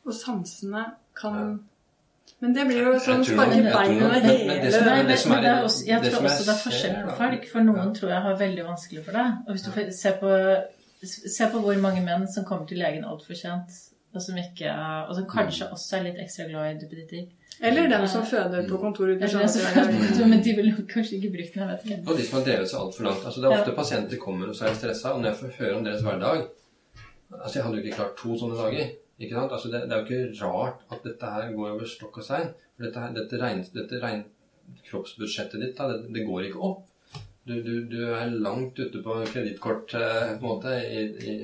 og 0.07 0.13
sansene 0.15 0.85
kan 1.15 1.61
Men 2.41 2.53
det 2.55 2.65
blir 2.67 2.81
jo 2.85 2.93
sånn 3.01 3.23
sparke 3.25 3.55
jeg 3.57 3.73
tror- 3.73 3.85
bein 3.85 4.03
under 4.03 4.21
men- 4.23 4.47
men 4.47 4.61
det 4.65 4.73
som 4.73 4.89
er- 4.89 5.03
det 5.07 5.19
som 5.19 5.33
er 5.33 5.43
jeg 5.43 6.01
tror 6.03 6.25
også 6.25 6.45
det 6.45 6.55
er 6.55 6.63
forskjell 6.65 6.97
på 7.07 7.17
folk. 7.17 7.49
For 7.53 7.61
noen 7.61 7.95
tror 7.95 8.09
jeg 8.11 8.23
har 8.23 8.35
veldig 8.37 8.65
vanskelig 8.65 9.05
for 9.05 9.13
det. 9.13 9.27
Og 9.47 9.53
hvis 9.55 9.63
du 9.63 9.93
ser 9.93 10.13
på, 10.21 10.29
se 11.09 11.47
på 11.53 11.61
hvor 11.65 11.79
mange 11.83 12.03
menn 12.05 12.27
som 12.31 12.45
kommer 12.49 12.67
til 12.67 12.79
legen 12.79 13.05
altfor 13.05 13.35
sent, 13.39 13.71
og 14.15 14.23
som, 14.23 14.37
ikke, 14.39 14.71
og 15.09 15.15
som 15.17 15.25
kanskje 15.31 15.67
også 15.75 15.97
er 15.99 16.05
litt 16.09 16.21
ekstra 16.23 16.47
glad 16.49 16.71
i 16.77 16.79
duppeditter. 16.85 17.25
Eller 17.63 17.89
dem 17.91 18.07
som 18.11 18.25
føder 18.27 18.67
på 18.69 18.79
kontoret 18.83 19.23
Eller 19.23 19.47
så- 19.47 19.61
Sandefjord. 19.63 20.29
Men 20.29 20.43
de 20.43 20.55
vil 20.57 20.73
kanskje 20.91 21.17
ikke 21.21 21.31
bruke 21.37 21.53
den, 21.55 21.69
jeg 21.69 21.71
vet 21.71 21.85
ikke. 21.85 22.11
Og 22.11 22.19
de 22.19 22.27
som 22.27 22.39
har 22.39 22.45
drevet 22.49 22.71
seg 22.71 22.81
altfor 22.81 23.05
langt. 23.05 23.25
Altså, 23.27 23.41
det 23.41 23.47
er 23.51 23.59
ofte 23.59 23.75
pasienter 23.77 24.17
kommer 24.19 24.49
og 24.49 24.57
så 24.59 24.65
er 24.67 24.75
stressa, 24.75 25.13
og 25.15 25.21
når 25.21 25.29
jeg 25.31 25.37
får 25.43 25.53
høre 25.59 25.77
om 25.79 25.85
deres 25.85 26.03
hverdag 26.03 26.47
Altså, 27.35 27.55
jeg 27.59 27.65
hadde 27.65 27.77
jo 27.79 27.83
ikke 27.83 27.97
klart 27.97 28.17
to 28.19 28.37
sånne 28.39 28.57
dager. 28.59 28.91
Ikke 29.19 29.35
sant? 29.35 29.53
Altså, 29.53 29.69
det, 29.73 29.81
det 29.89 29.93
er 29.93 29.99
jo 29.99 30.05
ikke 30.07 30.45
rart 30.45 30.83
at 30.93 31.01
dette 31.05 31.27
her 31.35 31.53
går 31.57 31.71
over 31.71 31.87
stokk 31.87 32.19
og 32.19 32.25
stein. 32.25 32.49
For 32.77 32.85
dette, 32.87 33.01
her, 33.01 33.15
dette, 33.17 33.41
regn, 33.43 33.65
dette 33.75 33.99
regn, 34.03 34.25
kroppsbudsjettet 34.91 35.61
ditt, 35.61 35.75
da, 35.79 35.89
det, 35.93 36.13
det 36.15 36.27
går 36.27 36.47
ikke 36.49 36.63
opp. 36.69 36.85
Du, 37.45 37.59
du, 37.61 37.73
du 37.91 37.99
er 38.09 38.31
langt 38.41 38.79
ute 38.81 39.03
på 39.05 39.19
kredittkort 39.29 39.93
eh, 39.99 40.31
i, 40.41 41.03
i 41.29 41.35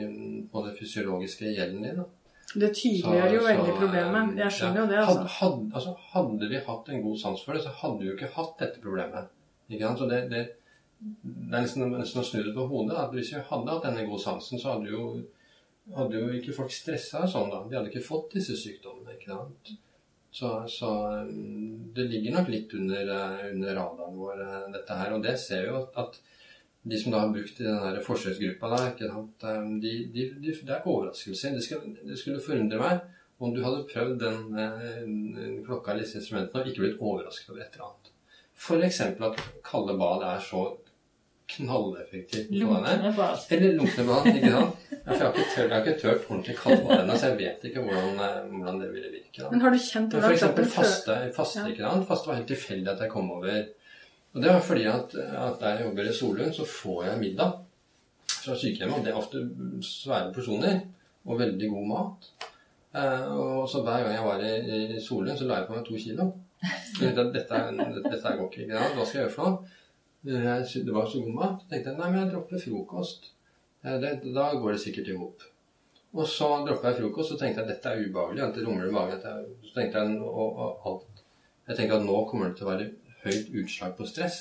på 0.48 0.62
det 0.64 0.72
fysiologiske 0.78 1.50
gjelden 1.52 1.82
din. 1.84 1.98
Da. 2.00 2.06
Det 2.54 2.70
tydeliggjør 2.74 3.34
jo 3.34 3.42
veldig 3.44 3.74
problemet. 3.76 4.30
eh, 4.32 4.40
Jeg 4.46 4.54
skjønner 4.56 4.80
ja. 4.80 4.84
jo 4.86 4.90
det, 4.92 5.02
altså. 5.02 5.18
Hadde, 5.18 5.34
hadde, 5.40 5.66
altså. 5.74 5.92
Hadde 6.14 6.48
vi 6.50 6.62
hatt 6.70 6.88
en 6.88 7.04
god 7.04 7.20
sans 7.20 7.44
for 7.44 7.52
det, 7.58 7.62
så 7.66 7.74
hadde 7.82 8.00
vi 8.00 8.08
jo 8.08 8.16
ikke 8.16 8.32
hatt 8.38 8.56
dette 8.62 8.80
problemet. 8.80 9.28
Ikke 9.68 9.84
sant? 9.86 10.00
Så 10.00 10.08
det, 10.10 10.22
det, 10.32 10.40
det 11.00 11.52
er 11.58 11.66
nesten, 11.66 11.92
nesten 11.92 12.22
å 12.22 12.24
snu 12.30 12.40
det 12.48 12.56
på 12.56 12.66
hodet. 12.72 12.96
At 13.04 13.12
hvis 13.14 13.34
vi 13.36 13.44
hadde 13.52 13.76
hatt 13.76 13.86
denne 13.90 14.08
gode 14.08 14.24
sansen, 14.24 14.58
så 14.62 14.72
hadde 14.78 14.90
jo, 14.96 15.04
hadde 16.00 16.24
jo 16.24 16.32
ikke 16.40 16.56
folk 16.56 16.72
stressa 16.74 17.26
sånn, 17.28 17.52
da. 17.52 17.60
De 17.68 17.76
hadde 17.78 17.92
ikke 17.92 18.08
fått 18.08 18.34
disse 18.40 18.56
sykdommene. 18.56 19.14
ikke 19.18 19.36
sant? 19.36 19.76
Så, 20.30 20.64
så 20.70 20.90
um, 21.26 21.92
det 21.94 22.06
ligger 22.10 22.36
nok 22.36 22.50
litt 22.52 22.74
under, 22.78 23.08
eh, 23.14 23.46
under 23.50 23.74
radaren 23.74 24.18
vår, 24.18 24.42
eh, 24.44 24.68
dette 24.76 24.98
her. 25.00 25.14
Og 25.16 25.24
det 25.24 25.36
ser 25.42 25.64
vi 25.64 25.72
jo 25.72 25.80
at, 26.02 26.20
de 26.90 26.98
som 27.00 27.12
da 27.12 27.24
har 27.24 27.32
brukt 27.34 27.58
i 27.60 27.66
den 27.66 28.04
forsøksgruppa, 28.04 28.70
der, 28.72 28.92
ikke 28.92 29.08
sant? 29.10 29.48
De, 29.82 29.94
de, 30.14 30.28
de, 30.40 30.54
det 30.54 30.76
er 30.76 30.86
overraskelser. 30.86 31.56
Det, 31.58 31.64
skal, 31.66 31.82
det 32.06 32.18
skulle 32.20 32.44
forundre 32.44 32.78
meg 32.80 33.02
om 33.40 33.52
du 33.56 33.60
hadde 33.64 33.88
prøvd 33.88 34.14
den 34.20 34.40
den 34.54 35.58
klokka 35.66 35.92
eller 35.92 36.06
disse 36.06 36.20
instrumentene 36.20 36.62
og 36.62 36.70
ikke 36.70 36.84
blitt 36.84 37.02
overrasket 37.02 37.52
over 37.52 37.64
et 37.64 37.76
eller 37.76 37.90
annet. 37.90 38.10
F.eks. 38.60 39.00
at 39.00 39.44
kalde 39.64 39.96
bad 40.00 40.24
er 40.28 40.40
så 40.44 40.64
knalleffektivt. 41.50 42.50
Lunkne 42.60 42.92
henne. 42.94 43.34
Eller 43.56 43.74
lunkne 43.78 44.04
bad, 44.08 44.28
ikke 44.30 44.52
sant? 44.54 44.84
Ja, 44.90 44.98
for 45.06 45.14
jeg 45.16 45.24
har 45.24 45.32
ikke 45.32 45.46
tørt, 45.54 45.64
jeg 45.64 45.74
har 45.74 45.86
ikke 45.86 46.00
tørt 46.02 46.28
ordentlig 46.28 46.56
kalde 46.58 46.98
ennå, 47.00 47.16
så 47.16 47.30
jeg 47.30 47.38
vet 47.40 47.64
ikke 47.70 47.84
hvordan, 47.86 48.20
eh, 48.26 48.38
hvordan 48.52 48.80
det 48.82 48.90
ville 48.94 49.10
virke. 49.14 49.42
da. 49.42 49.50
Men 49.50 49.64
har 49.64 49.74
du 49.74 49.78
kjent 49.78 50.12
Men 50.12 50.22
for 50.26 50.36
eksempel 50.36 50.68
faste, 50.74 51.16
faste, 51.36 51.64
ikke 51.72 51.86
sant? 51.86 52.06
Faste 52.08 52.30
var 52.30 52.38
helt 52.40 52.52
tilfeldig 52.52 52.92
at 52.92 53.04
jeg 53.06 53.12
kom 53.14 53.32
over. 53.36 53.58
Og 54.34 54.42
det 54.42 54.52
var 54.52 54.60
fordi 54.62 54.84
at, 54.90 55.16
at 55.46 55.58
der 55.60 55.74
jeg 55.74 55.86
jobber 55.86 56.10
i 56.10 56.14
Solund, 56.20 56.54
så 56.54 56.64
får 56.64 57.04
jeg 57.04 57.22
middag 57.24 57.56
fra 58.30 58.56
sykehjemmet. 58.56 58.98
Og 58.98 59.04
det 59.04 59.12
er 59.12 59.18
ofte 59.18 59.42
svære 59.82 60.32
porsjoner 60.36 60.78
og 61.26 61.40
veldig 61.40 61.72
god 61.72 61.90
mat. 61.94 62.30
Eh, 62.94 63.26
og 63.34 63.68
så 63.70 63.82
hver 63.82 64.04
gang 64.04 64.14
jeg 64.14 64.28
var 64.28 64.46
i, 64.46 64.54
i 64.96 65.00
Solund, 65.02 65.38
så 65.38 65.48
la 65.48 65.60
jeg 65.60 65.68
på 65.70 65.76
meg 65.78 65.84
to 65.88 65.98
kilo. 66.04 66.30
Dette, 67.00 67.24
dette, 67.32 67.58
dette 68.04 68.32
går 68.36 68.48
ikke. 68.50 68.64
ikke 68.66 68.76
sant? 68.78 68.96
Hva 68.96 69.04
skal 69.06 69.18
jeg 69.18 69.26
gjøre 69.26 69.34
for 69.34 69.48
noe? 69.48 69.76
Det 70.22 70.92
var 70.92 71.06
så 71.08 71.22
god 71.24 71.34
mat. 71.34 71.62
Så 71.62 71.70
tenkte 71.70 71.92
jeg 71.92 71.98
nei, 72.00 72.10
men 72.10 72.20
jeg 72.22 72.32
dropper 72.34 72.62
frokost. 72.64 73.30
Det, 73.80 74.12
da 74.34 74.50
går 74.60 74.76
det 74.76 74.82
sikkert 74.82 75.08
i 75.08 75.16
hop. 75.16 75.46
Og 76.10 76.26
så 76.28 76.48
droppa 76.66 76.90
jeg 76.90 77.00
frokost, 77.00 77.34
og 77.34 77.40
tenkte 77.40 77.62
jeg 77.62 77.70
dette 77.70 77.92
er 77.92 78.04
ubehagelig. 78.04 78.48
Det 78.56 78.66
rumler 78.66 78.90
i 78.90 78.94
magen. 78.94 79.26
Så 79.64 79.74
tenkte 79.76 80.02
jeg 80.02 80.20
og, 80.26 80.48
og 80.50 80.88
alt. 80.92 81.24
Jeg 81.68 81.78
tenkte 81.78 82.00
at 82.00 82.06
nå 82.06 82.22
kommer 82.28 82.50
det 82.50 82.58
til 82.58 82.66
å 82.66 82.72
være 82.72 82.88
høyt 83.24 83.52
utslag 83.62 83.94
på 83.96 84.08
stress. 84.10 84.40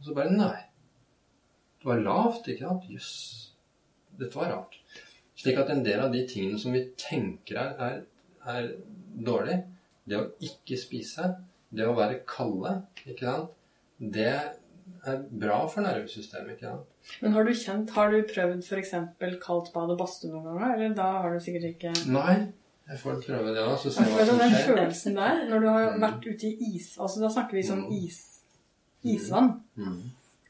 Og 0.00 0.08
så 0.08 0.16
bare 0.16 0.32
nei. 0.34 0.56
Det 1.82 1.90
var 1.90 2.00
lavt, 2.00 2.48
ikke 2.48 2.66
sant? 2.66 2.88
Jøss. 2.90 3.14
Dette 4.18 4.38
var 4.38 4.50
rart. 4.54 4.78
Slik 5.38 5.58
at 5.60 5.70
en 5.70 5.84
del 5.84 6.00
av 6.00 6.14
de 6.14 6.22
tingene 6.30 6.58
som 6.62 6.74
vi 6.74 6.86
tenker 6.98 7.58
er, 7.60 7.74
er, 7.84 7.96
er 8.48 8.68
dårlig, 9.26 9.58
det 10.08 10.18
å 10.18 10.28
ikke 10.46 10.78
spise, 10.78 11.28
det 11.74 11.86
å 11.88 11.96
være 11.96 12.22
kalde, 12.28 12.76
ikke 13.04 13.26
sant, 13.26 13.54
det 13.98 14.30
er 15.06 15.22
bra 15.44 15.60
for 15.70 15.84
nervesystemet. 15.84 16.56
ikke 16.56 16.70
sant? 16.72 16.90
Men 17.22 17.36
har 17.36 17.46
du 17.46 17.52
kjent, 17.52 17.94
har 17.96 18.12
du 18.12 18.20
prøvd 18.28 18.64
f.eks. 18.64 18.92
kaldt 19.44 19.72
bad 19.74 19.92
og 19.94 19.98
badstue 20.00 20.32
noen 20.32 20.46
ganger? 20.50 20.74
Eller 20.76 20.94
da 20.96 21.08
har 21.24 21.34
du 21.34 21.40
sikkert 21.44 21.66
ikke 21.74 21.92
Nei, 22.14 22.36
jeg 22.88 23.00
får 23.00 23.20
prøve 23.26 23.54
det 23.56 23.62
òg, 23.64 23.76
så 23.80 23.92
ser 23.92 24.08
vi 24.08 24.16
hva 24.18 24.26
som 24.28 24.40
skjer. 24.40 24.52
Den 24.54 24.66
følelsen 24.68 25.16
der, 25.20 25.44
når 25.50 25.64
du 25.64 25.68
har 25.72 25.96
vært 26.02 26.26
ute 26.28 26.50
i 26.50 26.74
is 26.74 26.90
altså 26.98 27.24
Da 27.24 27.30
snakker 27.32 27.58
vi 27.58 27.64
sånn 27.64 27.86
is, 27.96 28.20
isvann. 29.14 29.54
Mm. 29.80 30.02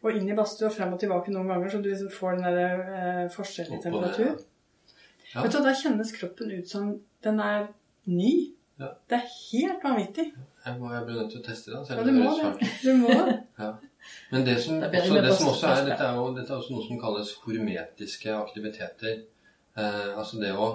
Og 0.05 0.18
inn 0.18 0.29
i 0.29 0.37
badstua, 0.37 0.73
frem 0.73 0.92
og 0.97 1.01
tilbake 1.01 1.33
noen 1.33 1.49
ganger, 1.49 1.70
så 1.73 1.81
du 1.81 1.88
liksom 1.88 2.11
får 2.12 2.37
den 2.37 2.59
der 2.59 2.83
eh, 2.99 3.23
forskjell 3.33 3.70
i 3.70 3.79
Opp 3.79 3.87
og 3.88 3.94
ned, 4.03 4.11
temperatur. 4.18 4.42
Ja. 5.31 5.44
Vet 5.44 5.55
du, 5.55 5.62
Da 5.64 5.73
kjennes 5.79 6.12
kroppen 6.18 6.53
ut 6.53 6.68
som 6.68 6.90
den 7.25 7.40
er 7.40 7.70
ny. 8.11 8.35
Ja. 8.83 8.90
Det 9.09 9.16
er 9.16 9.31
helt 9.31 9.87
vanvittig. 9.87 10.27
Jeg, 10.35 10.77
må, 10.81 10.90
jeg 10.92 11.07
blir 11.07 11.23
nødt 11.23 11.33
til 11.33 11.40
å 11.40 11.47
teste 11.47 11.73
det. 11.73 11.81
Ja, 11.88 12.05
du 12.05 12.12
må 12.18 12.35
det. 12.37 12.70
Du 12.83 12.90
må 12.99 13.16
det. 13.31 13.38
Men 14.31 14.45
det 14.47 14.57
som, 14.62 14.81
også, 14.81 15.21
det 15.23 15.37
som 15.37 15.51
også 15.53 15.71
er, 15.71 15.85
dette 15.88 16.09
er, 16.09 16.19
jo, 16.19 16.33
dette 16.37 16.53
er 16.53 16.59
også 16.59 16.75
noe 16.75 16.87
som 16.87 17.01
kalles 17.01 17.31
hormetiske 17.45 18.35
aktiviteter. 18.35 19.23
Eh, 19.79 20.11
altså 20.14 20.40
det 20.43 20.53
å 20.55 20.69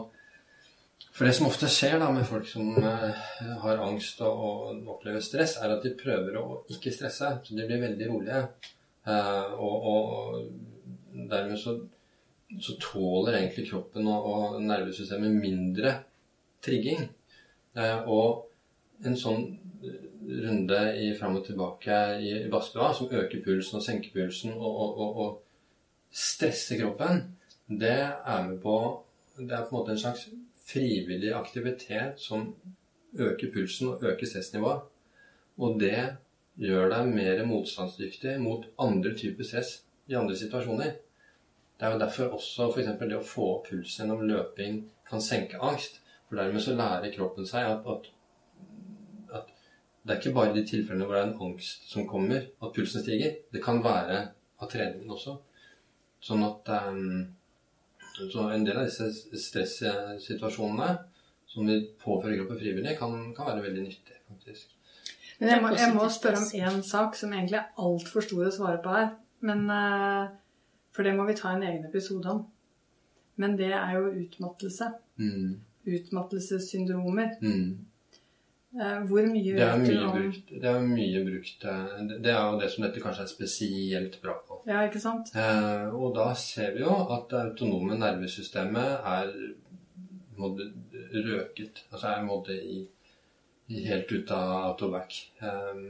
For 1.15 1.27
det 1.27 1.33
som 1.35 1.47
ofte 1.49 1.67
skjer 1.71 1.97
da 2.01 2.09
med 2.15 2.27
folk 2.27 2.47
som 2.47 2.75
eh, 2.79 3.21
har 3.63 3.83
angst 3.83 4.21
og, 4.23 4.43
og 4.49 4.91
opplever 4.95 5.23
stress, 5.23 5.57
er 5.59 5.75
at 5.75 5.85
de 5.85 5.95
prøver 5.99 6.37
å 6.39 6.61
ikke 6.71 6.93
stresse. 6.95 7.31
Så 7.43 7.57
de 7.57 7.67
blir 7.67 7.81
veldig 7.83 8.09
rolige. 8.11 8.43
Eh, 9.09 9.55
og, 9.59 9.87
og 9.93 11.25
dermed 11.29 11.59
så, 11.59 11.75
så 12.59 12.77
tåler 12.81 13.39
egentlig 13.41 13.69
kroppen 13.71 14.07
og, 14.11 14.29
og 14.33 14.61
nervesystemet 14.63 15.39
mindre 15.39 15.95
trigging. 16.65 17.07
Eh, 17.75 18.07
og 18.07 18.45
en 19.05 19.17
sånn 19.19 19.45
runde 20.29 20.79
i 21.01 21.13
fram 21.17 21.37
og 21.39 21.45
tilbake 21.45 21.95
i 22.21 22.33
i 22.43 22.49
badstua 22.51 22.93
som 22.93 23.11
øker 23.11 23.43
pulsen 23.45 23.79
og 23.79 23.83
senker 23.85 24.13
pulsen 24.13 24.53
og, 24.53 24.69
og, 24.69 24.99
og, 24.99 25.17
og 25.23 25.41
stresser 26.11 26.79
kroppen, 26.81 27.23
det 27.69 27.97
er 28.25 28.47
med 28.47 28.59
på 28.61 29.05
Det 29.37 29.51
er 29.55 29.63
på 29.69 29.75
en 29.75 29.79
måte 29.79 29.91
en 29.91 29.99
slags 29.99 30.27
frivillig 30.67 31.29
aktivitet 31.33 32.19
som 32.19 32.55
øker 33.13 33.51
pulsen 33.53 33.87
og 33.87 34.03
øker 34.03 34.27
stressnivået. 34.27 34.81
Og 35.57 35.79
det 35.79 36.17
gjør 36.59 36.89
deg 36.91 37.13
mer 37.13 37.45
motstandsdyktig 37.47 38.33
mot 38.43 38.65
andre 38.79 39.13
typer 39.15 39.47
stress 39.47 39.77
i 40.11 40.17
andre 40.19 40.35
situasjoner. 40.35 40.91
Det 41.79 41.87
er 41.87 41.93
jo 41.93 41.99
derfor 41.99 42.35
også 42.35 42.67
f.eks. 42.73 42.91
det 42.99 43.15
å 43.15 43.23
få 43.23 43.47
opp 43.53 43.69
pulsen 43.69 44.03
gjennom 44.03 44.27
løping 44.27 44.81
kan 45.07 45.23
senke 45.23 45.61
angst. 45.63 46.01
For 46.27 46.35
dermed 46.35 46.61
så 46.61 46.75
lærer 46.75 47.13
kroppen 47.15 47.47
seg 47.47 47.63
at, 47.63 47.87
at 47.87 48.11
det 50.03 50.13
er 50.13 50.21
ikke 50.21 50.35
bare 50.35 50.55
de 50.55 50.63
tilfellene 50.67 51.05
hvor 51.05 51.17
det 51.17 51.23
er 51.23 51.29
en 51.29 51.41
angst 51.49 51.89
som 51.91 52.07
kommer, 52.07 52.47
at 52.63 52.73
pulsen 52.75 53.03
stiger. 53.03 53.35
Det 53.53 53.61
kan 53.63 53.83
være 53.83 54.21
av 54.59 54.71
treningen 54.71 55.11
også. 55.11 55.35
Sånn 56.23 56.43
at 56.47 56.71
um, 56.87 57.27
så 58.19 58.49
en 58.51 58.65
del 58.67 58.79
av 58.79 58.89
disse 58.89 59.07
stressituasjonene 59.45 60.89
som 61.49 61.67
vi 61.67 61.79
påfører 62.01 62.41
kroppen 62.41 62.59
frivillig, 62.59 62.97
kan, 62.99 63.15
kan 63.35 63.47
være 63.49 63.63
veldig 63.63 63.85
nyttig, 63.87 64.17
faktisk. 64.29 64.75
Men 65.39 65.53
jeg 65.53 65.63
må, 65.63 65.71
jeg 65.77 65.95
må 65.95 66.05
spørre 66.11 66.41
om 66.41 66.49
én 66.59 66.81
sak 66.85 67.15
som 67.17 67.33
egentlig 67.33 67.57
er 67.61 67.79
altfor 67.79 68.25
stor 68.25 68.49
å 68.49 68.53
svare 68.53 68.81
på 68.83 68.93
her. 68.93 69.13
Men, 69.47 69.63
eh, 69.71 70.31
for 70.93 71.07
det 71.07 71.15
må 71.15 71.25
vi 71.29 71.37
ta 71.39 71.53
en 71.55 71.63
egen 71.63 71.87
episode 71.87 72.33
om. 72.33 72.43
Men 73.39 73.55
det 73.57 73.71
er 73.71 73.95
jo 73.95 74.11
utmattelse. 74.25 74.91
Mm. 75.21 75.53
Utmattelsessyndromer. 75.87 77.37
Mm. 77.41 77.71
Eh, 78.77 78.99
Hvor 79.09 79.25
mye 79.25 79.55
Det 79.55 79.63
er 79.65 79.79
mye 79.81 80.09
brukt. 80.13 80.49
Det 80.61 80.69
er 80.69 80.79
mye 80.85 81.23
brukt. 81.25 81.63
eh, 81.65 82.03
Det 82.07 82.21
det 82.21 82.31
er 82.35 82.51
jo 82.51 82.59
det 82.59 82.69
som 82.71 82.83
dette 82.83 83.01
kanskje 83.01 83.23
er 83.23 83.31
spesielt 83.31 84.21
bra 84.21 84.35
på. 84.47 84.59
Ja, 84.67 84.83
ikke 84.87 84.99
sant? 85.01 85.31
Eh, 85.35 85.87
og 85.95 86.13
da 86.15 86.33
ser 86.35 86.75
vi 86.75 86.83
jo 86.83 86.93
at 87.15 87.29
det 87.31 87.39
autonome 87.47 87.97
nervesystemet 87.97 89.01
er 89.03 89.33
røket. 90.39 91.83
Altså 91.91 92.07
er 92.07 92.19
en 92.21 92.27
måte 92.29 92.53
i, 92.55 92.85
helt 93.69 94.11
ut 94.11 94.31
av 94.31 94.53
autobac. 94.71 95.17
Eh, 95.41 95.81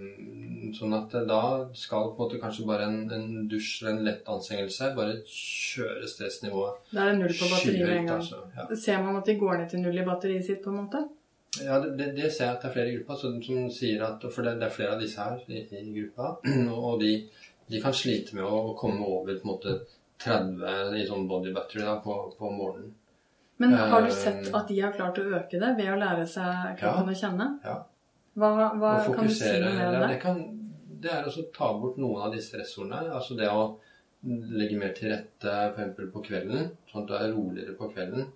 sånn 0.75 0.95
at 0.97 1.13
da 1.27 1.41
skal 1.73 2.09
på 2.15 2.15
en 2.15 2.23
måte 2.25 2.39
kanskje 2.41 2.65
bare 2.67 2.87
en, 2.89 2.97
en 3.11 3.47
dusj 3.51 3.83
eller 3.83 3.93
en 3.97 4.03
lett 4.07 4.27
anstrengelse 4.31 4.93
bare 4.97 5.19
kjøre 5.27 6.07
stressnivået 6.11 6.91
Da 6.93 7.05
er 7.05 7.11
det 7.13 7.19
null 7.21 7.35
på 7.39 7.47
batteriet 7.53 7.87
med 7.87 7.97
en 7.97 8.05
gang. 8.11 8.17
Altså. 8.23 8.41
Ja. 8.57 8.67
Ser 8.75 9.03
man 9.03 9.15
at 9.21 9.25
de 9.25 9.37
går 9.39 9.57
ned 9.61 9.69
til 9.69 9.83
null 9.83 9.97
i 10.01 10.05
batteriet 10.07 10.45
sitt, 10.47 10.63
på 10.63 10.73
en 10.73 10.81
måte? 10.85 11.05
Ja, 11.57 11.79
det, 11.81 12.11
det, 12.13 12.29
ser 12.29 12.45
jeg 12.45 12.55
at 12.55 12.61
det 12.61 12.69
er 12.69 12.73
flere 12.75 12.91
i 12.91 12.97
gruppa 12.99 13.15
som, 13.17 13.39
som 13.41 13.69
sier 13.73 14.03
at 14.05 14.25
For 14.29 14.45
det, 14.45 14.59
det 14.61 14.67
er 14.67 14.75
flere 14.75 14.95
av 14.95 15.01
disse 15.01 15.23
her 15.23 15.39
i, 15.49 15.63
i 15.65 15.93
gruppa. 15.95 16.35
Og 16.77 17.01
de, 17.01 17.13
de 17.69 17.81
kan 17.81 17.95
slite 17.95 18.37
med 18.37 18.45
å 18.45 18.75
komme 18.77 19.01
over 19.05 19.33
på 19.33 19.47
en 19.47 19.51
måte 19.53 19.77
30 20.19 20.99
i 20.99 21.05
sånn 21.07 21.27
body 21.29 21.53
battery 21.55 21.85
da, 21.87 21.97
på, 22.03 22.15
på 22.37 22.51
morgenen. 22.53 22.93
Men 23.59 23.73
har 23.75 24.05
du 24.05 24.07
Eh, 24.07 24.15
sett 24.15 24.53
at 24.55 24.69
de 24.69 24.77
har 24.79 24.93
klart 24.95 25.17
å 25.19 25.25
øke 25.35 25.59
det 25.59 25.73
ved 25.75 25.91
å 25.91 25.97
lære 25.99 26.27
seg 26.27 26.77
kroppen 26.79 27.11
å 27.11 27.15
kjenne? 27.21 27.47
Ja. 27.65 27.75
Hva, 28.39 28.51
hva 28.79 28.91
kan 29.03 29.27
du 29.27 29.33
si 29.35 29.49
med 29.63 29.81
ja, 29.81 29.89
det, 29.91 30.03
det? 30.13 30.19
kan, 30.21 30.37
det 31.03 31.11
er 31.11 31.27
å 31.27 31.45
ta 31.55 31.73
bort 31.81 31.97
noen 31.99 32.27
av 32.27 32.35
de 32.35 32.39
stressordene. 32.43 33.09
Altså 33.15 33.35
det 33.39 33.49
å 33.51 33.73
legge 34.23 34.77
mer 34.79 34.93
til 34.95 35.11
rette 35.11 35.55
f.eks. 35.73 35.99
på 36.13 36.23
kvelden, 36.23 36.71
sånn 36.91 37.03
at 37.03 37.09
du 37.09 37.17
er 37.17 37.33
roligere 37.33 37.75
på 37.79 37.89
kvelden. 37.91 38.29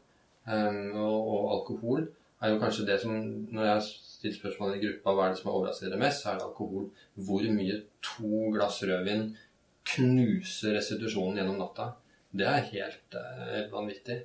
Um, 0.44 0.92
og, 1.00 1.32
og 1.32 1.50
alkohol 1.56 2.04
er 2.44 2.54
jo 2.54 2.60
kanskje 2.62 2.86
det 2.88 3.00
som 3.02 3.16
Når 3.56 3.66
jeg 3.66 3.88
stiller 3.88 4.38
spørsmål 4.38 4.76
i 4.76 4.84
gruppa 4.84 5.16
hva 5.16 5.26
er 5.26 5.34
det 5.34 5.40
som 5.40 5.50
har 5.50 5.58
overrasket 5.60 5.90
dere 5.90 6.04
mest, 6.04 6.24
så 6.24 6.32
er 6.32 6.40
det 6.40 6.48
alkohol. 6.48 6.86
Hvor 7.28 7.48
mye 7.58 7.80
to 8.04 8.46
glass 8.56 8.84
rødvin 8.88 9.26
knuser 9.94 10.78
restitusjonen 10.78 11.42
gjennom 11.42 11.60
natta. 11.60 11.90
Det 12.32 12.48
er 12.48 12.70
helt, 12.72 13.18
eh, 13.20 13.44
helt 13.56 13.74
vanvittig. 13.74 14.22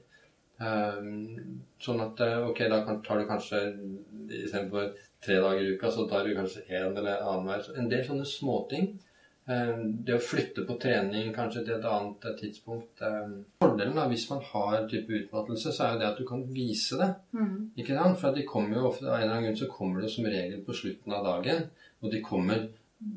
Um, 0.59 1.59
sånn 1.79 2.01
at 2.03 2.21
eh, 2.25 2.39
ok, 2.49 2.65
da 2.71 2.81
tar 3.07 3.21
du 3.21 3.27
kanskje 3.29 3.61
istedenfor 4.41 4.89
tre 5.23 5.37
dager 5.39 5.63
i 5.63 5.75
uka, 5.77 5.91
så 5.95 6.07
tar 6.11 6.27
du 6.27 6.35
kanskje 6.35 6.65
én 6.67 6.97
eller 6.97 7.23
annenhver. 7.23 7.63
Så 7.63 7.77
En 7.79 7.91
del 7.91 8.03
sånne 8.07 8.27
småting. 8.27 8.89
Um, 9.49 9.85
det 10.05 10.13
å 10.13 10.21
flytte 10.21 10.67
på 10.69 10.75
trening 10.77 11.31
kanskje 11.33 11.63
til 11.65 11.79
et 11.79 11.87
annet 11.89 12.25
eh, 12.29 12.35
tidspunkt. 12.37 13.01
Um, 13.01 13.47
fordelen 13.63 13.97
da, 13.97 14.05
hvis 14.11 14.27
man 14.29 14.43
har 14.45 14.83
type 14.91 15.15
utmattelse, 15.23 15.73
så 15.73 15.87
er 15.87 15.95
jo 15.95 16.01
det 16.03 16.09
at 16.11 16.21
du 16.21 16.27
kan 16.29 16.43
vise 16.53 16.99
det. 17.01 17.09
Mm. 17.33 17.55
Ikke 17.81 17.97
sant? 17.97 18.19
For 18.21 18.37
de 18.37 18.45
kommer 18.49 18.77
jo 18.77 18.91
ofte, 18.91 19.07
av 19.09 19.17
en 19.17 19.25
eller 19.25 19.39
annen 19.39 19.49
grunn 19.49 19.63
så 19.63 19.71
kommer 19.73 20.05
det 20.05 20.13
som 20.13 20.29
regel 20.29 20.61
på 20.67 20.77
slutten 20.77 21.17
av 21.17 21.25
dagen. 21.25 21.65
Og 22.03 22.13
de 22.13 22.21
kommer 22.27 22.69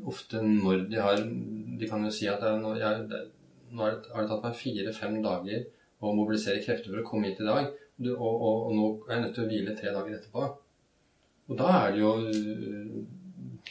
ofte 0.07 0.39
når 0.45 0.87
de 0.87 0.99
har 1.01 1.19
De 1.81 1.87
kan 1.89 2.03
jo 2.05 2.13
si 2.13 2.29
at 2.31 2.43
er, 2.45 2.55
nå, 2.61 2.75
jeg, 2.79 3.05
det, 3.11 3.21
nå 3.73 3.83
har 3.83 3.97
det, 3.97 4.25
tatt 4.29 4.45
meg 4.45 4.59
fire-fem 4.61 5.19
dager 5.25 5.65
å 5.99 6.15
mobilisere 6.15 6.63
krefter 6.63 6.93
for 6.93 7.01
å 7.01 7.07
komme 7.11 7.27
hit 7.27 7.43
i 7.43 7.49
dag. 7.49 7.73
Og, 8.07 8.19
og, 8.23 8.69
og 8.69 8.75
nå 8.77 8.91
er 9.09 9.17
jeg 9.17 9.25
nødt 9.25 9.35
til 9.35 9.43
å 9.43 9.51
hvile 9.51 9.75
tre 9.75 9.91
dager 9.91 10.15
etterpå. 10.15 10.51
Og 11.51 11.59
da 11.59 11.73
er 11.81 11.91
det 11.91 12.05
jo 12.05 12.13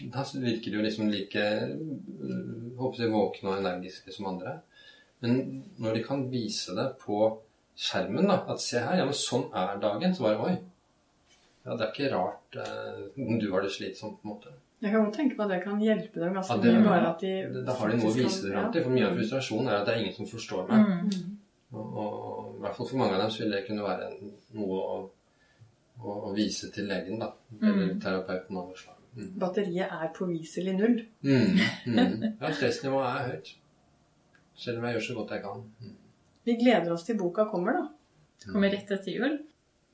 Da 0.08 0.24
virker 0.34 0.70
de 0.70 0.76
jo 0.78 0.82
liksom 0.82 1.10
like 1.12 1.42
øh, 1.44 2.76
håper 2.78 3.02
jeg, 3.04 3.12
våkne 3.12 3.50
og 3.52 3.58
energiske 3.60 4.12
som 4.14 4.26
andre. 4.32 4.60
Men 5.20 5.64
når 5.78 5.94
de 5.94 6.02
kan 6.06 6.30
vise 6.32 6.72
det 6.76 6.86
på 7.02 7.18
skjermen, 7.76 8.26
da, 8.28 8.38
at 8.48 8.60
se 8.60 8.80
her, 8.80 8.96
ja, 8.96 9.04
men 9.04 9.14
sånn 9.16 9.50
er 9.56 9.78
dagen, 9.82 10.14
så 10.16 10.22
bare 10.24 10.40
oi. 10.46 10.54
Ja, 11.66 11.74
det 11.76 11.84
er 11.86 11.92
ikke 11.92 12.12
rart 12.14 12.56
eh, 12.56 13.02
du 13.40 13.50
har 13.52 13.60
det 13.66 13.70
slitsomt, 13.74 14.20
på 14.22 14.28
en 14.28 14.34
måte. 14.34 14.54
Jeg 14.80 14.94
kan 14.94 15.04
godt 15.04 15.14
tenke 15.18 15.36
på 15.36 15.44
at 15.44 15.50
det 15.52 15.58
kan 15.62 15.80
hjelpe 15.84 16.20
dem 16.22 16.32
ganske 16.38 16.54
Ja, 16.56 16.62
det- 16.62 16.72
mye. 16.78 16.88
Bare 16.88 17.10
at 17.10 17.20
de 17.20 17.32
Da- 17.52 17.64
Da 17.66 17.72
har 17.76 17.88
de 17.90 17.96
noe 17.98 18.10
å 18.10 18.14
vise 18.16 18.42
det 18.46 18.52
fram 18.54 18.72
til. 18.72 18.82
For 18.82 18.90
mye 18.90 19.06
av 19.10 19.16
frustrasjonen 19.18 19.68
er 19.68 19.74
at 19.76 19.86
det 19.86 19.94
er 19.94 20.00
ingen 20.00 20.14
som 20.14 20.26
forstår 20.26 20.68
meg. 20.70 20.86
Mm. 20.86 21.36
Og, 21.72 21.96
og 21.96 22.56
i 22.56 22.60
hvert 22.62 22.76
fall 22.76 22.88
for 22.88 22.96
mange 22.96 23.14
av 23.14 23.20
dem 23.20 23.30
så 23.30 23.42
vil 23.42 23.50
det 23.52 23.66
kunne 23.66 23.82
være 23.84 24.08
noe 24.56 24.78
å, 24.80 25.10
å, 26.00 26.16
å 26.30 26.34
vise 26.34 26.70
til 26.72 26.88
legen, 26.88 27.18
da. 27.20 27.28
Eller 27.62 27.92
Mm. 27.92 28.00
terapeuten 28.00 28.56
av 28.56 28.66
noe 28.70 28.76
slag. 28.76 28.96
Mm. 29.16 29.30
Batteriet 29.42 29.90
er 29.90 30.10
påviselig 30.14 30.74
null. 30.78 30.98
Mm. 31.26 31.56
Mm. 31.86 32.26
Ja, 32.40 32.52
stressnivået 32.54 33.08
er 33.08 33.30
høyt. 33.32 33.52
Selv 34.60 34.78
om 34.78 34.84
jeg 34.86 34.96
gjør 34.98 35.06
så 35.08 35.16
godt 35.18 35.32
jeg 35.34 35.42
kan. 35.44 35.62
Mm. 35.80 35.96
Vi 36.48 36.56
gleder 36.60 36.92
oss 36.94 37.04
til 37.08 37.18
boka 37.18 37.44
kommer, 37.50 37.78
da. 37.78 37.86
Det 38.40 38.52
kommer 38.52 38.72
rett 38.72 38.90
etter 38.96 39.12
jul. 39.12 39.38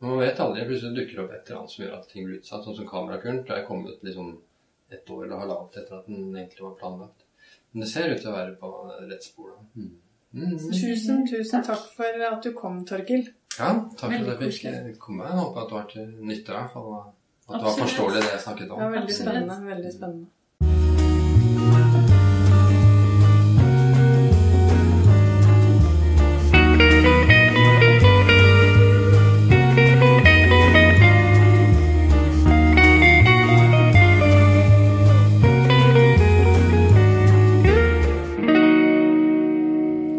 Man 0.04 0.18
vet 0.20 0.40
aldri. 0.42 0.66
Plutselig 0.68 0.96
dukker 0.98 1.16
det 1.16 1.24
opp 1.24 1.32
et 1.34 1.48
eller 1.48 1.60
annet 1.62 1.72
som 1.74 1.84
gjør 1.84 1.94
at 1.98 2.08
ting 2.10 2.26
blir 2.26 2.40
utsatt. 2.40 2.66
Sånn 2.66 2.76
som 2.76 2.88
kamerakuren. 2.90 3.40
Det 3.48 3.56
er 3.56 3.64
kommet 3.66 4.04
liksom 4.06 4.34
et 4.92 5.10
år 5.10 5.24
eller 5.24 5.40
halvannet 5.42 5.78
etter 5.80 5.96
at 5.98 6.10
den 6.10 6.36
egentlig 6.36 6.62
var 6.66 6.76
planlagt. 6.82 7.24
Men 7.72 7.82
det 7.84 7.88
ser 7.90 8.12
ut 8.12 8.20
til 8.20 8.30
å 8.30 8.36
være 8.36 8.54
på 8.60 8.70
rett 9.08 9.24
spor. 9.26 9.54
da. 9.56 9.64
Mm. 9.80 9.94
Mm. 10.36 10.56
Tusen, 10.68 11.24
tusen 11.28 11.64
takk 11.64 11.86
for 11.96 12.26
at 12.28 12.44
du 12.44 12.52
kom, 12.56 12.82
Torkil. 12.86 13.30
Ja, 13.56 13.70
takk 13.96 14.12
for 14.12 14.32
at 14.34 14.42
jeg 14.44 14.56
fikk 14.60 14.98
komme. 15.00 15.24
Jeg 15.24 15.40
håper 15.40 15.62
at 15.62 15.70
det 15.70 15.78
var 15.78 15.88
til 15.94 16.10
nytte. 16.20 16.52
i 16.52 16.56
hvert 16.60 16.74
fall. 16.76 16.96
At 17.48 17.60
det 17.60 17.64
var 17.64 17.76
forståelig 17.78 18.22
det 18.22 18.32
jeg 18.32 18.40
snakket 18.40 18.70
om. 18.70 18.80
var 18.80 18.90
veldig 18.90 19.14
spennende. 19.14 19.54
Veldig 19.66 19.92
spennende. 19.98 20.26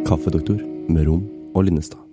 Kaffedoktor 0.08 0.60
med 0.90 1.08
Rom 1.08 1.24
og 1.56 1.64
Linnestad. 1.64 2.07